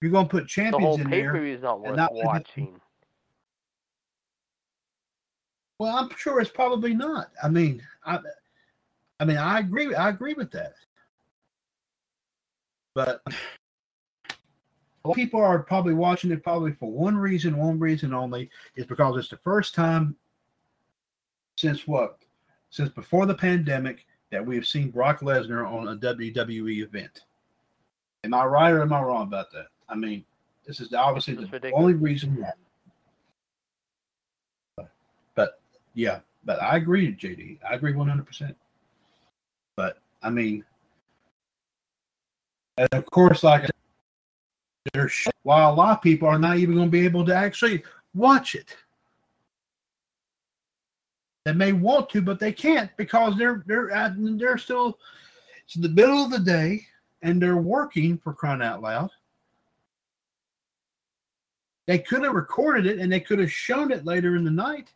[0.00, 1.32] You're going to put The champions whole in pay there.
[1.32, 2.80] per view is not worth not- watching.
[5.78, 7.30] Well, I'm sure it's probably not.
[7.42, 8.18] I mean, I,
[9.20, 9.94] I mean, I agree.
[9.94, 10.72] I agree with that.
[12.94, 13.20] But
[15.14, 19.28] people are probably watching it probably for one reason, one reason only, is because it's
[19.28, 20.16] the first time
[21.56, 22.18] since what?
[22.70, 27.24] Since before the pandemic that we have seen Brock Lesnar on a WWE event.
[28.24, 29.68] Am I right or am I wrong about that?
[29.88, 30.24] I mean,
[30.66, 31.80] this is obviously It's the ridiculous.
[31.80, 32.50] only reason why.
[35.34, 35.60] But
[35.94, 37.58] yeah, but I agree, JD.
[37.68, 38.54] I agree 100%.
[39.76, 40.64] But I mean,
[42.78, 43.70] and of course, like
[44.86, 47.34] Said, there's while a lot of people are not even going to be able to
[47.34, 47.82] actually
[48.14, 48.76] watch it.
[51.44, 54.98] They may want to, but they can't because they're they're they're still
[55.64, 56.86] it's the middle of the day
[57.22, 59.10] and they're working for crying out loud.
[61.86, 64.92] They could have recorded it and they could have shown it later in the night,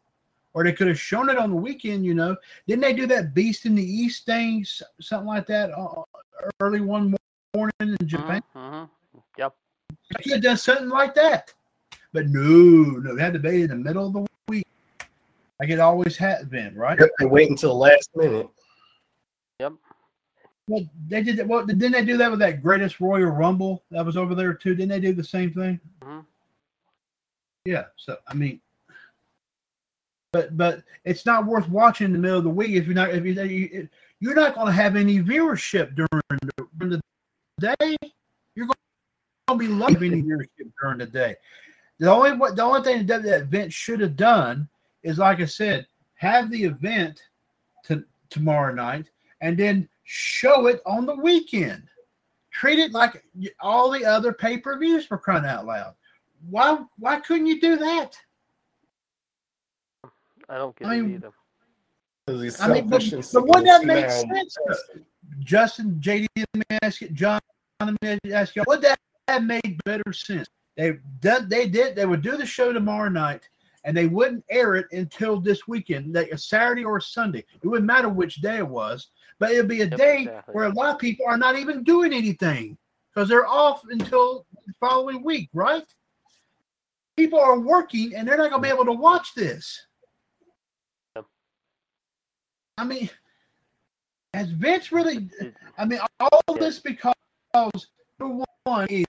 [0.55, 2.05] or they could have shown it on the weekend.
[2.05, 2.37] You know,
[2.67, 4.65] didn't they do that Beast in the East thing,
[5.01, 6.03] something like that, uh,
[6.61, 7.17] early one
[7.55, 8.43] morning in Japan?
[8.55, 8.85] hmm
[9.39, 9.55] Yep.
[10.11, 11.53] They could have done something like that,
[12.13, 14.67] but no, no, it had to be in the middle of the week,
[15.61, 16.99] like it always has been, right?
[16.99, 18.49] Yep, they wait until the last minute.
[19.61, 19.75] Yep.
[20.67, 21.49] Well, they did that.
[21.49, 24.75] Well, didn't they do that with that Greatest Royal Rumble that was over there too?
[24.75, 25.81] Didn't they do the same thing?
[26.03, 26.25] Mhm.
[27.65, 27.87] Yeah.
[27.97, 28.61] So I mean,
[30.33, 33.11] but but it's not worth watching in the middle of the week if you're not
[33.11, 33.89] if you, you
[34.21, 37.01] you're not going to have any viewership during the, during the
[37.61, 37.97] day.
[38.55, 38.77] You're going
[39.59, 41.37] to be loving any viewership during the day.
[41.99, 44.69] The only what the only thing that that event should have done
[45.03, 47.21] is, like I said, have the event
[47.85, 49.11] to tomorrow night
[49.41, 51.83] and then show it on the weekend.
[52.53, 53.23] Treat it like
[53.61, 55.95] all the other pay per views for crying out loud.
[56.49, 58.17] Why why couldn't you do that?
[60.49, 61.33] I don't get I it either.
[62.61, 63.03] I mean, but,
[63.33, 64.57] but wouldn't that make sense?
[65.41, 67.41] Justin, JD, let me ask you, John,
[67.81, 68.99] let me ask you, would that
[69.33, 70.49] have made better sense?
[70.77, 73.49] They done, they did, they would do the show tomorrow night,
[73.85, 77.45] and they wouldn't air it until this weekend, like a Saturday or a Sunday.
[77.63, 79.09] It wouldn't matter which day it was,
[79.39, 80.55] but it'd be a Yep, day exactly.
[80.55, 82.79] where a lot of people are not even doing anything
[83.13, 85.85] because they're off until the following week, right?
[87.17, 89.87] People are working, and they're not going to be able to watch this.
[91.17, 91.27] Yep.
[92.79, 93.11] I mean,
[94.33, 95.19] has Vince really?
[95.19, 95.49] Mm-hmm.
[95.77, 97.15] I mean, all this because
[98.19, 99.05] number one is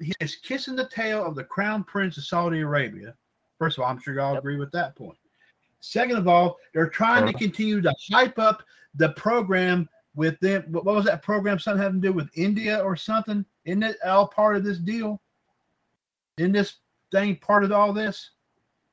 [0.00, 3.14] he is kissing the tail of the crown prince of Saudi Arabia.
[3.58, 4.38] First of all, I'm sure y'all Yep.
[4.40, 5.18] agree with that point.
[5.80, 8.62] Second of all, they're trying to continue to hype up
[8.94, 10.64] the program with them.
[10.72, 11.58] What was that program?
[11.58, 13.44] Something having to do with India or something?
[13.64, 15.20] Isn't it all part of this deal?
[16.38, 16.76] In this
[17.12, 18.30] thing, part of all this?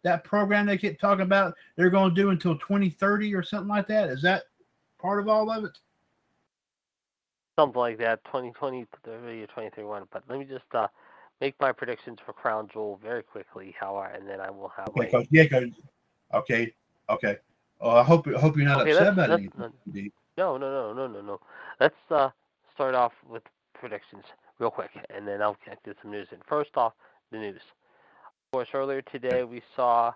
[0.03, 3.87] That program they keep talking about they're going to do until 2030 or something like
[3.87, 4.09] that.
[4.09, 4.43] Is that
[4.99, 5.77] part of all of it?
[7.55, 10.03] Something like that, 2020 30 or 2031.
[10.11, 10.87] But let me just uh,
[11.41, 14.89] make my predictions for Crown Jewel very quickly, how I, and then I will have.
[14.89, 15.45] Okay, my- Yeah.
[16.33, 16.73] Okay,
[17.09, 17.37] okay.
[17.81, 19.73] Uh, I hope I hope you're not Okay, upset about anything.
[20.37, 21.39] No, no, no, no, no, no.
[21.79, 22.29] Let's uh,
[22.73, 24.23] start off with predictions
[24.59, 26.27] real quick, and then I'll get to some news.
[26.31, 26.93] And first off,
[27.31, 27.55] the news.
[27.57, 30.13] Of course, earlier today we saw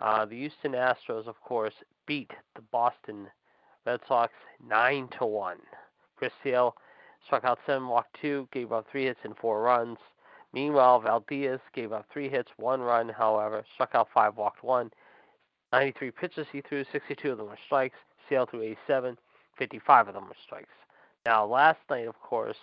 [0.00, 1.74] uh, the Houston Astros, of course,
[2.06, 3.28] beat the Boston
[3.86, 4.32] Red Sox
[4.66, 5.58] nine to one.
[6.18, 6.74] Chris Sale
[7.24, 9.98] struck out seven, walked two, gave up three hits and four runs.
[10.52, 14.90] Meanwhile, Valdez gave up three hits, one run, however, struck out five, walked one.
[15.72, 17.98] 93 pitches he threw, 62 of them were strikes.
[18.28, 19.16] Sale threw 87,
[19.58, 20.72] 55 of them were strikes.
[21.26, 22.56] Now, last night, of course,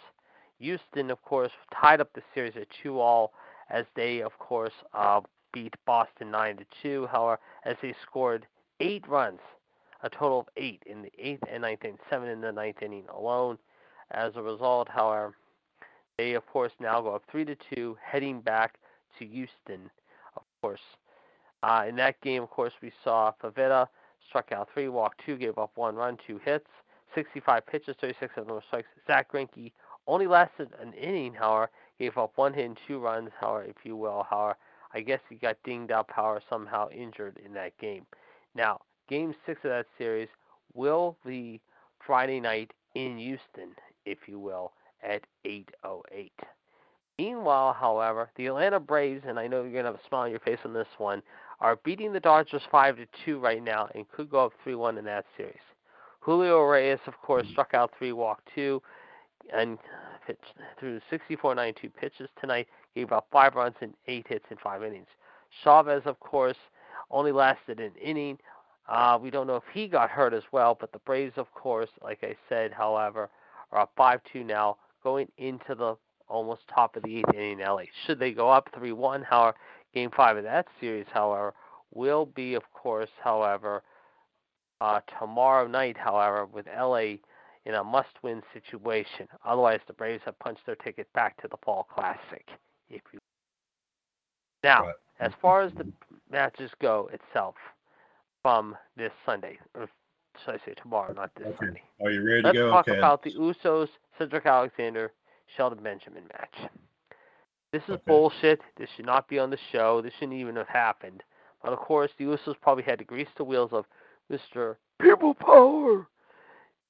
[0.60, 3.34] Houston, of course, tied up the series at 2 all
[3.69, 5.22] as they, of course, uh,
[5.53, 7.07] beat Boston 9 to 2.
[7.11, 8.48] However, as they scored
[8.80, 9.40] eight runs,
[10.06, 13.06] a total of eight in the eighth and ninth inning, seven in the ninth inning
[13.10, 13.57] alone.
[14.11, 15.36] As a result, however,
[16.18, 18.76] they of course now go up three to two, heading back
[19.18, 19.90] to Houston.
[20.36, 20.80] Of course,
[21.64, 23.88] uh, in that game, of course, we saw Pivetta
[24.30, 26.68] struck out three, walked two, gave up one run, two hits,
[27.15, 28.88] 65 pitches, 36 of them strikes.
[29.07, 29.72] Zach Greinke
[30.06, 33.95] only lasted an inning, however, gave up one hit and two runs, however, if you
[33.95, 34.27] will.
[34.30, 34.56] However,
[34.94, 38.06] I guess he got dinged up, however, somehow injured in that game.
[38.53, 40.30] Now, game six of that series
[40.73, 41.61] will be
[42.06, 43.72] Friday night in Houston,
[44.06, 44.72] if you will,
[45.03, 46.32] at 8.08.
[47.18, 50.32] Meanwhile, however, the Atlanta Braves, and I know you're going to have a smile on
[50.32, 51.22] your face on this one,
[51.61, 54.98] are beating the Dodgers 5 to 2 right now and could go up 3 1
[54.98, 55.56] in that series.
[56.19, 58.82] Julio Urías, of course, struck out 3, walked 2,
[59.56, 59.77] and
[60.26, 64.84] pitched through 64 92 pitches tonight, gave up 5 runs and 8 hits in 5
[64.84, 65.07] innings.
[65.64, 66.57] Chavez, of course,
[67.11, 68.38] only lasted an inning.
[68.87, 71.89] Uh, we don't know if he got hurt as well, but the Braves, of course,
[72.03, 73.29] like I said, however,
[73.71, 75.95] are up 5 2 now, going into the
[76.27, 77.83] almost top of the eighth inning in LA.
[78.05, 79.57] Should they go up 3 1, however,
[79.93, 81.53] game five of that series, however,
[81.93, 83.81] will be, of course, however,
[84.81, 87.15] uh, tomorrow night, however, with LA
[87.65, 89.27] in a must win situation.
[89.43, 92.45] Otherwise, the Braves have punched their ticket back to the Fall Classic.
[92.89, 93.19] If you
[94.63, 95.87] now, as far as the
[96.31, 97.55] matches go itself
[98.45, 99.89] from this Sunday, or
[100.45, 101.65] should I say tomorrow, not this Okay.
[101.65, 101.81] Sunday.
[102.03, 102.69] Are you ready to Let's go?
[102.69, 102.99] talk okay.
[102.99, 103.89] about the Usos,
[104.19, 105.11] Cedric Alexander,
[105.57, 106.69] Shelton Benjamin match.
[107.72, 108.03] This is Okay.
[108.05, 108.61] bullshit.
[108.77, 109.99] This should not be on the show.
[109.99, 111.23] This shouldn't even have happened.
[111.63, 113.88] But of course, the Usos probably had to grease the wheels of
[114.31, 114.77] Mr.
[114.99, 116.07] People Power,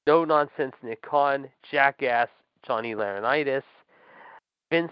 [0.06, 2.28] no nonsense Nick Khan, jackass
[2.68, 3.64] Johnny Laurinaitis,
[4.70, 4.92] Vince,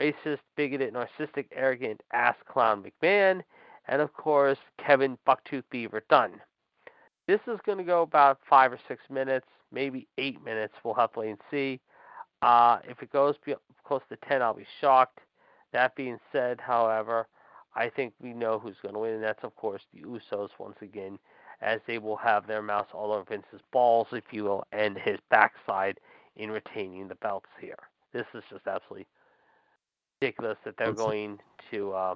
[0.00, 3.42] racist, bigoted, narcissistic, arrogant ass clown McMahon,
[3.88, 6.40] and of course Kevin Bucktooth Beaver Dunn.
[7.26, 10.74] This is going to go about five or six minutes, maybe eight minutes.
[10.84, 11.80] We'll have to wait and see.
[12.42, 13.54] Uh, if it goes be-
[13.84, 15.20] close to 10, I'll be shocked.
[15.72, 17.26] That being said, however,
[17.74, 20.76] I think we know who's going to win, and that's, of course, the Usos once
[20.80, 21.18] again,
[21.60, 25.18] as they will have their mouths all over Vince's balls, if you will, and his
[25.30, 25.98] backside
[26.36, 27.78] in retaining the belts here.
[28.12, 29.06] This is just absolutely
[30.20, 31.38] ridiculous that they're going
[31.70, 32.14] to uh,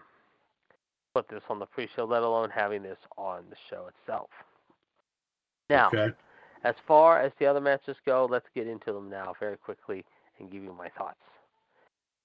[1.14, 4.30] put this on the pre show, let alone having this on the show itself.
[5.68, 6.12] Now, Okay.
[6.64, 10.04] as far as the other matches go, let's get into them now very quickly
[10.38, 11.20] and give you my thoughts.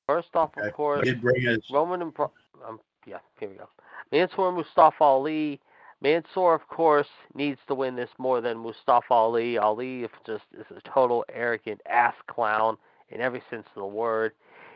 [0.07, 0.67] First off, Okay.
[0.67, 1.09] of course.
[1.71, 2.31] Roman and Bro-
[2.63, 3.69] um, yeah, here we go.
[4.11, 5.59] Mansoor and Mustafa Ali.
[6.01, 9.57] Mansoor, of course, needs to win this more than Mustafa Ali.
[9.57, 12.77] Ali if just is a total arrogant ass clown
[13.09, 14.33] in every sense of the word.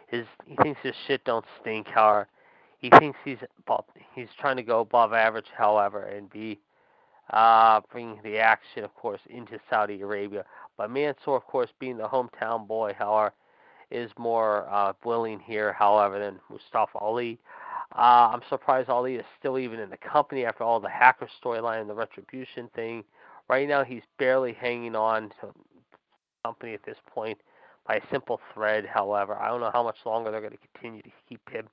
[0.07, 1.87] His he thinks his shit don't stink.
[1.87, 2.27] However,
[2.79, 3.39] he thinks he's
[4.15, 5.47] he's trying to go above average.
[5.55, 6.59] However, and be
[7.31, 10.45] uh, bring the action, of course, into Saudi Arabia.
[10.77, 13.33] But Mansoor, of course, being the hometown boy, however,
[13.91, 17.37] is more uh, willing here, however, than Mustafa Ali.
[17.95, 21.81] Uh, I'm surprised Ali is still even in the company after all the hacker storyline
[21.81, 23.03] and the retribution thing.
[23.49, 25.53] Right now, he's barely hanging on to the
[26.45, 27.39] company at this point
[27.87, 28.85] by a simple thread.
[28.85, 31.67] However, I don't know how much longer they're going to continue to keep him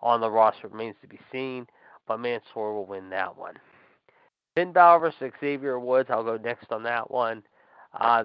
[0.00, 0.68] on the roster.
[0.68, 1.66] Remains to be seen.
[2.06, 3.54] But Mansoor will win that one.
[4.54, 6.08] Finn Balor versus Xavier Woods.
[6.10, 7.42] I'll go next on that one.
[7.92, 8.24] Uh,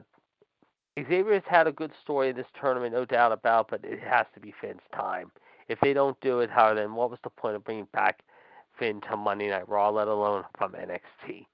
[0.97, 4.25] Xavier has had a good story in this tournament, no doubt about, but it has
[4.33, 5.31] to be Finn's time.
[5.67, 8.21] If they don't do it, how then what was the point of bringing back
[8.77, 11.45] Finn to Monday Night Raw, let alone from NXT?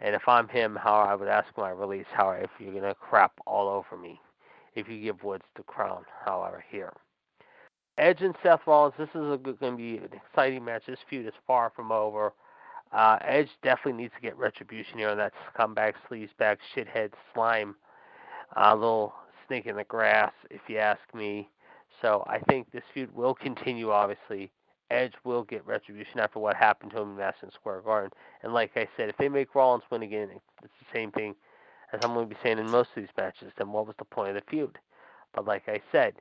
[0.00, 3.32] And if I'm him, how I would ask my release, how if you're gonna crap
[3.46, 4.20] all over me,
[4.74, 6.92] if you give Woods the crown, however, here.
[7.98, 10.82] Edge and Seth Rollins, this is going to be an exciting match.
[10.86, 12.32] This feud is far from over.
[12.92, 17.74] Uh, Edge definitely needs to get retribution here on that scumbag, sleazebag, shithead, slime,
[18.56, 19.14] uh, little
[19.46, 21.48] snake in the grass, if you ask me.
[22.02, 24.50] So I think this feud will continue, obviously.
[24.90, 28.10] Edge will get retribution after what happened to him in Madison Square Garden.
[28.42, 30.28] And like I said, if they make Rollins win again,
[30.62, 31.34] it's the same thing
[31.92, 34.04] as I'm going to be saying in most of these matches, then what was the
[34.04, 34.78] point of the feud?
[35.34, 36.14] But like I said,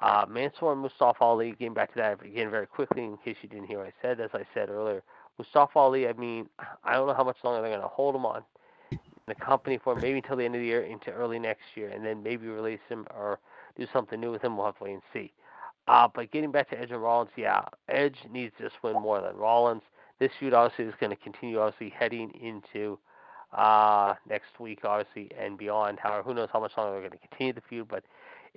[0.00, 3.48] uh, Mansoor and Mustafa Ali, getting back to that again very quickly in case you
[3.48, 5.02] didn't hear what I said, as I said earlier,
[5.38, 6.48] Mustafa Ali, I mean,
[6.84, 8.42] I don't know how much longer they're going to hold him on
[9.28, 12.04] the company for maybe until the end of the year into early next year, and
[12.04, 13.38] then maybe release him or
[13.76, 14.56] do something new with him.
[14.56, 15.32] We'll have to wait and see.
[15.86, 19.36] Uh, but getting back to Edge and Rollins, yeah, Edge needs this win more than
[19.36, 19.82] Rollins.
[20.18, 22.98] This feud obviously is going to continue, obviously heading into
[23.56, 25.98] uh, next week, obviously, and beyond.
[26.00, 27.88] However, who knows how much longer they're going to continue the feud.
[27.88, 28.04] But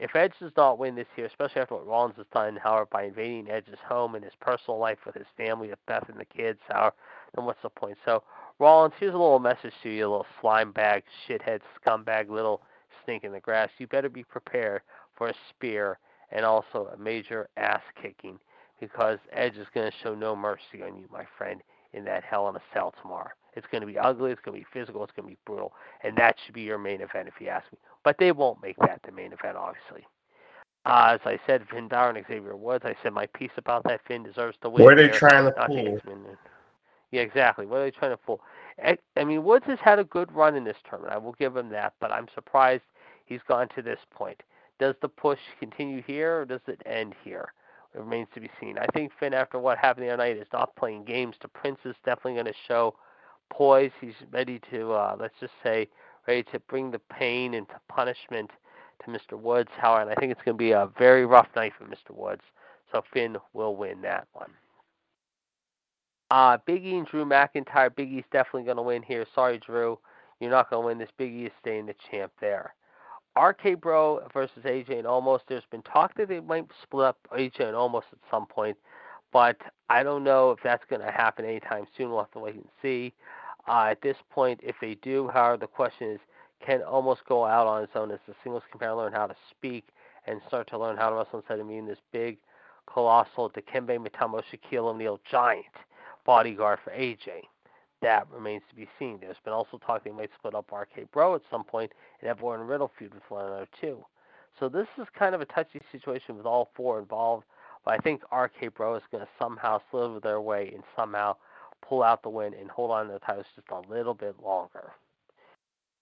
[0.02, 3.04] if Edge does not win this year, especially after what Rollins has done, however, by
[3.04, 6.60] invading Edge's home and his personal life with his family, with Beth and the kids,
[6.68, 6.96] however,
[7.36, 8.00] then what's the point?
[8.04, 8.24] So,
[8.58, 12.64] Rollins, here's a little message to you, little slime bag, shithead, scumbag, little
[13.06, 13.70] snake in the grass.
[13.78, 14.82] You better be prepared
[15.16, 16.00] for a spear
[16.32, 18.40] and also a major ass kicking
[18.80, 21.62] because Edge is going to show no mercy on you, my friend,
[21.94, 23.30] in that Hell in a Cell tomorrow.
[23.54, 25.74] It's going to be ugly, it's going to be physical, it's going to be brutal,
[26.04, 27.80] and that should be your main event if you ask me.
[28.04, 30.08] But they won't make that the main event, obviously.
[30.86, 32.86] Uh, as I said, Finn Balor and Xavier Woods.
[32.86, 34.02] I said my piece about that.
[34.08, 34.84] Finn deserves to win.
[34.84, 36.38] Where are they trying to pull?
[37.12, 37.66] Yeah, exactly.
[37.66, 38.42] What are they trying to pull?
[38.84, 41.14] I I mean, Woods has had a good run in this tournament.
[41.14, 42.84] I will give him that, but I'm surprised
[43.26, 44.42] he's gone to this point.
[44.80, 47.54] Does the push continue here, or does it end here?
[47.94, 48.80] It remains to be seen.
[48.80, 51.36] I think Finn, after what happened the other night, is not playing games.
[51.42, 52.96] The Prince is definitely going to show
[53.52, 53.92] poise.
[54.00, 55.88] He's ready to, uh, let's just say,
[56.28, 58.52] ready to bring the pain and punishment
[59.06, 59.40] to Mr.
[59.40, 59.70] Woods.
[59.78, 62.16] However, and I think it's going to be a very rough night for Mr.
[62.16, 62.42] Woods.
[62.92, 64.52] So Finn will win that one.
[66.30, 67.94] Uh, and Drew McIntyre.
[67.94, 69.26] Big E's definitely going to win here.
[69.36, 70.00] Sorry, Drew.
[70.40, 71.10] You're not going to win this.
[71.18, 72.74] Big E is staying the champ there.
[73.40, 75.40] RK Bro versus AJ and Omos.
[75.48, 78.78] There's been talk that they might split up AJ and Omos at some point,
[79.32, 79.58] but
[79.90, 82.10] I don't know if that's going to happen anytime soon.
[82.10, 83.14] We'll have to wait and see.
[83.68, 86.20] Uh, at this point, if they do, however, the question is,
[86.66, 89.88] can Omos go out on its own as a singles competitor, learn how to speak,
[90.28, 92.38] and start to learn how to wrestle instead of being this big,
[92.92, 95.66] colossal Dikembe Mutombo Shaquille O'Neal giant
[96.26, 97.42] bodyguard for AJ?
[98.02, 99.20] That remains to be seen.
[99.22, 102.42] There's been also talk they might split up RK Bro at some point and have
[102.42, 104.04] Warren Riddle feud with one another too.
[104.60, 107.46] So this is kind of a touchy situation with all four involved.
[107.86, 111.36] But I think RK Bro is going to somehow slither their way and somehow
[111.88, 114.92] pull out the win and hold on to the titles just a little bit longer.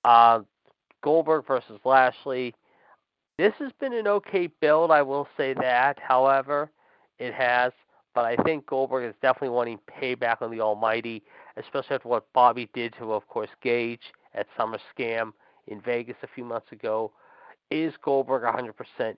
[0.04, 0.42] Uh,
[1.02, 2.54] Goldberg versus Lashley.
[3.38, 5.98] This has been an okay build, I will say that.
[6.00, 6.70] However,
[7.20, 7.72] it has.
[8.16, 11.24] But I think Goldberg is definitely wanting payback on the Almighty,
[11.58, 14.02] especially after what Bobby did to, of course, Gage
[14.34, 15.32] at Summer Scam
[15.68, 17.12] in Vegas a few months ago.
[17.72, 18.74] Is Goldberg 100%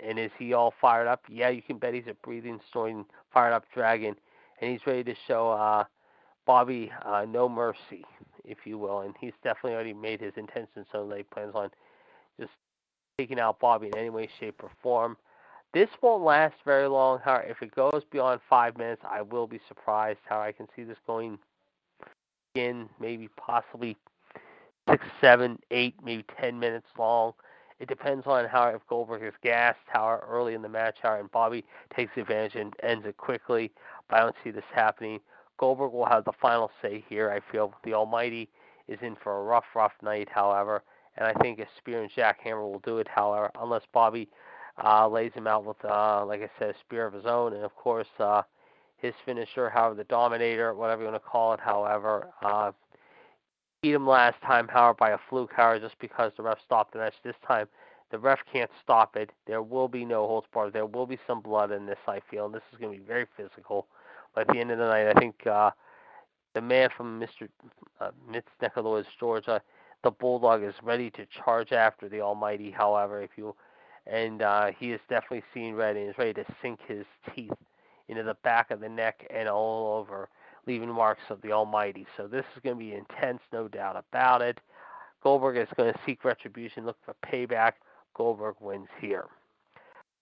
[0.06, 1.24] and is he all fired up?
[1.30, 4.16] Yeah, you can bet he's a breathing, snoring, fired up dragon,
[4.60, 5.86] and he's ready to show uh,
[6.46, 8.04] Bobby uh, no mercy,
[8.44, 9.02] if you will.
[9.02, 11.70] And he's definitely already made his intentions so he plans on
[12.40, 12.52] just
[13.18, 15.18] taking out Bobby in any way, shape, or form.
[15.74, 17.20] This won't last very long.
[17.24, 20.20] However, if it goes beyond five minutes, I will be surprised.
[20.28, 21.40] How I can see this going
[22.56, 23.96] in maybe possibly
[24.90, 27.34] six, seven, eight, maybe ten minutes long.
[27.80, 31.32] It depends on how if Goldberg is gassed, how early in the match, how and
[31.32, 31.64] Bobby
[31.96, 33.72] takes advantage and ends it quickly.
[34.10, 35.20] But I don't see this happening.
[35.62, 37.32] Goldberg will have the final say here.
[37.32, 38.50] I feel the Almighty
[38.88, 40.82] is in for a rough, rough night, however,
[41.16, 43.08] and I think a spear and jackhammer will do it.
[43.08, 44.28] However, unless Bobby
[44.84, 47.64] uh, lays him out with, uh, like I said, a spear of his own, and
[47.64, 48.42] of course uh,
[48.98, 51.60] his finisher, however, the Dominator, whatever you want to call it.
[51.60, 52.72] However, uh,
[53.84, 57.00] beat him last time, however, by a fluke, however, just because the ref stopped the
[57.00, 57.14] match.
[57.24, 57.68] This time,
[58.10, 59.30] the ref can't stop it.
[59.46, 60.74] There will be no holds barred.
[60.74, 63.06] There will be some blood in this, I feel, and this is going to be
[63.06, 63.86] very physical.
[64.34, 65.72] But at the end of the night, I think uh,
[66.54, 67.50] the man from Mr.
[68.00, 69.62] Uh, neck the Georgia,
[70.04, 72.72] the Bulldog is ready to charge after the Almighty.
[72.72, 73.56] However, if you
[74.08, 77.06] and uh, he is definitely seen red and is ready to sink his
[77.36, 77.54] teeth
[78.08, 80.28] into the back of the neck and all over,
[80.68, 82.06] leaving marks of the Almighty.
[82.18, 84.60] So this is going to be intense, no doubt about it.
[85.24, 87.74] Goldberg is going to seek retribution, look for payback.
[88.16, 89.26] Goldberg wins here.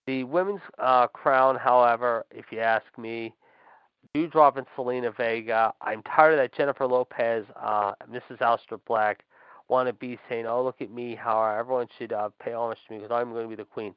[0.06, 3.34] The women's uh, crown, however, if you ask me,
[4.16, 5.74] Doudrop and Zelina Vega.
[5.82, 8.40] I'm tired of that Jennifer Lopez, uh, Mrs.
[8.40, 9.24] Aleister Black,
[9.68, 11.16] want to be saying, "Oh, look at me!
[11.16, 13.94] How everyone should uh, pay homage to me because I'm going to be the queen."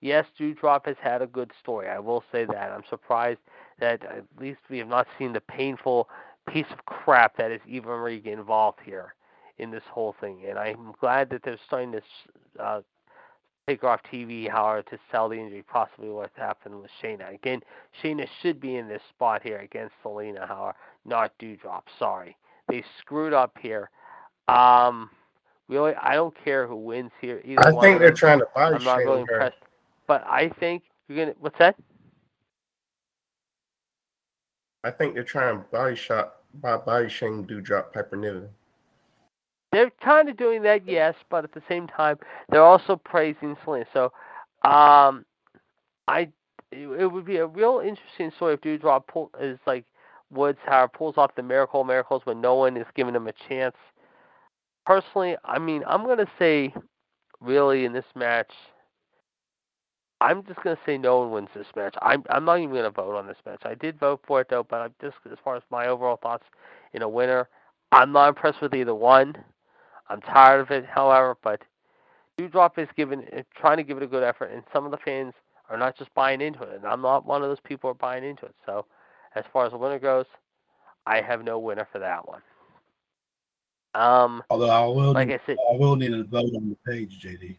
[0.00, 1.88] Yes, Doudrop has had a good story.
[1.88, 2.72] I will say that.
[2.72, 3.40] I'm surprised
[3.78, 6.08] that at least we have not seen the painful
[6.48, 9.14] piece of crap that is Eva Marie involved here
[9.58, 10.42] in this whole thing.
[10.48, 12.02] And I'm glad that they're starting to
[12.62, 12.80] uh,
[13.66, 17.32] take off TV, however, to sell the injury, possibly what happened with Shayna.
[17.34, 17.60] Again,
[18.02, 20.74] Shayna should be in this spot here against Zelina, however,
[21.04, 21.82] not Doudrop.
[21.98, 22.36] Sorry.
[22.68, 23.90] They screwed up here.
[24.48, 25.10] Um,
[25.68, 27.40] really, I don't care who wins here.
[27.44, 28.16] Either I one think they're them.
[28.16, 29.34] trying to body I'm not shame really her.
[29.34, 29.56] impressed.
[30.06, 31.34] But I think you're gonna.
[31.40, 31.76] What's that?
[34.82, 38.48] I think they're trying to body shot by body shame Doudrop Piper Niven.
[39.74, 42.16] They're kind of doing that, yes, but at the same time,
[42.48, 43.84] they're also praising Zelina.
[43.92, 44.04] So,
[44.62, 45.24] um,
[46.06, 46.28] I
[46.70, 49.84] it, would be a real interesting story if Doudrop pull, is like
[50.30, 53.32] Woods, how pulls off the miracle of miracles when no one is giving him a
[53.48, 53.74] chance.
[54.86, 56.72] Personally, I mean, I'm gonna say,
[57.40, 58.52] really, in this match,
[60.20, 61.96] I'm just gonna say no one wins this match.
[62.00, 63.62] I'm I'm not even gonna vote on this match.
[63.64, 66.44] I did vote for it though, but I'm just as far as my overall thoughts
[66.92, 67.48] in a winner,
[67.90, 69.34] I'm not impressed with either one.
[70.08, 71.62] I'm tired of it, however, but
[72.38, 74.98] Doudrop is giving, uh, trying to give it a good effort, and some of the
[74.98, 75.34] fans
[75.70, 76.76] are not just buying into it.
[76.76, 78.54] And I'm not one of those people who are buying into it.
[78.66, 78.86] So,
[79.34, 80.26] as far as the winner goes,
[81.06, 82.42] I have no winner for that one.
[83.94, 87.20] Um, Although I will, like I said, I will need a vote on the page,
[87.22, 87.56] JD.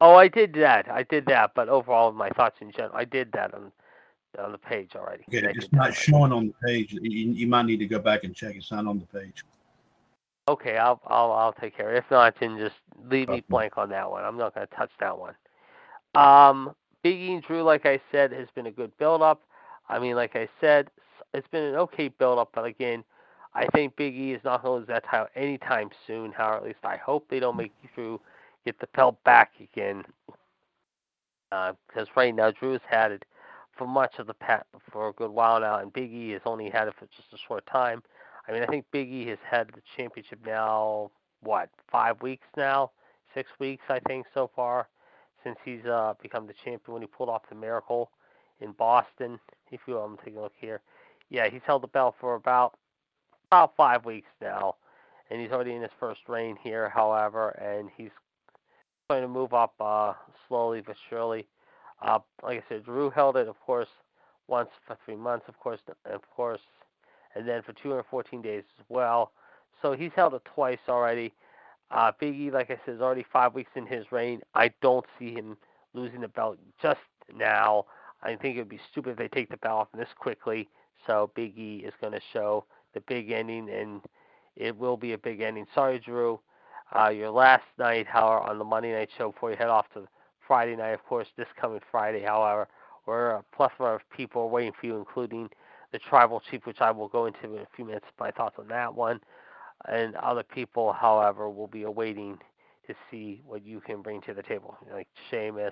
[0.00, 0.90] oh, I did that.
[0.90, 1.52] I did that.
[1.54, 3.72] But overall, my thoughts in general, I did that on
[4.38, 5.24] on the page already.
[5.28, 6.92] Okay, it's not showing on the page.
[6.92, 8.56] You, you might need to go back and check.
[8.56, 9.44] It's not on the page.
[10.46, 11.94] Okay, I'll I'll I'll take care.
[11.94, 12.74] If not, then just
[13.10, 14.24] leave me blank on that one.
[14.24, 15.34] I'm not going to touch that one.
[16.14, 19.42] Um, Big E and Drew, like I said, has been a good build up.
[19.88, 20.90] I mean, like I said,
[21.32, 23.04] it's been an okay build up, but again,
[23.54, 26.32] I think Big E is not going to lose that title anytime soon.
[26.32, 28.20] How at least I hope they don't make Drew
[28.64, 30.04] get the belt back again.
[31.50, 33.24] Because right now Drew has had it
[33.76, 36.68] for much of the pat for a good while now, and Big E has only
[36.70, 38.02] had it for just a short time.
[38.46, 41.10] I mean, I think Big E has had the championship now,
[41.40, 42.90] what, five weeks now?
[43.34, 44.88] Six weeks, I think, so far,
[45.42, 48.10] since he's uh, become the champion when he pulled off the miracle
[48.60, 49.40] in Boston.
[49.70, 50.80] If you, I'm taking a look here.
[51.30, 52.76] Yeah, he's held the belt for about
[53.50, 54.76] about five weeks now,
[55.30, 56.88] and he's already in his first reign here.
[56.88, 58.10] However, and he's
[59.08, 60.12] going to move up uh,
[60.48, 61.46] slowly but surely.
[62.02, 63.88] Uh, like I said, Drew held it, of course,
[64.48, 66.60] once for three months, of course, of course,
[67.34, 69.32] and then for 214 days as well.
[69.82, 71.32] So he's held it twice already.
[71.90, 74.40] Uh, Big E, like I said, is already five weeks in his reign.
[74.54, 75.56] I don't see him
[75.92, 77.00] losing the belt just
[77.36, 77.84] now.
[78.22, 80.68] I think it would be stupid if they take the belt off this quickly.
[81.06, 84.00] So Big E is going to show the big ending, and
[84.56, 85.66] it will be a big ending.
[85.74, 86.40] Sorry, Drew.
[86.96, 90.06] Uh, your last night, however, on the Monday night show before you head off to
[90.46, 92.68] Friday night, of course, this coming Friday, however,
[93.04, 95.48] where a plethora of people are waiting for you, including
[95.94, 98.66] the tribal chief, which I will go into in a few minutes, my thoughts on
[98.66, 99.20] that one.
[99.86, 102.36] And other people, however, will be awaiting
[102.88, 105.70] to see what you can bring to the table, like Seamus,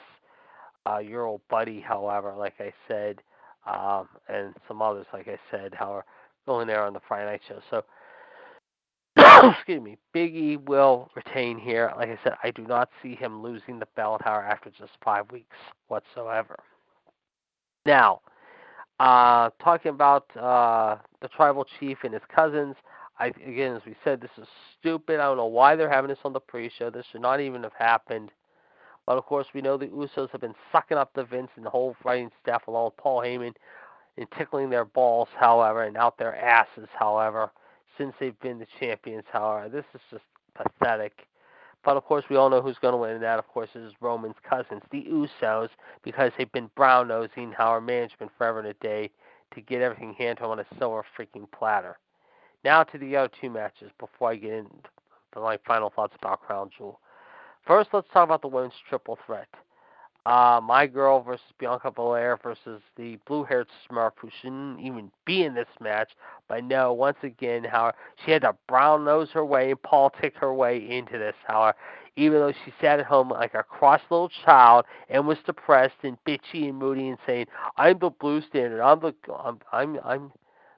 [0.89, 3.21] uh, your old buddy, however, like I said,
[3.67, 6.05] um, and some others, like I said, however,
[6.47, 7.61] going there on the Friday night show.
[7.69, 7.85] So,
[9.51, 11.93] excuse me, Big E will retain here.
[11.97, 15.33] Like I said, I do not see him losing the belt, however, after just five
[15.33, 15.57] weeks
[15.89, 16.57] whatsoever.
[17.85, 18.21] Now,
[19.03, 22.77] uh, talking about uh, the tribal chief and his cousins,
[23.19, 24.47] I again, as we said, this is
[24.79, 25.19] stupid.
[25.19, 26.89] I don't know why they're having this on the pre-show.
[26.89, 28.31] This should not even have happened.
[29.05, 31.71] But of course, we know the Usos have been sucking up the Vince and the
[31.71, 33.55] whole writing staff, along with Paul Heyman,
[34.19, 37.51] and tickling their balls, however, and out their asses, however,
[37.99, 39.25] since they've been the champions.
[39.33, 40.25] However, this is just
[40.55, 41.27] pathetic.
[41.85, 43.93] But of course, we all know who's going to win, and that, of course, is
[44.01, 45.69] Roman's cousins, the Usos,
[46.05, 49.11] because they've been brown nosing our management forever and a day
[49.55, 51.99] to get everything handled on a silver freaking platter.
[52.65, 54.71] Now to the other two matches before I get into
[55.35, 57.01] my final thoughts about Crown Jewel.
[57.67, 59.49] First, let's talk about the women's triple threat.
[60.25, 65.55] Uh, my girl versus Bianca Belair versus the blue-haired Smurf, who shouldn't even be in
[65.55, 66.11] this match.
[66.49, 67.93] But no, once again, how
[68.25, 71.35] she had to brown nose her way and politic her way into this.
[71.45, 71.77] However,
[72.15, 76.17] even though she sat at home like a cross little child and was depressed and
[76.25, 77.47] bitchy and moody and saying,
[77.77, 78.81] "I'm the blue standard.
[78.81, 80.33] I'm the I'm I'm, I'm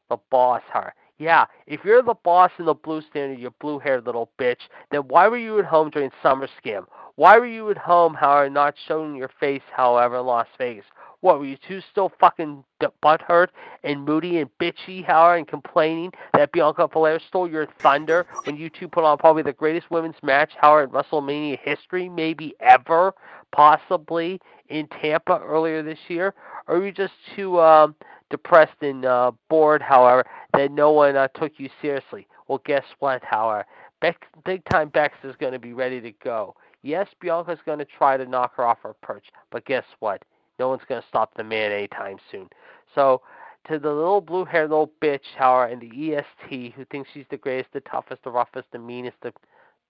[0.08, 0.94] the boss." Her.
[1.18, 5.28] Yeah, if you're the boss in the blue standard, you blue-haired little bitch, then why
[5.28, 6.86] were you at home during Summer Scam?
[7.16, 10.84] Why were you at home, however, not showing your face, however, in Las Vegas?
[11.20, 12.64] What, were you two still fucking
[13.02, 13.48] butthurt
[13.84, 18.68] and moody and bitchy, however, and complaining that Bianca Belair stole your thunder when you
[18.68, 23.14] two put on probably the greatest women's match, however, in WrestleMania history, maybe ever,
[23.52, 26.34] possibly, in Tampa earlier this year?
[26.66, 27.94] Or were you just too um,
[28.28, 32.26] depressed and uh, bored, however, that no one uh, took you seriously?
[32.48, 33.64] Well, guess what, however?
[34.00, 36.56] Beck, big time Bex is going to be ready to go.
[36.84, 40.22] Yes, Bianca's going to try to knock her off her perch, but guess what?
[40.58, 42.50] No one's going to stop the man anytime soon.
[42.94, 43.22] So,
[43.68, 47.38] to the little blue haired little bitch, however, and the EST who thinks she's the
[47.38, 49.32] greatest, the toughest, the roughest, the meanest, the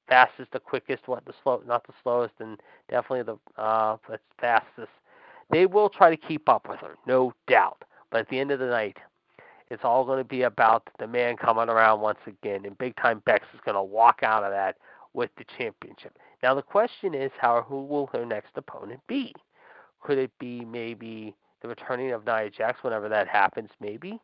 [0.08, 4.92] fastest, the quickest, what the slow, not the slowest, and definitely the uh, the fastest.
[5.50, 7.82] They will try to keep up with her, no doubt.
[8.12, 8.98] But at the end of the night,
[9.68, 13.20] it's all going to be about the man coming around once again, and big time
[13.26, 14.76] Bex is going to walk out of that
[15.12, 16.16] with the championship.
[16.44, 19.34] Now the question is, how who will her next opponent be?
[20.02, 23.70] Could it be maybe the returning of Nia Jax whenever that happens?
[23.80, 24.20] Maybe.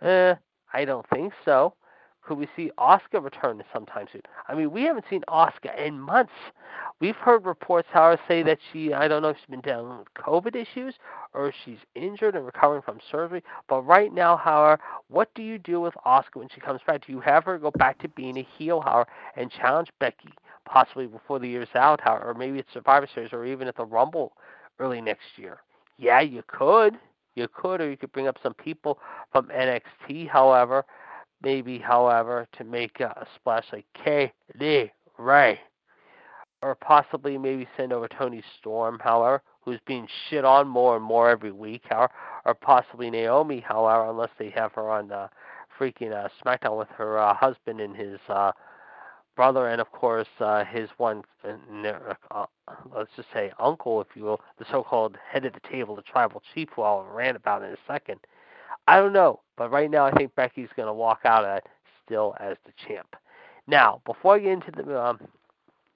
[0.00, 0.36] Eh,
[0.72, 1.74] I don't think so.
[2.22, 4.22] Could we see Asuka return sometime soon?
[4.48, 6.32] I mean, we haven't seen Asuka in months.
[6.98, 10.14] We've heard reports, however, say that she, I don't know if she's been down with
[10.14, 10.94] COVID issues
[11.34, 13.44] or she's injured and recovering from surgery.
[13.68, 17.06] But right now, however, what do you do with Asuka when she comes back?
[17.06, 20.30] Do you have her go back to being a heel, however, and challenge Becky
[20.64, 24.32] possibly before the year's out, or maybe it's Survivor Series, or even at the Rumble
[24.78, 25.58] early next year.
[25.98, 26.98] Yeah, you could.
[27.34, 28.98] You could, or you could bring up some people
[29.30, 30.84] from NXT, however,
[31.42, 35.60] maybe, however, to make a, splash like Kay Lee Ray.
[36.62, 41.30] Or possibly maybe send over Toni Storm, however, who's being shit on more and more
[41.30, 42.12] every week, however,
[42.44, 45.28] or possibly Naomi, however, unless they have her on uh,
[45.78, 48.52] freaking uh, SmackDown with her uh, husband and his uh,
[49.36, 52.44] brother, and of course uh, his one, uh,
[52.94, 56.42] let's just say uncle, if you will, the so-called head of the table, the tribal
[56.54, 58.20] chief, who I'll rant about in a second.
[58.86, 61.66] I don't know, but right now I think Becky's going to walk out it
[62.04, 63.14] still as the champ.
[63.66, 65.20] Now, before I get into the um,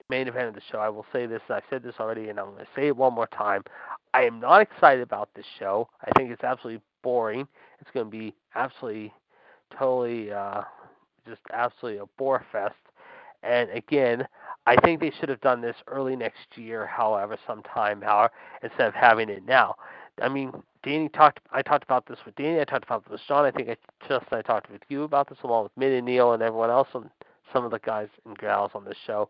[0.09, 1.41] main event of the show, I will say this.
[1.49, 3.65] i've said this already, and I'm going to say it one more time.
[4.13, 5.89] I am not excited about this show.
[6.05, 7.49] I think it's absolutely boring.
[7.81, 9.13] It's going to be absolutely,
[9.77, 10.63] totally, uh,
[11.27, 12.75] just absolutely a bore fest.
[13.45, 14.27] And again,
[14.67, 18.95] I think they should have done this early next year, however, sometime, however, instead of
[18.95, 19.75] having it now.
[20.23, 20.53] I mean,
[20.83, 21.41] Danny talked.
[21.51, 22.61] I talked about this with Danny.
[22.61, 23.45] I talked about this with Sean.
[23.45, 23.77] I think I
[24.09, 26.89] just I talked with you about this along with Min and Neil and everyone else
[26.95, 27.11] and
[27.53, 29.29] some of the guys and gals on this show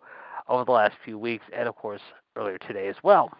[0.49, 2.03] over the last few weeks, and of course
[2.37, 3.31] earlier today as well.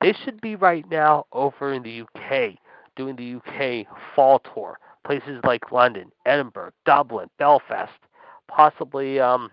[0.00, 2.58] They should be right now over in the UK
[2.96, 4.78] doing the UK fall tour.
[5.04, 7.92] Places like London, Edinburgh, Dublin, Belfast,
[8.48, 9.50] possibly um,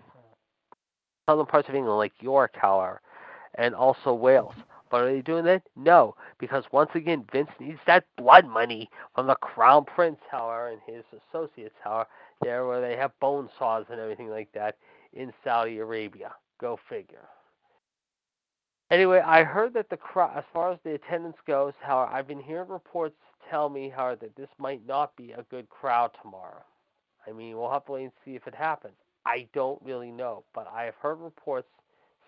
[1.26, 3.00] southern parts of England like York, however,
[3.56, 4.54] and also Wales.
[4.90, 5.62] But are they doing that?
[5.76, 10.80] No, because once again, Vince needs that blood money from the Crown Prince, however, and
[10.86, 12.08] his associates, however,
[12.42, 14.76] there where they have bone saws and everything like that
[15.12, 16.32] in Saudi Arabia.
[16.60, 17.26] Go figure.
[18.90, 19.98] Anyway, I heard that the
[20.34, 23.16] as far as the attendance goes, however, I've been hearing reports
[23.50, 26.62] tell me, however, that this might not be a good crowd tomorrow.
[27.26, 28.94] I mean, we'll have to wait and see if it happens.
[29.26, 31.68] I don't really know, but I have heard reports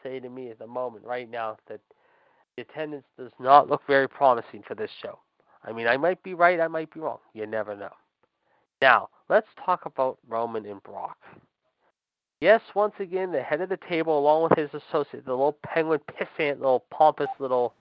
[0.03, 1.81] say to me at the moment, right now, that
[2.57, 5.19] the attendance does not look very promising for this show.
[5.65, 7.19] I mean, I might be right, I might be wrong.
[7.35, 7.93] You never know.
[8.81, 11.17] Now, let's talk about Roman and Brock.
[12.41, 16.01] Yes, once again, the head of the table, along with his associate, the little penguin
[16.11, 17.73] pissant, little pompous little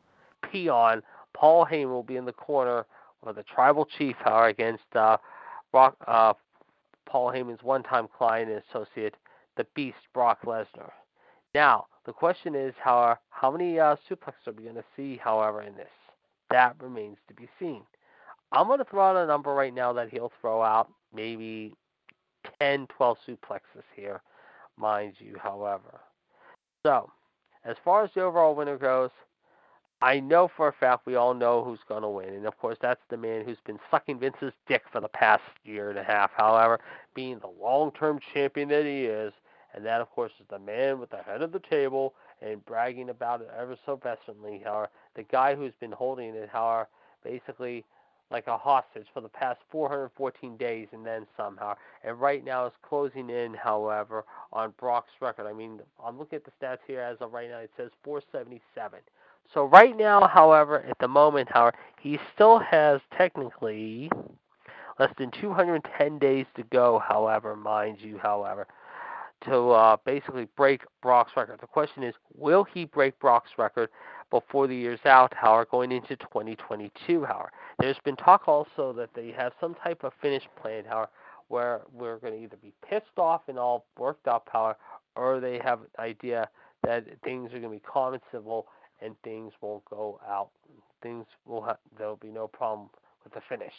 [0.50, 1.02] peon,
[1.34, 2.86] Paul Heyman will be in the corner
[3.24, 5.18] with the tribal chief, however, against uh,
[5.72, 6.34] Brock, uh,
[7.06, 9.16] Paul Heyman's one-time client and associate,
[9.58, 10.92] the Beast Brock Lesnar.
[11.54, 15.62] Now, the question is, how how many uh, suplexes are we going to see, however,
[15.62, 15.88] in this?
[16.50, 17.84] That remains to be seen.
[18.52, 21.74] I'm going to throw out a number right now that he'll throw out, maybe
[22.60, 24.22] 10, 12 suplexes here,
[24.78, 26.00] mind you, however.
[26.86, 27.10] So,
[27.64, 29.10] as far as the overall winner goes,
[30.06, 32.30] I know for a fact we all know who's going to win.
[32.30, 35.90] And of course, that's the man who's been sucking Vince's dick for the past year
[35.90, 36.80] and a half, however,
[37.16, 39.34] being the long term champion that he is.
[39.74, 43.10] And that, of course, is the man with the head of the table and bragging
[43.10, 44.62] about it ever so vehemently.
[44.64, 46.88] However, the guy who's been holding it, however,
[47.24, 47.84] basically
[48.30, 51.76] like a hostage for the past 414 days and then somehow.
[52.04, 54.24] And right now is closing in, however,
[54.54, 55.48] on Brock's record.
[55.48, 57.58] I mean, I'm looking at the stats here as of right now.
[57.58, 59.00] It says 477.
[59.54, 64.10] So right now, however, at the moment, however, he still has technically
[65.00, 67.02] less than 210 days to go.
[67.06, 68.68] However, mind you, however,
[69.46, 71.60] to uh, basically break Brock's record.
[71.62, 73.90] The question is, will he break Brock's record
[74.30, 75.34] before the year's out?
[75.34, 80.14] However, going into 2022, however, there's been talk also that they have some type of
[80.22, 81.10] finish plan, however,
[81.48, 84.78] where we're going to either be pissed off and all worked up, however,
[85.16, 86.50] or they have an idea
[86.84, 88.68] that things are going to be and civil
[89.02, 90.50] and things won't go out.
[91.02, 92.90] Things will have, there'll be no problem
[93.24, 93.74] with the finish.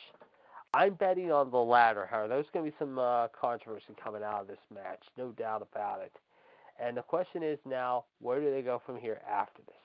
[0.75, 2.29] I'm betting on the latter, however.
[2.29, 6.03] There's going to be some uh, controversy coming out of this match, no doubt about
[6.03, 6.13] it.
[6.79, 9.77] And the question is now, where do they go from here after this?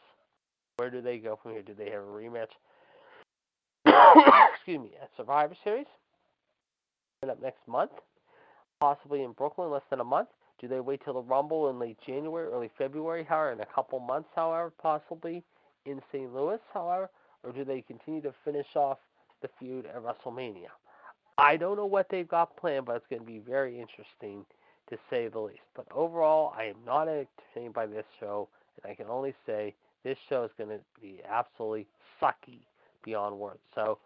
[0.77, 1.61] Where do they go from here?
[1.61, 2.51] Do they have a rematch?
[4.55, 5.85] Excuse me, at Survivor Series?
[7.21, 7.91] Coming up next month,
[8.79, 10.29] possibly in Brooklyn, less than a month.
[10.61, 13.99] Do they wait till the Rumble in late January, early February, however, in a couple
[13.99, 15.43] months, however, possibly
[15.85, 16.31] in St.
[16.33, 17.09] Louis, however,
[17.43, 18.99] or do they continue to finish off
[19.41, 20.69] the feud at WrestleMania?
[21.39, 24.45] I don't know what they've got planned, but it's going to be very interesting
[24.91, 25.61] to say the least.
[25.75, 28.47] But overall, I am not entertained by this show,
[28.83, 29.73] and I can only say
[30.03, 31.87] this show is going to be absolutely
[32.21, 32.59] sucky
[33.03, 33.61] beyond words.
[33.73, 33.97] So,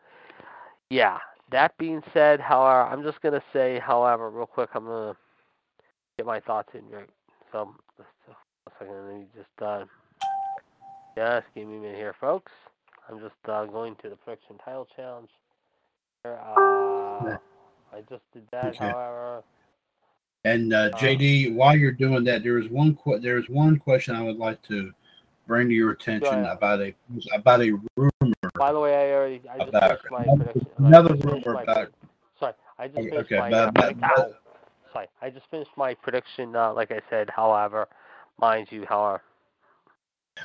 [0.90, 1.18] yeah.
[1.52, 5.20] That being said, however, I'm just going to say, however, real quick, I'm going to
[6.18, 7.10] get my thoughts in right.
[7.52, 8.04] So, a
[8.80, 9.86] second, let me just, uh,
[11.16, 12.52] just give me a minute here, folks.
[13.10, 15.30] I'm just uh, going to the Prediction Title Challenge.
[16.26, 17.38] Uh,
[17.94, 18.78] I just did that, Okay.
[18.90, 19.44] however.
[20.44, 23.78] And uh, Uh, JD, while you're doing that, there is one que- there is one
[23.78, 24.92] question I would like to
[25.48, 26.94] bring to your attention about a
[27.34, 28.34] about a rumor.
[28.56, 30.86] By the way, I already I just About- finished my another- prediction.
[30.86, 31.92] Another rumor about-.
[32.40, 33.52] Sorry, I just Okay, finished okay, my.
[33.52, 34.30] uh,
[34.96, 36.56] but- prediction- but- sorry, I just finished my prediction.
[36.56, 37.88] Uh, like I said, however,
[38.40, 39.22] mind you, however.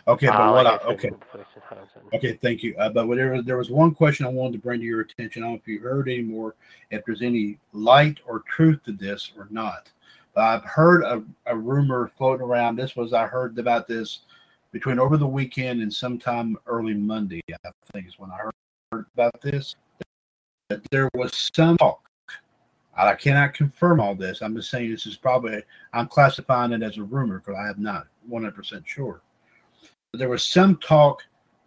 [0.07, 2.03] Okay, but uh, what like I, okay, the prediction, how I said.
[2.15, 2.77] okay, thank you.
[2.79, 5.43] Uh, but whatever, there was one question I wanted to bring to your attention.
[5.43, 6.55] I don't know if you heard any more,
[6.91, 9.91] if there's any light or truth to this or not.
[10.33, 12.77] But I've heard a, a rumor floating around.
[12.77, 14.21] This was I heard about this
[14.71, 17.41] between over the weekend and sometime early Monday.
[17.65, 18.37] I think is when I
[18.93, 19.75] heard about this.
[20.69, 22.09] That there was some talk.
[22.97, 24.43] I cannot confirm all this.
[24.43, 25.63] I'm just saying this is probably
[25.93, 29.23] I'm classifying it as a rumor because I am not 100% sure.
[30.11, 31.23] But there was some talk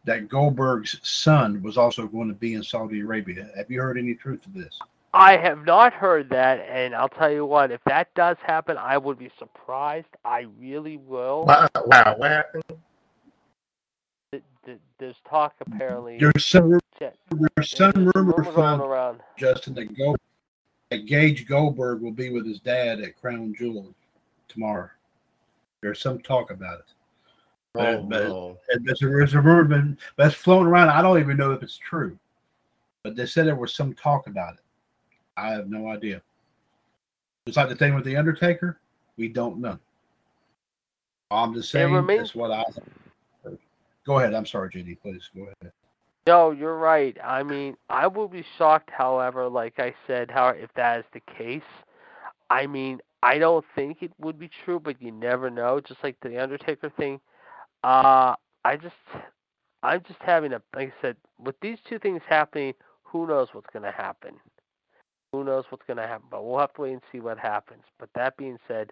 [0.06, 3.50] that Goldberg's son was also going to be in Saudi Arabia.
[3.56, 4.78] Have you heard any truth to this?
[5.14, 7.72] I have not heard that, and I'll tell you what.
[7.72, 10.08] If that does happen, I would be surprised.
[10.26, 11.46] I really will.
[11.46, 12.64] Wow, wow, what happened?
[14.32, 16.18] Th- th- There's talk apparently.
[16.18, 19.20] There's some there's some There's rumor rumor going around.
[19.38, 20.33] Justin that Gold that
[20.98, 23.94] Gage Goldberg will be with his dad at Crown Jewel
[24.48, 24.90] tomorrow.
[25.82, 26.86] There's some talk about it.
[27.76, 28.58] Oh, But- but- no.
[28.86, 30.90] There's a, there's a rumor been, that's floating around.
[30.90, 32.18] I don't even know if it's true,
[33.04, 34.60] but they said there was some talk about it.
[35.38, 36.22] I have no idea.
[37.46, 38.80] It's like the thing with the Undertaker.
[39.18, 39.78] We don't know.
[41.32, 42.64] I'm just saying that's what I.
[43.44, 43.58] heard.
[44.06, 44.34] Go ahead.
[44.34, 45.00] I'm sorry, JD.
[45.02, 45.74] Please go ahead.
[46.26, 47.18] No, you're right.
[47.24, 51.22] I mean, I will be shocked, however, like I said, how if that is the
[51.38, 51.62] case.
[52.50, 55.82] I mean, I don't think it would be true, but you never know.
[55.82, 57.20] Just like the Undertaker thing.
[57.84, 58.96] Uh, I just,
[59.82, 62.74] I'm just having a, like I said, with these two things happening,
[63.04, 64.36] who knows what's to happen?
[65.34, 66.28] Who knows what's to happen?
[66.32, 67.84] But we'll have to wait and see what happens.
[68.00, 68.92] But that being said,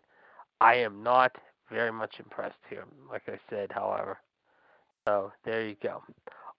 [0.59, 1.35] I am not
[1.71, 2.83] very much impressed here.
[3.09, 4.17] Like I said, however.
[5.07, 6.03] So there you go.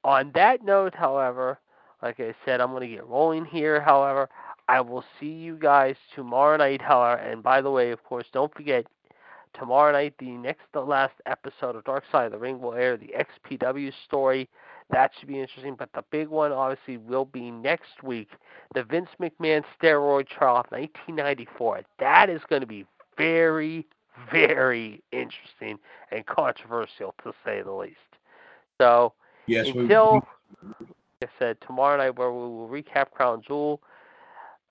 [0.05, 1.59] On that note, however,
[2.03, 3.81] like I said, I'm going to get rolling here.
[3.81, 4.29] However,
[4.69, 6.83] I will see you guys tomorrow night.
[6.83, 8.87] However, and by the way, of course, don't forget
[9.55, 12.97] tomorrow night the next to last episode of Dark Side of the Ring will air
[12.97, 13.15] the
[13.51, 14.49] XPW story.
[14.91, 15.77] That should be interesting.
[15.79, 18.31] But the big one, obviously, will be next week
[18.75, 21.83] the Vince McMahon steroid trial of 1994.
[21.99, 23.87] That is going to be very,
[24.33, 25.79] very interesting
[26.11, 27.97] and controversial to say the least.
[28.81, 29.13] So
[29.47, 29.83] Yes, we.
[29.83, 30.23] until, like
[31.23, 33.81] I said, tomorrow night where we will recap Crown Jewel,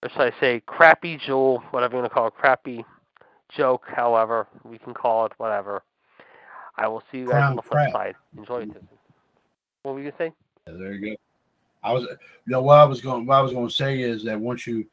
[0.04, 2.86] or should I say Crappy Jewel, whatever you want to call it, Crappy
[3.56, 5.84] Joke, however, we can call it whatever.
[6.78, 7.94] I will see you guys Crown on the flip crap.
[7.94, 8.16] side.
[8.38, 8.70] Enjoy it.
[9.84, 10.36] What were you going to say?
[10.68, 11.16] Yeah, there you go.
[11.84, 12.18] I was, you
[12.48, 14.86] know, what I was going, what I was going to say is that once you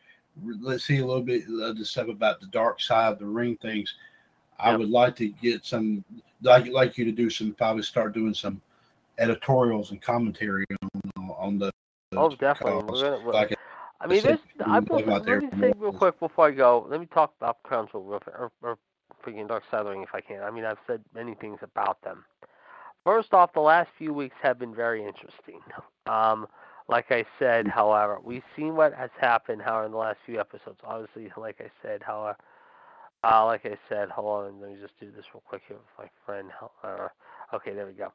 [0.61, 3.57] let's see a little bit of the stuff about the dark side of the ring
[3.61, 3.93] things,
[4.59, 4.81] I Yep.
[4.81, 6.05] would like to get some,
[6.43, 8.61] like like you to do some, probably start doing some
[9.19, 11.71] editorials and commentary on on the.
[12.17, 13.01] Oh, definitely.
[13.01, 13.59] gonna, Like
[14.01, 14.41] I mean, this.
[14.65, 16.87] I we will, talk about me say real quick before I go.
[16.89, 18.79] Let me talk about Jewel real, or, or
[19.25, 20.43] freaking Dark Side of the Ring if I can.
[20.43, 22.25] I mean, I've said many things about them.
[23.05, 25.61] First off, the last few weeks have been very interesting.
[26.07, 26.47] Um,
[26.89, 30.81] like I said, however, we've seen what has happened, however, in the last few episodes.
[30.83, 32.39] Obviously, like I said, however,
[33.25, 35.87] uh, like I said, hold on, let me just do this real quick here with
[35.99, 36.51] my friend.
[36.83, 37.09] Uh,
[37.53, 38.11] okay, there we go.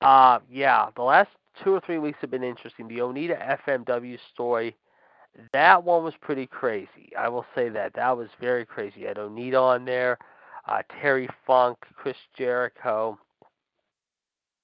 [0.00, 1.30] Uh, yeah, the last
[1.62, 2.88] two or three weeks have been interesting.
[2.88, 4.76] The Onita FMW story,
[5.52, 7.12] that one was pretty crazy.
[7.18, 7.94] I will say that.
[7.94, 9.00] That was very crazy.
[9.00, 10.18] You had Onita on there,
[10.68, 13.18] uh, Terry Funk, Chris Jericho.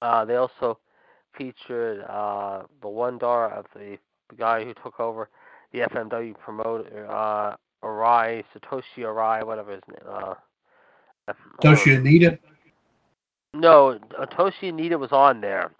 [0.03, 0.79] Uh, they also
[1.37, 3.99] featured uh, the one dar of the,
[4.29, 5.29] the guy who took over
[5.73, 7.55] the FMW promoter, uh,
[7.85, 10.01] Arai, Satoshi Arai, whatever his name.
[10.09, 10.35] Uh,
[11.63, 12.39] Toshi Onita.
[13.55, 13.99] No,
[14.33, 15.71] Toshi Onita was on there.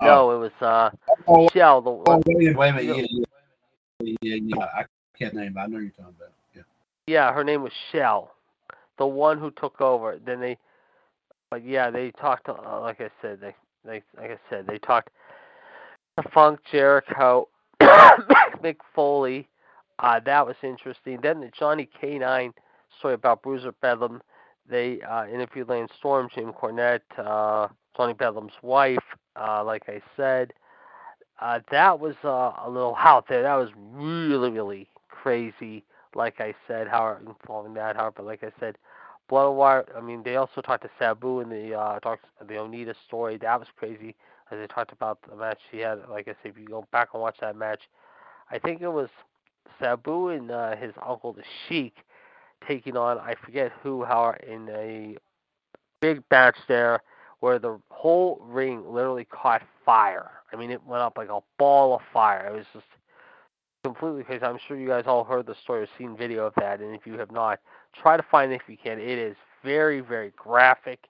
[0.00, 0.06] Oh.
[0.06, 0.90] No, it was uh,
[1.26, 1.82] Oh, Shell.
[1.82, 3.10] The oh, one, wait, a- wait a minute.
[3.10, 3.24] Yeah,
[4.00, 4.84] yeah, yeah, yeah, I
[5.18, 5.56] can't name.
[5.56, 5.60] it.
[5.60, 6.32] I know you're talking about.
[6.54, 6.62] Yeah.
[7.06, 8.32] yeah, her name was Shell,
[8.98, 10.18] the one who took over.
[10.24, 10.56] Then they,
[11.50, 12.48] but yeah, they talked.
[12.48, 13.54] Uh, like I said, they,
[13.84, 15.10] they, like I said, they talked
[16.16, 17.48] to Funk, Jericho,
[17.82, 19.48] Mick Foley.
[19.98, 21.18] Uh, that was interesting.
[21.20, 22.52] Then the Johnny K9
[23.00, 24.22] story about Bruiser Bedlam.
[24.68, 28.98] They uh, interviewed Lance Storm, Jim Cornette, uh, Johnny Bedlam's wife.
[29.36, 30.52] Uh, like I said,
[31.40, 33.42] uh, that was uh, a little out there.
[33.42, 35.84] That was really, really crazy.
[36.14, 38.76] Like I said, how involving that, how, but like I said,
[39.28, 39.84] Blood Wire.
[39.96, 43.36] I mean, they also talked to Sabu in the uh, Dark, the Onita story.
[43.36, 44.14] That was crazy.
[44.50, 46.00] As they talked about the match he had.
[46.08, 47.80] Like I said, if you go back and watch that match,
[48.50, 49.10] I think it was
[49.78, 51.94] Sabu and uh, his uncle, the Sheik,
[52.66, 55.16] taking on I forget who, how in a
[56.00, 57.02] big match there
[57.40, 60.30] where the whole ring literally caught fire.
[60.52, 62.48] I mean, it went up like a ball of fire.
[62.48, 62.86] It was just
[63.84, 64.42] completely crazy.
[64.44, 67.06] I'm sure you guys all heard the story or seen video of that, and if
[67.06, 67.60] you have not,
[68.00, 68.98] try to find it if you can.
[68.98, 71.06] It is very, very graphic,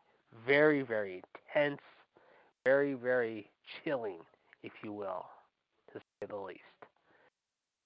[0.46, 1.22] very, very
[1.54, 1.80] intense,
[2.64, 3.50] very, very
[3.82, 4.18] chilling,
[4.62, 5.26] if you will,
[5.92, 6.60] to say the least.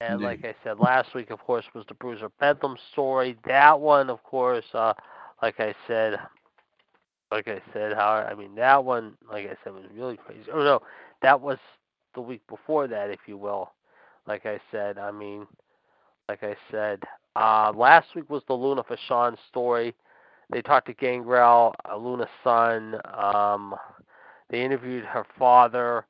[0.03, 0.25] And Indeed.
[0.25, 3.37] like I said last week, of course, was the Bruiser Bedlam story.
[3.45, 4.93] That one, of course, uh,
[5.41, 6.19] like I said,
[7.31, 10.43] like I said, how I mean that one, like I said, was really crazy.
[10.53, 10.81] Oh no,
[11.21, 11.57] that was
[12.15, 13.71] the week before that, if you will.
[14.27, 15.47] Like I said, I mean,
[16.27, 17.01] like I said,
[17.35, 19.93] uh, last week was the Luna Vachon story.
[20.51, 22.99] They talked to Gangrel, uh, Luna's son.
[23.13, 23.75] Um,
[24.49, 26.05] they interviewed her father.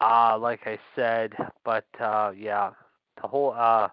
[0.00, 1.32] Uh, like I said,
[1.64, 2.70] but uh, yeah,
[3.20, 3.88] the whole uh,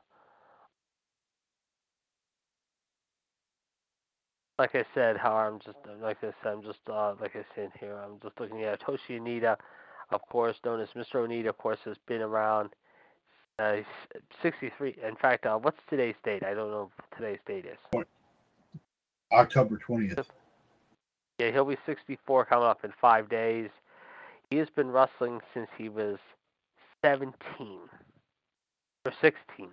[4.58, 7.72] like I said, how I'm just like I said, I'm just uh, like I said
[7.80, 9.58] here, I'm just looking at Toshi Onita,
[10.12, 11.16] of course, known as Mr.
[11.16, 12.70] Onita, of course, has been around
[13.60, 13.78] uh,
[14.42, 14.98] 63.
[15.08, 16.44] In fact, uh, what's today's date?
[16.44, 18.04] I don't know today's date is.
[19.32, 20.26] October 20th.
[21.40, 23.70] Yeah, he'll be 64 coming up in five days.
[24.50, 26.18] He has been wrestling since he was
[27.04, 27.34] 17
[29.06, 29.70] or 16.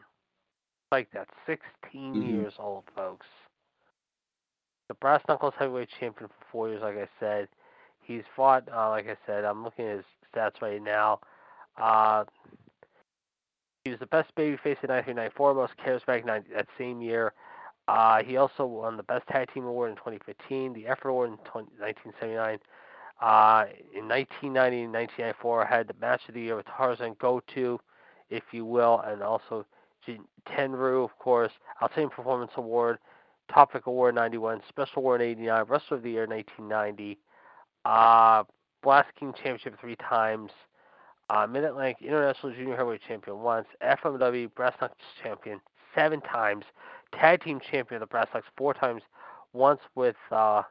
[0.91, 2.29] Like that, 16 Mhm.
[2.29, 3.27] years old, folks.
[4.89, 7.49] The brass knuckles heavyweight champion for four years, like I said.
[8.03, 10.05] He's fought, uh, like I said, I'm looking at his
[10.35, 11.21] stats right now.
[11.77, 12.25] Uh,
[13.85, 17.33] he was the best babyface in 1994, most charismatic nine- that same year.
[17.89, 21.39] Uh, he also won the Best Tag Team Award in 2015, the Effort Award in
[21.39, 22.61] 20, 1979.
[23.21, 27.81] Uh, in 1990 and 1994, had the Match of the Year with Tarzan Goto,
[28.33, 29.67] if you will, and also
[30.49, 31.53] Tenryu, of course,
[31.83, 32.99] Outstanding Performance Award,
[33.53, 37.19] Topic Award 91, Special Award 89, Wrestler of the Year 1990,
[37.85, 38.43] uh,
[38.83, 40.51] Blast King Championship three times,
[41.29, 45.61] uh, Mid Atlantic International Junior Heavyweight Champion once, FMW Brass Knuckles Champion
[45.95, 46.65] seven times,
[47.13, 49.03] Tag Team Champion of the Brass Knuckles four times,
[49.53, 50.63] once with uh,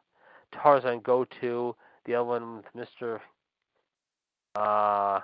[0.52, 3.20] Tarzan Goto, the other one with Mr.
[4.56, 5.22] Uh,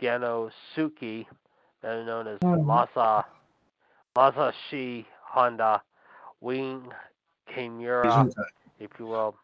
[0.00, 1.26] Gannosuke,
[1.84, 3.24] better known as Masa
[4.16, 5.82] Masashi Honda,
[6.40, 6.88] Wing
[7.54, 8.32] Kimura,
[8.80, 9.36] if you will.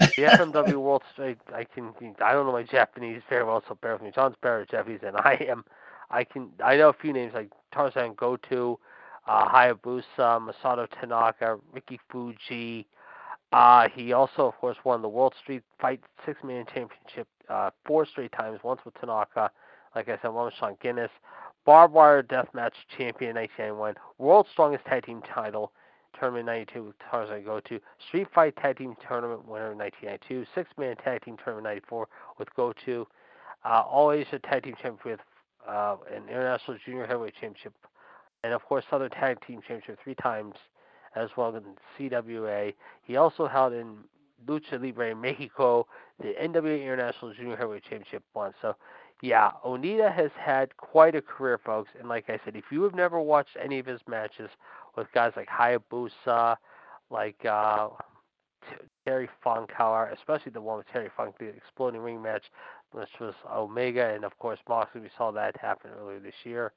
[0.00, 1.92] The FMW World Straight, I can,
[2.24, 4.10] I don't know my Japanese very well, so bear with me.
[4.12, 5.64] John's better at Japanese than I am.
[6.10, 8.80] I can, I know a few names like Tarzan Goto,
[9.28, 12.86] uh, Hayabusa, Masato Tanaka, Ricky Fuji.
[13.52, 18.04] Uh, he also, of course, won the World Street Fight Six Man Championship uh, four
[18.04, 18.60] straight times.
[18.62, 19.50] Once with Tanaka,
[19.94, 21.10] like I said, one with Sean Guinness.
[21.68, 23.94] Barbed Wire Deathmatch Champion 1991.
[24.16, 25.70] World's Strongest Tag Team Title
[26.18, 27.78] Tournament 92 with Tarzan Goto.
[28.08, 30.46] Street Fight Tag Team Tournament winner in 1992.
[30.54, 32.08] Six Man Tag Team Tournament 94
[32.38, 33.06] with Goto.
[33.66, 35.20] Uh, All Asia Tag Team Champion with
[35.68, 37.74] uh, an International Junior Heavyweight Championship.
[38.44, 40.54] And of course, Southern Tag Team Championship three times
[41.16, 41.64] as well in
[41.98, 42.72] CWA.
[43.02, 43.98] He also held in
[44.46, 45.86] Lucha Libre Mexico
[46.18, 48.54] the NWA International Junior Heavyweight Championship once.
[48.62, 48.74] So,
[49.20, 51.90] yeah, Onita has had quite a career, folks.
[51.98, 54.50] And like I said, if you have never watched any of his matches
[54.96, 56.56] with guys like Hayabusa,
[57.10, 57.88] like uh,
[59.04, 62.44] Terry Funk, however, especially the one with Terry Funk, the Exploding Ring match,
[62.92, 65.00] which was Omega, and of course Moxley.
[65.00, 66.72] We saw that happen earlier this year.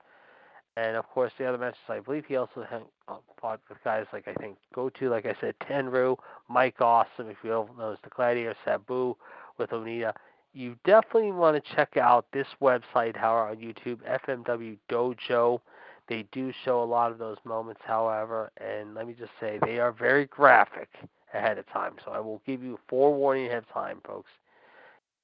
[0.78, 2.66] And of course, the other matches, I believe he also
[3.08, 6.18] uh, fought with guys like I think Goto, like I said, Tenryu,
[6.50, 9.16] Mike Awesome, if you all knows the Gladiator, Sabu
[9.58, 10.14] with Onita.
[10.54, 15.62] You definitely want to check out this website, however, on YouTube, FMW Dojo.
[16.10, 19.80] They do show a lot of those moments, however, and let me just say they
[19.80, 20.90] are very graphic
[21.34, 21.94] ahead of time.
[22.04, 24.30] So I will give you a forewarning ahead of time, folks.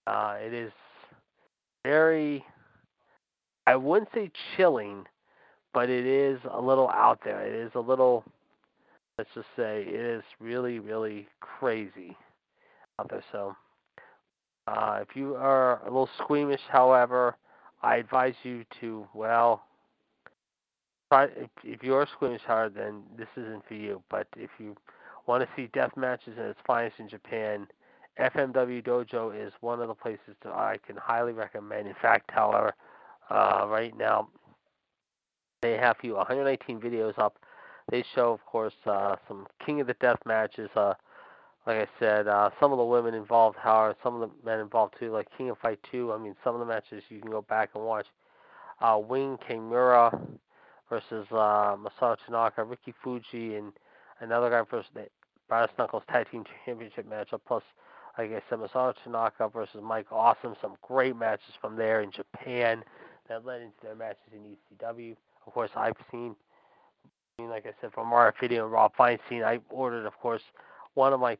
[0.06, 0.72] Uh, it is
[1.84, 2.46] very,
[3.66, 5.04] I wouldn't say chilling,
[5.74, 7.46] but it is a little out there.
[7.46, 8.24] It is a little,
[9.18, 12.16] let's just say, it is really, really crazy
[12.98, 13.24] out there.
[13.34, 13.56] So,
[14.68, 17.36] uh, if you are a little squeamish, however,
[17.82, 19.64] I advise you to, well,
[21.10, 21.26] try.
[21.26, 24.02] If, if you are squeamish, however, then this isn't for you.
[24.10, 24.76] But if you
[25.26, 27.68] want to see death matches at its finest in Japan,
[28.20, 31.88] FMW Dojo is one of the places that I can highly recommend.
[31.88, 32.74] In fact, however,
[33.30, 34.28] uh, right now
[35.62, 37.38] they have you 119 videos up.
[37.90, 40.70] They show, of course, uh, some King of the Death matches.
[40.76, 40.94] Uh,
[41.68, 44.96] like I said, uh, some of the women involved, however, some of the men involved
[44.98, 46.14] too, like King of Fight 2.
[46.14, 48.06] I mean, some of the matches you can go back and watch.
[48.80, 50.18] Uh, Wing Kimura
[50.90, 53.74] versus uh, Masato Tanaka, Ricky Fuji, and
[54.22, 55.08] another guy versus the
[55.50, 57.42] Brass Knuckles Tag Team Championship matchup.
[57.46, 57.64] Plus,
[58.18, 60.56] like I said, Masato Tanaka versus Mike Awesome.
[60.62, 62.82] Some great matches from there in Japan
[63.28, 65.18] that led into their matches in ECW.
[65.46, 66.34] Of course, I've seen,
[67.38, 70.44] like I said, from RF Video and Rob Feinstein, I ordered, of course,
[70.94, 71.38] one of my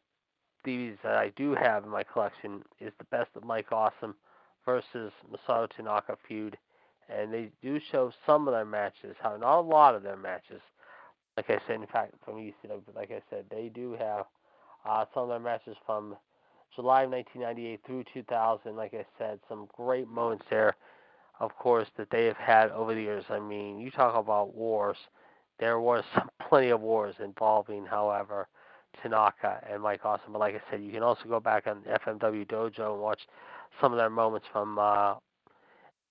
[0.68, 4.16] DVDs that I do have in my collection is the best of Mike Awesome
[4.66, 6.58] versus Masato Tanaka feud.
[7.10, 10.62] And they do show some of their matches, how not a lot of their matches.
[11.38, 14.26] Like I said, in fact, from ECW, like I said, they do have
[14.86, 16.16] uh, some of their matches from
[16.76, 18.76] July of 1998 through 2000.
[18.76, 20.76] Like I said, some great moments there,
[21.40, 23.24] of course, that they have had over the years.
[23.30, 24.98] I mean, you talk about wars.
[25.60, 28.50] There was some, plenty of wars involving, however,
[29.02, 30.34] Tanaka and Mike Awesome.
[30.34, 33.22] But like I said, you can also go back on FMW Dojo and watch
[33.82, 35.16] some of their moments from uh,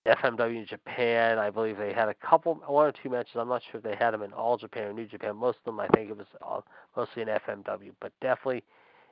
[0.07, 1.39] FMW in Japan.
[1.39, 3.33] I believe they had a couple, one or two matches.
[3.37, 5.37] I'm not sure if they had them in All Japan or New Japan.
[5.37, 6.65] Most of them, I think it was all,
[6.97, 7.93] mostly in FMW.
[8.01, 8.63] But definitely,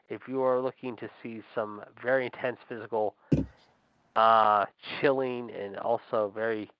[0.09, 3.14] if you are looking to see some very intense physical,
[4.16, 4.66] uh,
[5.01, 6.70] chilling, and also very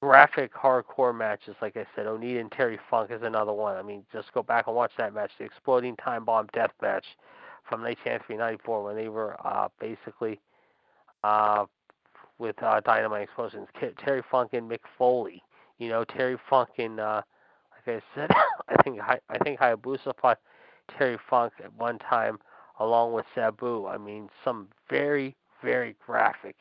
[0.00, 3.76] graphic hardcore matches, like I said, Onita and Terry Funk is another one.
[3.76, 7.04] I mean, just go back and watch that match, the Exploding Time Bomb Death Match
[7.68, 10.40] from 1993-94, when they were uh, basically
[11.22, 11.66] uh,
[12.38, 13.68] with uh, Dynamite Explosions.
[14.02, 15.42] Terry Funk and Mick Foley.
[15.78, 17.22] You know, Terry Funk and uh,
[17.86, 18.30] like I said,
[18.68, 20.38] I think I think Hayabusa fought
[20.98, 22.38] Terry Funk at one time
[22.78, 23.86] along with Sabu.
[23.86, 26.56] I mean, some very very graphic,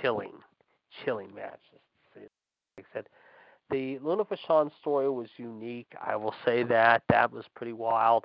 [0.00, 0.32] chilling,
[1.04, 1.71] chilling matches.
[2.82, 3.08] Like I said,
[3.70, 5.92] the Luna Vachon story was unique.
[6.00, 8.24] I will say that that was pretty wild.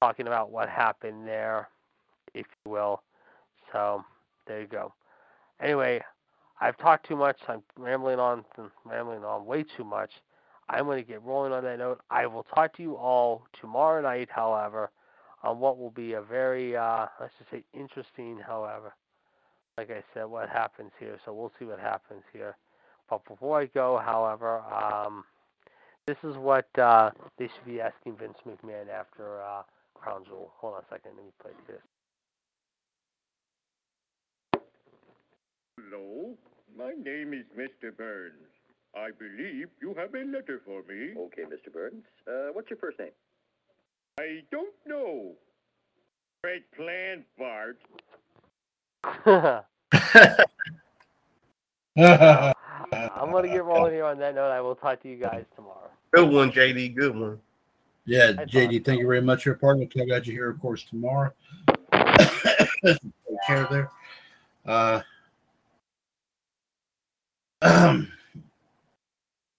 [0.00, 1.68] Talking about what happened there,
[2.34, 3.02] if you will.
[3.72, 4.04] So
[4.46, 4.92] there you go.
[5.60, 6.00] Anyway,
[6.60, 7.36] I've talked too much.
[7.48, 8.44] I'm rambling on,
[8.84, 10.10] rambling on way too much.
[10.68, 12.00] I'm going to get rolling on that note.
[12.10, 14.90] I will talk to you all tomorrow night, however,
[15.42, 18.92] on what will be a very, uh, let's just say, interesting, however.
[19.78, 21.18] Like I said, what happens here.
[21.24, 22.56] So we'll see what happens here.
[23.08, 25.24] But before I go, however, um,
[26.06, 29.62] this is what uh, they should be asking Vince McMahon after uh,
[29.94, 30.52] Crown Jewel.
[30.58, 31.12] Hold on a second.
[31.16, 31.82] Let me play this.
[35.78, 36.36] Hello,
[36.76, 37.96] my name is Mr.
[37.96, 38.34] Burns.
[38.94, 41.14] I believe you have a letter for me.
[41.16, 41.72] Okay, Mr.
[41.72, 42.04] Burns.
[42.26, 43.10] Uh, what's your first name?
[44.18, 45.32] I don't know.
[46.42, 47.78] Great plan, Bart.
[52.92, 54.50] I'm going to get rolling here on that note.
[54.50, 55.90] I will talk to you guys tomorrow.
[56.12, 56.94] Good one, JD.
[56.94, 57.38] Good one.
[58.06, 59.86] Yeah, Hi, JD, thank you very much for your partner.
[60.00, 61.30] I got you here, of course, tomorrow.
[61.92, 62.98] Take
[63.46, 63.90] care there.
[64.64, 65.02] Uh,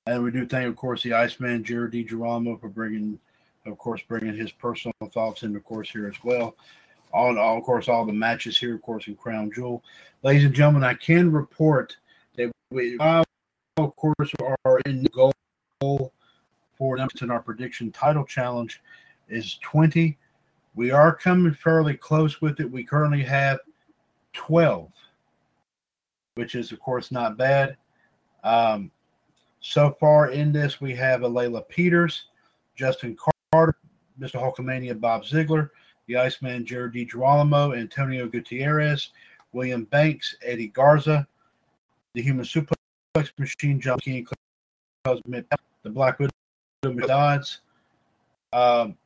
[0.08, 3.20] and we do thank, of course, the Iceman, Jared DiGirolamo, for bringing,
[3.68, 6.56] of course, bringing his personal thoughts in, of course, here as well.
[7.14, 9.84] All, all, of course, all the matches here, of course, in Crown Jewel.
[10.24, 11.98] Ladies and gentlemen, I can report
[12.40, 13.24] that we, uh,
[13.78, 14.32] of course,
[14.66, 15.34] are in goal
[16.78, 18.82] for them in our prediction title challenge
[19.28, 20.18] is 20.
[20.76, 22.72] We are coming fairly close with it.
[22.72, 23.60] We currently have
[24.34, 24.90] 12,
[26.36, 27.76] which is, of course, not bad.
[28.44, 28.92] Um,
[29.60, 32.28] so far in this, we have Alayla Peters,
[32.76, 33.18] Justin
[33.52, 33.76] Carter,
[34.20, 34.36] Mr.
[34.42, 35.72] Hulkamania Bob Ziegler,
[36.08, 39.10] the Iceman Jared DiGirolamo, Antonio Gutierrez,
[39.52, 41.28] William Banks, Eddie Garza,
[42.14, 44.28] the Human Suplex Machine, John King,
[45.04, 45.44] the
[45.86, 46.32] Black Widow,
[47.08, 47.62] Dodds,
[48.54, 48.98] um,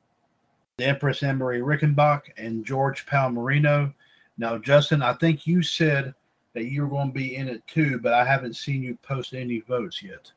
[0.77, 3.93] the Empress Anne Marie Rickenbach, and George Palmarino.
[4.37, 6.13] Now, Justin, I think you said
[6.53, 9.33] that you were going to be in it too, but I haven't seen you post
[9.33, 10.31] any votes yet.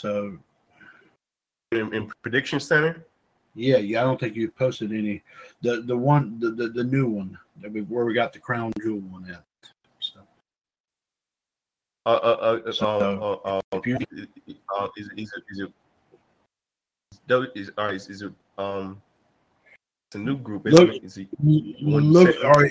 [0.00, 0.38] So,
[1.72, 3.06] In, in prediction center.
[3.54, 5.22] Yeah, yeah, I don't think you posted any.
[5.62, 8.72] The the one, the the, the new one that we, where we got the crown
[8.82, 9.44] jewel one at.
[10.00, 10.20] So,
[12.06, 13.98] Uh, uh, uh, So, uh, uh, uh, you-
[14.76, 15.72] uh, is, is it is it
[17.28, 19.00] is, is, all right, is, is it um
[20.08, 21.04] it's a new group Look- it?
[21.04, 22.68] Is it look, are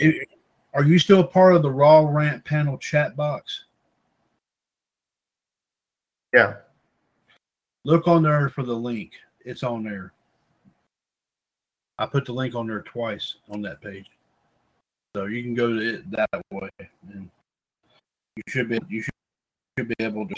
[0.73, 3.65] are you still part of the Raw Rant panel chat box?
[6.33, 6.55] yeah
[7.85, 9.11] Look on there for the link.
[9.43, 10.12] It's on there.
[11.97, 14.05] I put the link on there twice on that page,
[15.15, 16.69] so you can go to it that way,
[17.11, 17.29] and
[18.35, 19.13] you should be you should,
[19.77, 20.35] should be able to.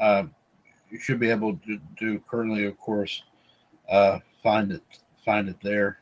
[0.00, 0.24] Uh,
[0.90, 3.22] you should be able to do currently, of course,
[3.90, 4.82] uh, find it
[5.24, 5.98] find it there.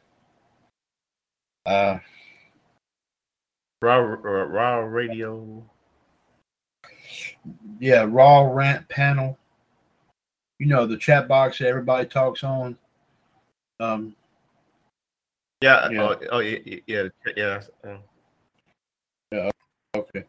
[1.65, 1.99] Uh,
[3.81, 5.65] raw uh, raw radio
[7.79, 9.39] yeah, Raw Rant panel.
[10.59, 12.77] you know, the chat box that everybody talks on.
[13.81, 14.15] Um,
[15.61, 15.89] Yeah.
[15.91, 16.03] Yeah.
[16.03, 16.79] Oh, oh yeah.
[16.87, 17.09] Yeah.
[17.37, 17.63] Yeah.
[19.33, 19.51] yeah.
[19.97, 20.25] okay.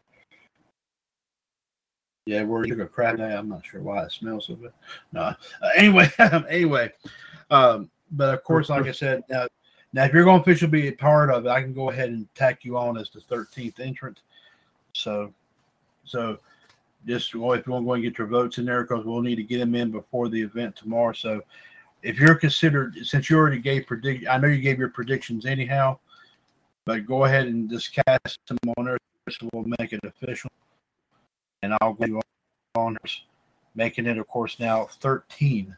[2.26, 3.36] Yeah, we're took a crap day.
[3.36, 4.72] I'm not sure why it smells so bad.
[5.12, 5.22] No.
[5.22, 5.36] Uh,
[5.76, 6.10] anyway,
[6.50, 6.92] anyway,
[7.50, 9.48] um, but of course, like I said, now,
[9.92, 12.10] now if you're going to officially be a part of it, I can go ahead
[12.10, 14.22] and tack you on as the 13th entrant.
[14.94, 15.34] So,
[16.06, 16.38] so
[17.06, 19.22] just go if you want to go and get your votes in there because we'll
[19.22, 21.12] need to get them in before the event tomorrow.
[21.12, 21.42] So,
[22.04, 25.98] if you're considered, since you already gave predict, I know you gave your predictions anyhow,
[26.86, 28.98] but go ahead and just cast them on there.
[29.30, 30.52] So we'll make it official,
[31.62, 32.22] and I'll go
[32.76, 32.98] on
[33.74, 35.76] making it, of course, now 13,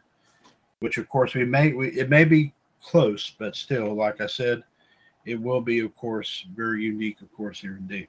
[0.80, 4.64] which of course we may we, it may be close, but still, like I said,
[5.26, 8.08] it will be, of course, very unique, of course, here indeed.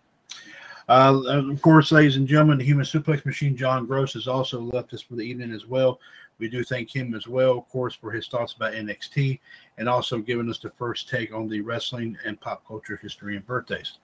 [0.90, 4.94] Uh, of course, ladies and gentlemen, the Human Suplex Machine, John Gross, has also left
[4.94, 6.00] us for the evening as well.
[6.40, 9.40] We do thank him as well, of course, for his thoughts about NXT
[9.77, 13.45] and also giving us the first take on the wrestling and pop culture history and
[13.45, 13.98] birthdays.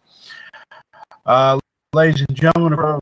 [1.26, 1.60] Uh,
[1.94, 3.00] ladies and gentlemen,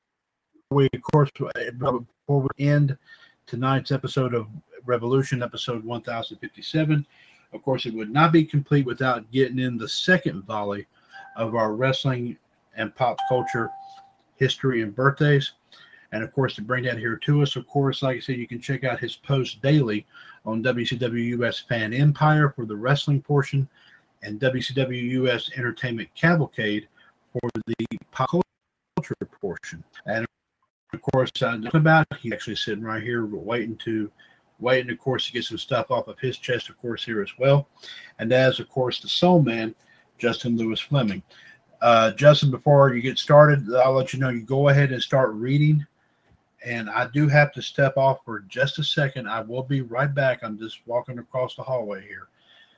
[0.69, 2.97] we, of course, before we end
[3.45, 4.47] tonight's episode of
[4.85, 7.05] Revolution, episode 1057,
[7.53, 10.87] of course, it would not be complete without getting in the second volley
[11.35, 12.37] of our wrestling
[12.75, 13.69] and pop culture
[14.37, 15.53] history and birthdays.
[16.11, 18.47] And of course, to bring that here to us, of course, like I said, you
[18.47, 20.05] can check out his post daily
[20.45, 23.67] on WCW US Fan Empire for the wrestling portion
[24.23, 26.87] and WCW US Entertainment Cavalcade
[27.31, 28.29] for the pop
[28.95, 29.83] culture portion.
[30.05, 30.25] And
[30.93, 34.11] of course, uh, about he's actually sitting right here waiting to
[34.59, 37.31] waiting, of course, to get some stuff off of his chest, of course, here as
[37.37, 37.67] well.
[38.19, 39.73] And as, of course, the soul man,
[40.17, 41.23] Justin Lewis Fleming.
[41.81, 45.33] Uh, Justin, before you get started, I'll let you know you go ahead and start
[45.33, 45.85] reading.
[46.63, 49.27] And I do have to step off for just a second.
[49.27, 50.39] I will be right back.
[50.43, 52.27] I'm just walking across the hallway here.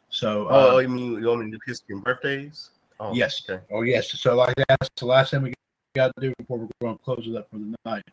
[0.09, 2.69] So, uh, Oh, you mean you want me to do history and birthdays?
[2.99, 3.41] Oh, Yes.
[3.49, 3.61] Okay.
[3.71, 4.11] Oh, yes.
[4.11, 5.53] So, like that's the last thing we
[5.95, 8.03] got to do before we're going to close it up for the night.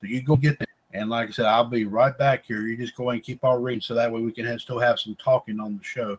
[0.00, 0.68] So, you go get that.
[0.92, 2.62] And like I said, I'll be right back here.
[2.62, 4.98] You just go and keep on reading so that way we can have, still have
[4.98, 6.18] some talking on the show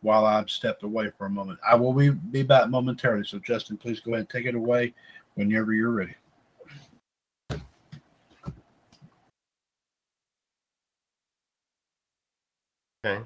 [0.00, 1.58] while I'm stepped away for a moment.
[1.68, 3.24] I will be, be back momentarily.
[3.24, 4.94] So, Justin, please go ahead and take it away
[5.34, 6.14] whenever you're ready.
[13.04, 13.22] Okay.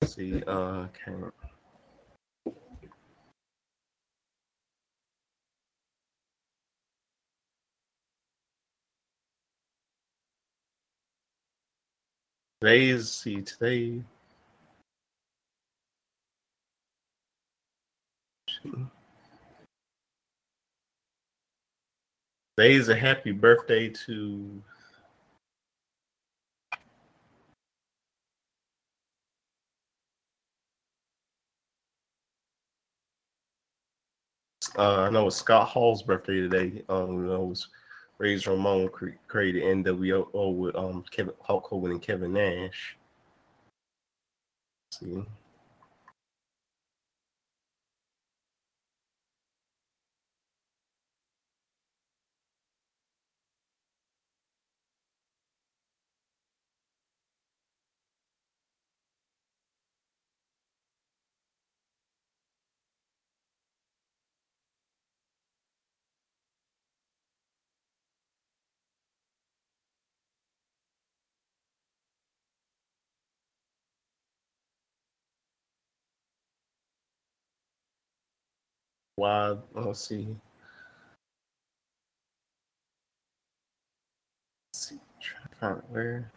[0.00, 0.42] Let's see.
[0.42, 1.14] Uh, okay.
[12.60, 14.02] Today's see today.
[22.56, 24.62] Today's a happy birthday to
[34.78, 36.82] uh, I know it's Scott Hall's birthday today.
[36.88, 37.68] Um, you know, it was
[38.18, 42.96] Razor Ramon cre- created NWO with um Kevin Hulk Hogan and Kevin Nash.
[44.90, 45.24] Let's see.
[79.22, 79.54] Why?
[79.74, 80.26] Let's see.
[84.74, 84.98] See.
[85.20, 86.32] Trying find where.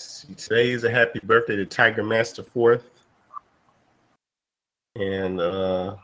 [0.00, 2.90] see, today is a happy birthday to Tiger Mask Fourth.
[4.94, 5.96] And uh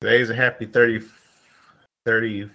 [0.00, 1.00] Today's a happy 30,
[2.06, 2.48] 30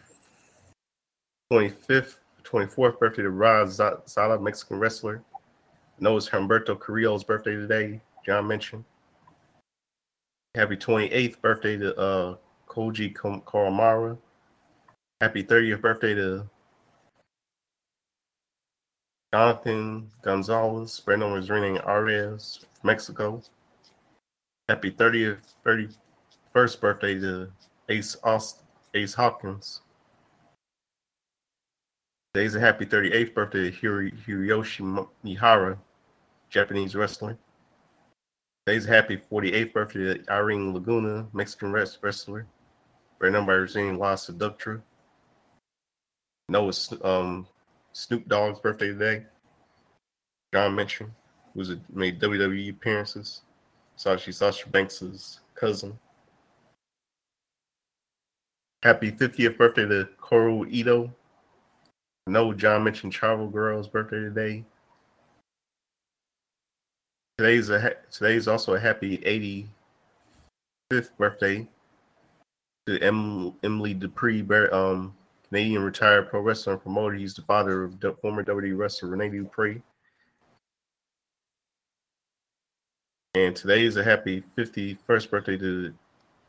[1.52, 2.16] 25th,
[2.46, 5.22] 24th birthday to Rod Zala, Mexican wrestler.
[6.00, 8.00] No, it's Humberto Carrillo's birthday today.
[8.26, 8.86] John mentioned.
[10.56, 12.36] Happy 28th birthday to uh,
[12.70, 14.18] Koji Koromara.
[15.20, 16.50] Happy 30th birthday to
[19.34, 23.42] Jonathan Gonzalez, Brandon Rosarina Arias, Mexico.
[24.70, 25.42] Happy 30th,
[26.56, 27.52] 31st birthday to
[27.90, 28.62] Ace Aust-
[28.94, 29.82] Ace Hawkins.
[32.34, 35.80] Today's a happy 38th birthday to Hiro- Hiroyoshi Mihara,
[36.50, 37.38] Japanese wrestler.
[38.66, 42.46] Today's a happy 48th birthday to Irene Laguna, Mexican wrestler.
[43.20, 44.82] Brandon by Rosine La Seductra.
[46.50, 46.74] Noah
[47.04, 47.48] um,
[47.94, 49.26] Snoop Dogg's birthday today.
[50.54, 51.12] John mentioned,
[51.56, 53.42] who's made WWE appearances.
[53.98, 55.98] Sashi Sasha Banks' cousin.
[58.84, 61.10] Happy 50th birthday to Koro Ito.
[62.28, 64.66] No, John mentioned Chavo Girl's birthday today.
[67.38, 69.20] Today's a today's also a happy
[70.92, 71.66] 85th birthday
[72.88, 74.42] to em, Emile Dupree,
[74.74, 75.16] um,
[75.48, 77.16] Canadian retired pro wrestler and promoter.
[77.16, 79.82] He's the father of former WWE wrestler Rene Dupree.
[83.36, 85.94] And today is a happy 51st birthday to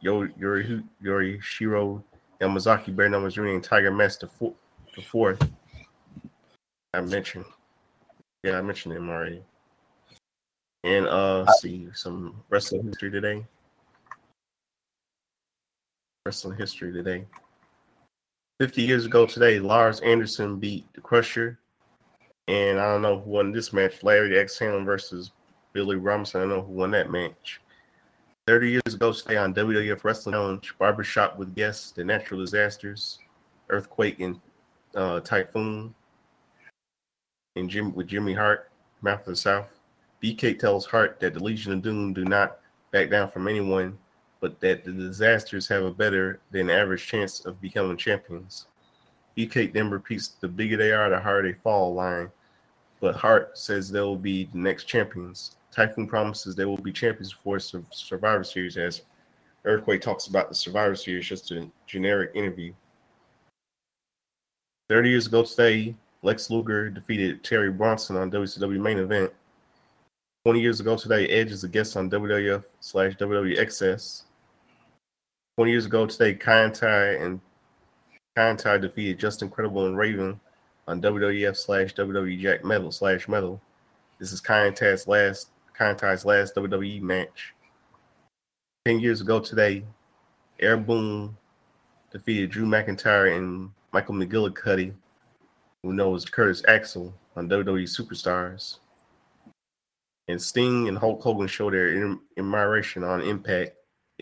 [0.01, 2.03] Yori, Yori Shiro
[2.41, 5.51] Yamazaki, Bear Numbers Jr., and Tiger Mask the fourth.
[6.93, 7.45] I mentioned.
[8.43, 9.43] Yeah, I mentioned him already.
[10.85, 13.45] And uh see some wrestling history today.
[16.27, 17.25] Wrestling history today.
[18.61, 21.59] 50 years ago today, Lars Anderson beat the Crusher.
[22.47, 24.03] And I don't know who won this match.
[24.03, 25.33] Larry X Hamlin versus
[25.73, 26.43] Billy Robinson.
[26.43, 27.61] I know who won that match.
[28.47, 33.19] 30 years ago today on WWF Wrestling Challenge, Barbershop with guests, the natural disasters,
[33.71, 34.39] earthquake and
[34.95, 35.95] uh, typhoon,
[37.57, 39.81] and Jim with Jimmy Hart, Mouth of the South.
[40.23, 42.59] BK tells Hart that the Legion of Doom do not
[42.91, 43.97] back down from anyone,
[44.41, 48.67] but that the disasters have a better than average chance of becoming champions.
[49.39, 52.31] BK then repeats the bigger they are, the harder they fall line,
[53.01, 55.57] but Hart says they will be the next champions.
[55.75, 59.03] Typhoon promises they will be champions for Survivor Series as
[59.65, 62.73] Earthquake talks about the Survivor Series, just a generic interview.
[64.89, 69.33] 30 years ago today, Lex Luger defeated Terry Bronson on WCW main event.
[70.45, 74.23] 20 years ago today, Edge is a guest on WWF slash WWXS.
[75.57, 77.41] 20 years ago today, Kaientai and
[78.37, 80.39] Kaientai defeated Justin Credible and Raven
[80.87, 83.61] on WWF slash WWE Jack Metal slash Metal.
[84.19, 87.55] This is Kaientai's last Kaientai's last WWE match.
[88.87, 89.85] 10 years ago today,
[90.61, 91.37] Air Boom
[92.13, 94.95] defeated Drew McIntyre and Michael McGillicutty,
[95.83, 98.79] who knows Curtis Axel on WWE Superstars.
[100.29, 103.73] And Sting and Hulk Hogan show their admiration on Impact,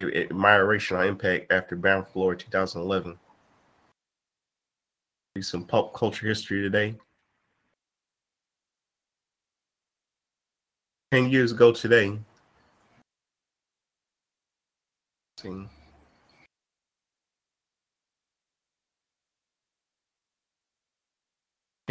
[0.00, 3.18] admiration on Impact after Bound for Glory 2011.
[5.34, 6.96] Do some pop culture history today.
[11.12, 12.18] 10 years ago today,
[15.42, 15.68] Ten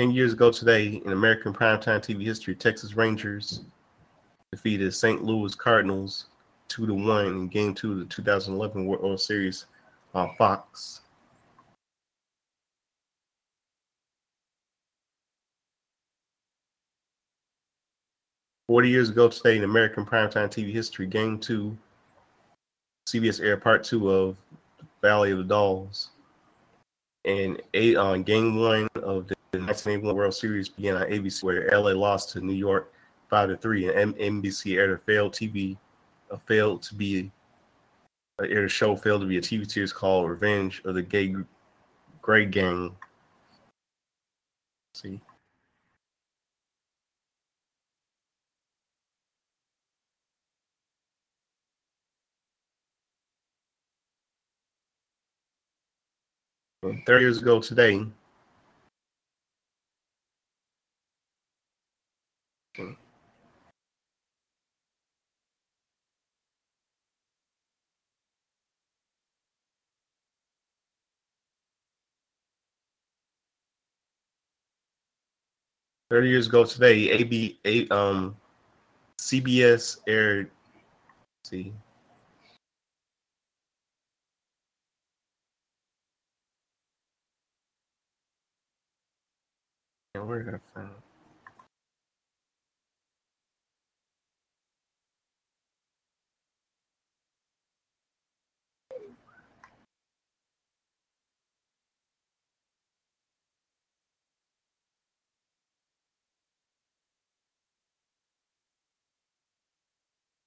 [0.09, 3.61] years ago today, in American primetime TV history, Texas Rangers
[4.51, 5.23] defeated St.
[5.23, 6.25] Louis Cardinals
[6.67, 9.67] two to one in Game Two of the 2011 World Series
[10.15, 11.01] on Fox.
[18.71, 21.77] Forty years ago today, in American primetime TV history, Game Two,
[23.05, 24.37] CBS aired Part Two of
[25.01, 26.11] Valley of the Dolls,
[27.25, 31.67] and eight on uh, Game One of the 1981 World Series began on ABC, where
[31.69, 32.93] LA lost to New York
[33.29, 35.75] five to three, and NBC aired a failed TV,
[36.29, 37.29] a failed to be,
[38.41, 41.35] uh, aired a show failed to be a TV series called Revenge of the Gay
[42.21, 42.95] Gray Gang.
[44.95, 45.19] See.
[56.81, 58.05] Thirty years ago today,
[76.11, 78.35] 30 years ago today, AB, a, um,
[79.17, 80.51] CBS aired,
[81.45, 81.71] see,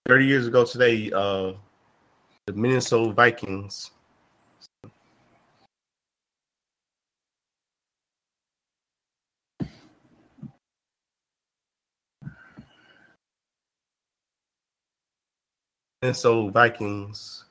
[0.06, 1.54] Thirty years ago today, uh,
[2.46, 3.92] the Minnesota Vikings
[16.04, 17.44] Minnesota Vikings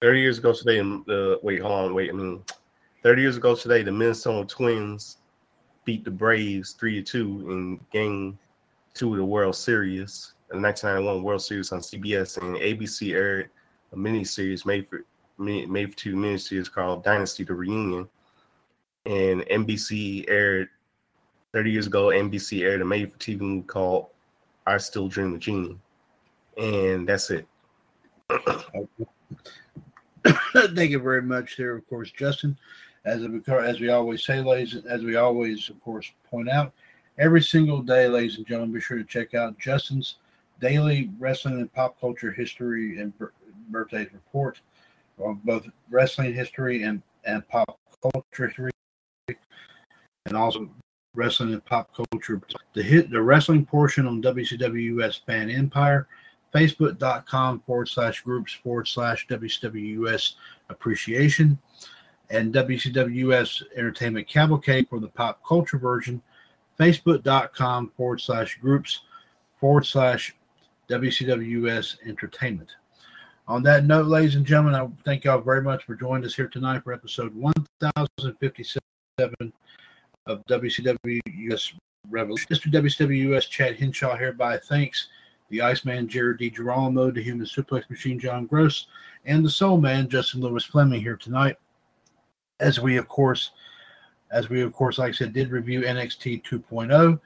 [0.00, 2.08] Thirty years ago today, the wait, hold on, wait.
[2.08, 2.42] I mean,
[3.02, 5.18] thirty years ago today, the Minnesota Twins
[5.84, 8.38] beat the Braves three to two in Game
[9.00, 13.48] Of the World Series, the 1991 World Series on CBS, and ABC aired
[13.92, 15.04] a mini series made for
[15.38, 18.08] made for two mini series called Dynasty: The Reunion,
[19.06, 20.68] and NBC aired
[21.52, 22.06] thirty years ago.
[22.06, 24.06] NBC aired a made for TV movie called
[24.66, 25.78] I Still Dream of Jeannie,
[26.56, 27.46] and that's it.
[30.74, 32.58] Thank you very much, there, of course, Justin.
[33.04, 36.74] As we, as we always say, ladies, as we always, of course, point out,
[37.18, 40.16] every single day, ladies and gentlemen, be sure to check out Justin's
[40.60, 43.32] daily wrestling and pop culture history and bir-
[43.70, 44.60] birthdays report
[45.18, 48.70] on both wrestling history and, and pop culture history,
[50.26, 50.68] and also
[51.14, 52.40] wrestling and pop culture.
[52.74, 56.06] The hit the wrestling portion on WCW US Fan Empire
[56.54, 60.34] facebook.com forward slash groups forward slash WCWUS
[60.70, 61.58] appreciation
[62.30, 66.22] and WCWUS Entertainment Cavalcade for the pop culture version,
[66.78, 69.02] facebook.com forward slash groups
[69.60, 70.34] forward slash
[70.88, 72.70] WCWUS Entertainment.
[73.46, 76.48] On that note, ladies and gentlemen, I thank y'all very much for joining us here
[76.48, 78.80] tonight for episode 1057
[80.26, 81.72] of WCWUS
[82.10, 82.46] Revolution.
[82.50, 82.70] Mr.
[82.70, 85.08] WCWUS Chad Henshaw hereby thanks
[85.50, 86.50] the Iceman Jared D.
[86.50, 88.86] Girolamo, the Human Suplex Machine John Gross,
[89.24, 91.56] and the Soul Man Justin Lewis Fleming here tonight.
[92.60, 93.52] As we, of course,
[94.30, 97.20] as we, of course, like I said, did review NXT 2.0.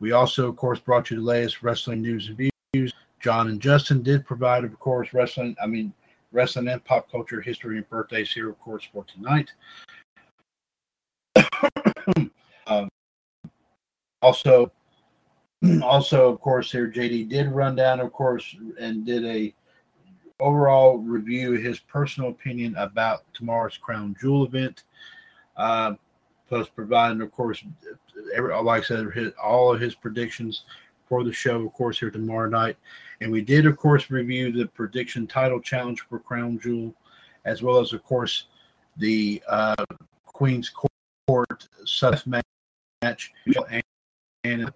[0.00, 2.92] We also, of course, brought you the latest wrestling news and views.
[3.20, 5.94] John and Justin did provide, of course, wrestling, I mean,
[6.32, 9.50] wrestling and pop culture history and birthdays here, of course, for tonight.
[12.66, 12.88] um,
[14.20, 14.70] also,
[15.82, 19.54] also, of course, here JD did run down, of course, and did a
[20.40, 24.82] overall review his personal opinion about tomorrow's Crown Jewel event.
[25.56, 25.94] Uh,
[26.54, 27.64] plus, providing, of course,
[28.32, 30.62] every, like I said, his, all of his predictions
[31.08, 32.76] for the show, of course, here tomorrow night.
[33.20, 36.94] And we did, of course, review the prediction title challenge for Crown Jewel,
[37.44, 38.46] as well as, of course,
[38.98, 39.84] the uh,
[40.26, 40.70] Queen's
[41.26, 42.44] Court Seth match.
[43.02, 43.82] And,
[44.44, 44.72] and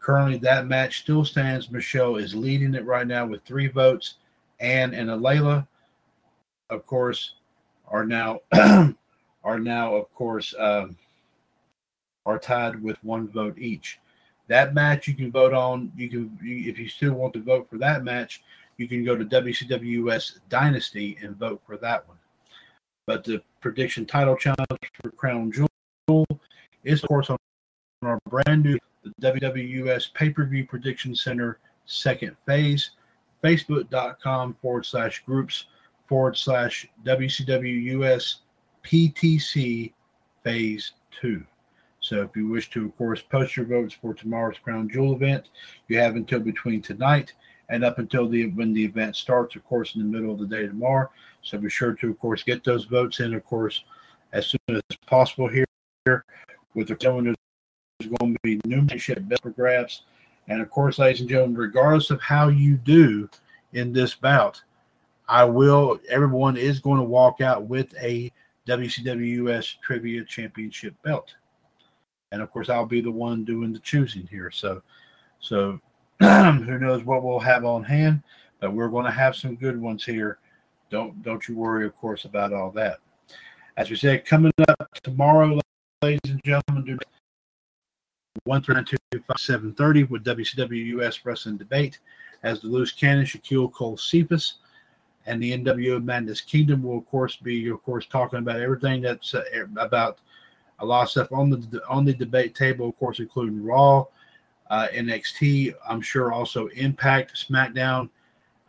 [0.00, 1.70] currently, that match still stands.
[1.70, 4.14] Michelle is leading it right now with three votes.
[4.58, 5.64] Anne and Alayla,
[6.70, 7.34] of course,
[7.86, 8.40] are now
[9.44, 10.96] are now, of course, um,
[12.26, 14.00] are tied with one vote each.
[14.48, 15.92] That match you can vote on.
[15.96, 18.42] You can, if you still want to vote for that match,
[18.78, 22.18] you can go to WCWS Dynasty and vote for that one.
[23.06, 26.26] But the prediction title challenge for Crown Jewel
[26.84, 27.38] is, of course, on
[28.02, 32.90] our brand new the WWS Pay Per View Prediction Center second phase.
[33.42, 35.66] Facebook.com forward slash groups
[36.06, 38.36] forward slash WCWUS
[38.84, 39.92] PTC
[40.44, 41.42] phase two.
[42.10, 45.50] So if you wish to, of course, post your votes for tomorrow's Crown Jewel event,
[45.86, 47.34] you have until between tonight
[47.68, 50.46] and up until the when the event starts, of course, in the middle of the
[50.46, 51.08] day tomorrow.
[51.42, 53.84] So be sure to, of course, get those votes in, of course,
[54.32, 55.64] as soon as possible here.
[56.74, 57.36] With the gentlemen,
[58.00, 59.08] there's going to be numerous
[59.40, 60.02] for grabs.
[60.48, 63.30] And of course, ladies and gentlemen, regardless of how you do
[63.72, 64.60] in this bout,
[65.28, 68.32] I will, everyone is going to walk out with a
[68.66, 71.34] WCWUS Trivia Championship belt.
[72.32, 74.50] And of course, I'll be the one doing the choosing here.
[74.50, 74.82] So,
[75.40, 75.80] so
[76.20, 78.22] who knows what we'll have on hand,
[78.60, 80.38] but we're going to have some good ones here.
[80.90, 82.98] Don't don't you worry, of course, about all that.
[83.76, 85.60] As we said, coming up tomorrow,
[86.02, 86.98] ladies and gentlemen, do
[88.44, 91.98] one nine two five seven thirty with WCW US Wrestling Debate
[92.42, 94.54] as the loose cannon Shaquille Cole Cephas
[95.26, 99.34] and the NWO Madness Kingdom will of course be of course talking about everything that's
[99.34, 99.42] uh,
[99.78, 100.18] about
[100.80, 104.06] A lot of stuff on the on the debate table, of course, including Raw,
[104.70, 105.74] uh, NXT.
[105.88, 108.08] I'm sure also Impact, SmackDown,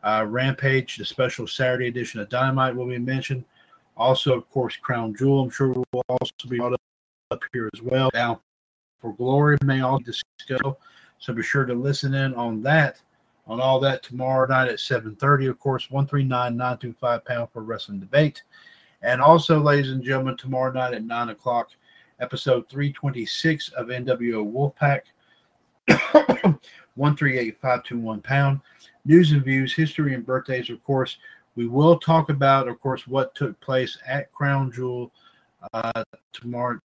[0.04, 3.46] uh, Rampage, the special Saturday edition of Dynamite will be mentioned.
[3.96, 5.44] Also, of course, Crown Jewel.
[5.44, 8.10] I'm sure will also be brought up, here as well.
[8.14, 8.42] Now,
[9.00, 10.76] for Glory may also discuss.
[11.20, 13.00] So be sure to listen in on that,
[13.46, 15.48] on all that tomorrow night at 7:30.
[15.48, 18.44] Of course, 139-925 pound for wrestling debate.
[19.04, 21.72] And also, ladies and gentlemen, tomorrow night at 9 o'clock,
[22.22, 25.02] episode 326 of NWO Wolfpack.
[26.96, 28.60] 138521 pound.
[29.06, 31.18] News and views, history and birthdays, of course.
[31.56, 35.12] We will talk about, of course, what took place at Crown Jewel
[35.74, 36.80] uh, tomorrow.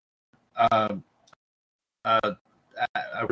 [0.55, 0.97] Uh,
[2.05, 2.31] uh,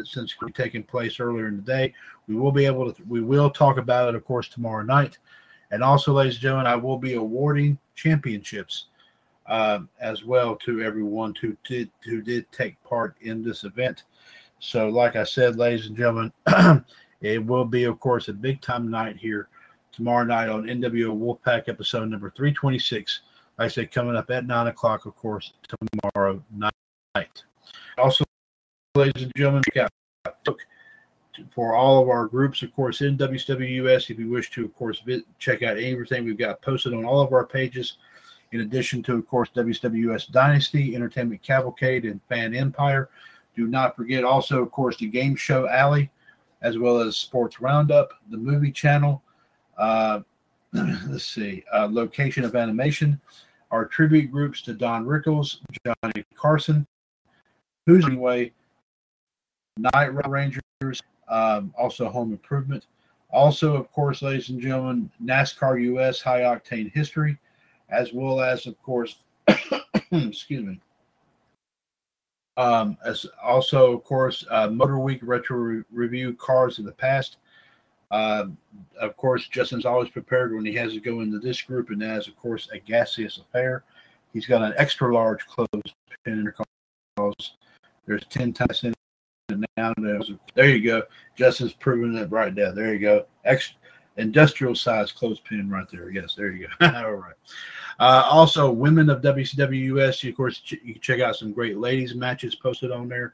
[0.03, 1.93] since taking place earlier in the day,
[2.27, 3.03] we will be able to.
[3.07, 5.17] We will talk about it, of course, tomorrow night.
[5.71, 8.87] And also, ladies and gentlemen, I will be awarding championships
[9.47, 14.03] um, as well to everyone who did who did take part in this event.
[14.59, 16.31] So, like I said, ladies and gentlemen,
[17.21, 19.49] it will be, of course, a big time night here
[19.91, 23.21] tomorrow night on NWO Wolfpack episode number 326.
[23.57, 25.53] Like I said, coming up at nine o'clock, of course,
[26.13, 27.43] tomorrow night.
[27.97, 28.23] Also,
[28.95, 29.91] ladies and gentlemen, got
[31.53, 34.09] for all of our groups, of course, in WCWUS.
[34.09, 35.01] If you wish to, of course,
[35.39, 37.97] check out everything we've got posted on all of our pages,
[38.51, 43.09] in addition to, of course, WWS Dynasty, Entertainment Cavalcade, and Fan Empire.
[43.55, 46.09] Do not forget also, of course, the Game Show Alley,
[46.61, 49.21] as well as Sports Roundup, the Movie Channel.
[49.77, 50.21] Uh,
[50.73, 53.19] let's see, uh, location of animation,
[53.71, 56.85] our tribute groups to Don Rickles, Johnny Carson,
[57.87, 58.53] Who's Anyway,
[59.77, 60.61] Night Rangers,
[61.27, 62.85] um, also Home Improvement.
[63.31, 67.37] Also, of course, ladies and gentlemen, NASCAR US High Octane History,
[67.91, 69.17] as well as, of course,
[70.11, 70.79] excuse me,
[72.57, 77.37] um, as also, of course, uh, Motor Week Retro Re- Review Cars of the Past.
[78.11, 78.57] Um,
[78.99, 82.27] of course, Justin's always prepared when he has to go into this group, and as,
[82.27, 83.83] of course, a gaseous affair.
[84.33, 87.55] He's got an extra large clothespin because
[88.05, 88.93] there's 10 times in
[89.49, 89.93] it now.
[90.55, 91.03] There you go.
[91.35, 92.71] Justin's proving it right there.
[92.71, 93.25] There you go.
[93.43, 93.77] Extra
[94.17, 96.09] industrial size clothespin right there.
[96.09, 96.85] Yes, there you go.
[96.95, 97.35] All right.
[97.99, 100.23] Uh, also, women of WCW US.
[100.23, 103.33] Of course, you can check out some great ladies matches posted on there.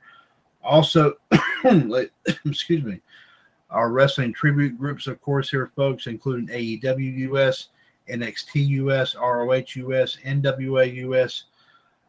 [0.63, 1.13] Also,
[2.45, 2.99] excuse me,
[3.69, 7.69] our wrestling tribute groups, of course, here, folks, including AEW US,
[8.09, 11.45] NXT US, ROH US, NWA US,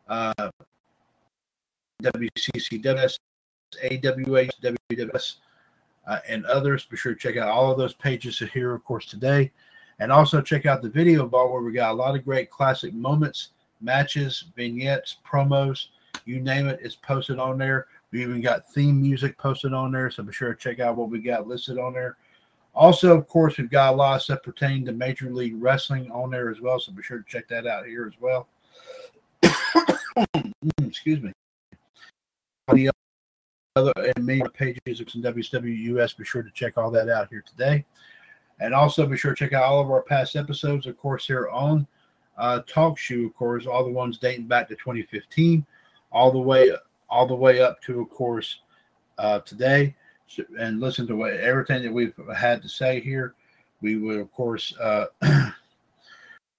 [0.08, 0.50] uh,
[2.02, 3.18] WCCWS,
[3.82, 5.36] AWA, WWS,
[6.08, 6.84] uh, and others.
[6.86, 9.52] Be sure to check out all of those pages here, of course, today.
[10.00, 12.94] And also check out the video bar where we got a lot of great classic
[12.94, 15.88] moments, matches, vignettes, promos,
[16.24, 17.86] you name it, it's posted on there.
[18.10, 21.10] We even got theme music posted on there, so be sure to check out what
[21.10, 22.16] we got listed on there.
[22.74, 26.30] Also, of course, we've got a lot of stuff pertaining to Major League Wrestling on
[26.30, 28.48] there as well, so be sure to check that out here as well.
[30.82, 31.32] Excuse me.
[33.78, 37.44] The other and many pages of WWUS, be sure to check all that out here
[37.46, 37.84] today.
[38.58, 41.48] And also be sure to check out all of our past episodes, of course, here
[41.50, 41.86] on
[42.36, 45.64] uh, TalkShoe, of course, all the ones dating back to 2015,
[46.10, 46.72] all the way
[47.08, 48.58] all the way up to, of course,
[49.18, 49.94] uh, today,
[50.58, 53.34] and listen to what everything that we've had to say here.
[53.80, 55.06] We will, of course, uh,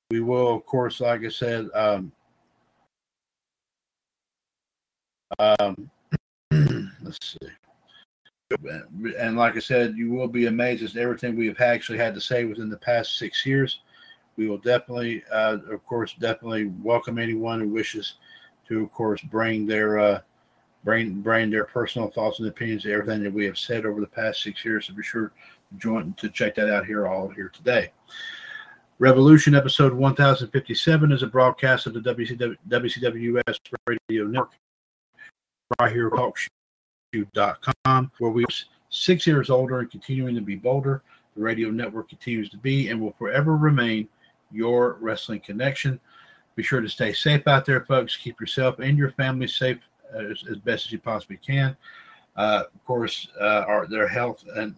[0.09, 2.13] we will, of course, like I said, um,
[5.37, 5.91] um,
[7.03, 7.49] let's see
[9.19, 12.21] and like I said, you will be amazed at everything we have actually had to
[12.21, 13.81] say within the past six years.
[14.37, 18.15] We will definitely, uh, of course, definitely welcome anyone who wishes
[18.67, 20.21] to, of course, bring their uh,
[20.83, 24.41] bring bring their personal thoughts and opinions everything that we have said over the past
[24.41, 24.87] six years.
[24.87, 27.91] So be sure to join to check that out here all here today.
[28.97, 34.51] Revolution episode 1057 is a broadcast of the WCW, WCWS radio network
[35.79, 38.47] right here talk com, where we are
[38.89, 41.03] six years older and continuing to be bolder.
[41.35, 44.07] The radio network continues to be and will forever remain
[44.51, 45.99] your wrestling connection.
[46.55, 48.15] Be sure to stay safe out there, folks.
[48.15, 49.77] Keep yourself and your family safe
[50.13, 51.77] as, as best as you possibly can.
[52.35, 54.75] Uh, of course, uh, our their health and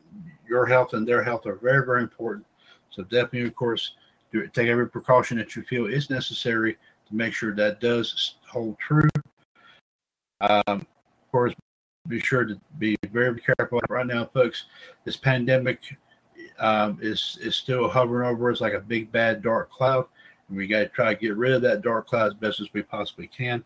[0.47, 2.45] your health and their health are very, very important.
[2.91, 3.95] So definitely, of course,
[4.31, 8.77] do take every precaution that you feel is necessary to make sure that does hold
[8.79, 9.09] true.
[10.41, 11.53] Um, of course,
[12.07, 14.65] be sure to be very careful right now, folks.
[15.05, 15.79] This pandemic
[16.59, 20.05] um, is is still hovering over us like a big bad dark cloud,
[20.49, 22.73] and we got to try to get rid of that dark cloud as best as
[22.73, 23.63] we possibly can.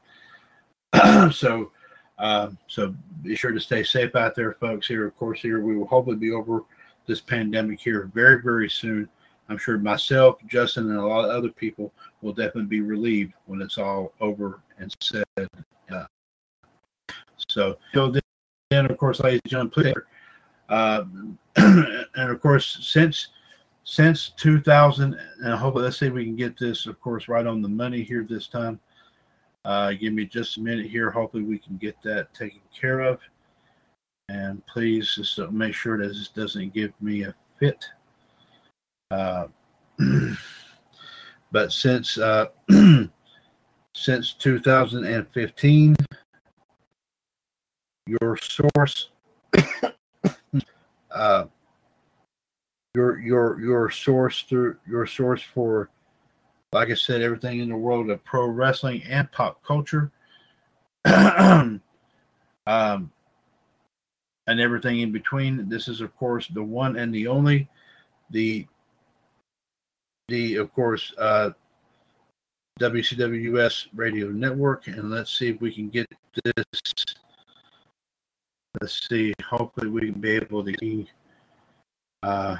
[1.32, 1.72] so,
[2.20, 4.88] uh, so be sure to stay safe out there, folks.
[4.88, 6.64] Here, of course, here we will hopefully be over
[7.08, 9.08] this pandemic here very, very soon.
[9.48, 13.62] I'm sure myself, Justin, and a lot of other people will definitely be relieved when
[13.62, 15.24] it's all over and said.
[17.56, 17.78] So,
[18.70, 19.94] then, of course, ladies and gentlemen.
[20.68, 21.04] Uh,
[21.56, 23.30] and of course, since
[23.86, 27.62] since 2000, and hopefully, let's see if we can get this, of course, right on
[27.62, 28.78] the money here this time.
[29.64, 31.10] Uh, give me just a minute here.
[31.10, 33.22] Hopefully, we can get that taken care of.
[34.28, 37.86] And please just make sure that this doesn't give me a fit.
[39.12, 39.48] Uh,
[41.54, 42.48] but since uh,
[43.94, 45.95] since 2015,
[48.08, 49.10] your source,
[51.12, 51.46] uh,
[52.94, 55.90] your your your source through your source for,
[56.72, 60.12] like I said, everything in the world of pro wrestling and pop culture.
[61.06, 61.82] um,
[64.48, 65.68] and everything in between.
[65.70, 67.70] This is, of course, the one and the only,
[68.30, 68.68] the
[70.28, 71.52] the of course uh,
[72.80, 76.08] WCWS Radio Network, and let's see if we can get
[76.44, 76.66] this.
[78.82, 79.34] Let's see.
[79.48, 80.76] Hopefully, we can be able to.
[80.80, 81.10] See,
[82.24, 82.58] uh,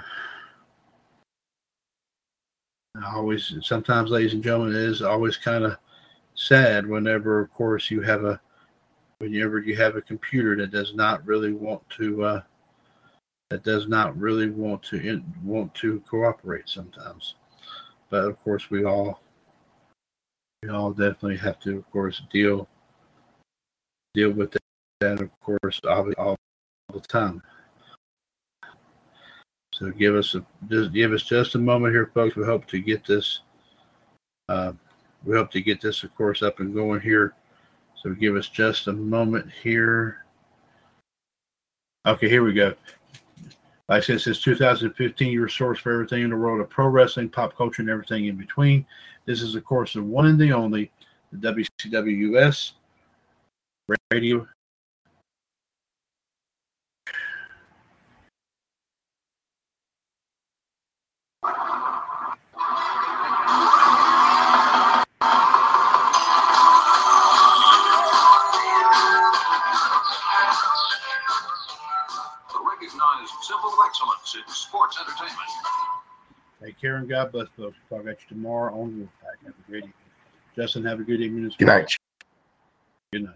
[3.06, 5.78] always, sometimes, ladies and gentlemen, it is always kind of
[6.36, 8.40] sad whenever, of course, you have a
[9.20, 12.42] whenever you have a computer that does not really want to uh,
[13.50, 17.36] that does not really want to in, want to cooperate sometimes
[18.10, 19.22] but of course we all
[20.64, 22.68] we all definitely have to of course deal
[24.14, 24.58] deal with
[25.00, 26.38] that of course all, all
[26.94, 27.42] the time
[29.74, 32.80] so give us a just give us just a moment here folks we hope to
[32.80, 33.42] get this
[34.50, 34.72] uh,
[35.26, 37.34] we hope to get this of course up and going here
[38.06, 40.24] so give us just a moment here.
[42.06, 42.76] Okay, here we go.
[43.90, 47.30] Like I said, since 2015, your source for everything in the world of pro wrestling,
[47.30, 48.86] pop culture, and everything in between.
[49.26, 50.92] This is, of course, the one and the only,
[51.32, 52.74] the WCWS
[54.12, 54.48] radio
[73.96, 75.40] excellence in sports entertainment.
[76.64, 77.78] Take care and God bless, folks.
[77.90, 79.46] Talk at you tomorrow on Wolfpack.
[79.46, 79.94] Have a great evening.
[80.56, 81.52] Justin, have a good evening.
[81.58, 81.96] Good night.
[83.12, 83.36] Good night.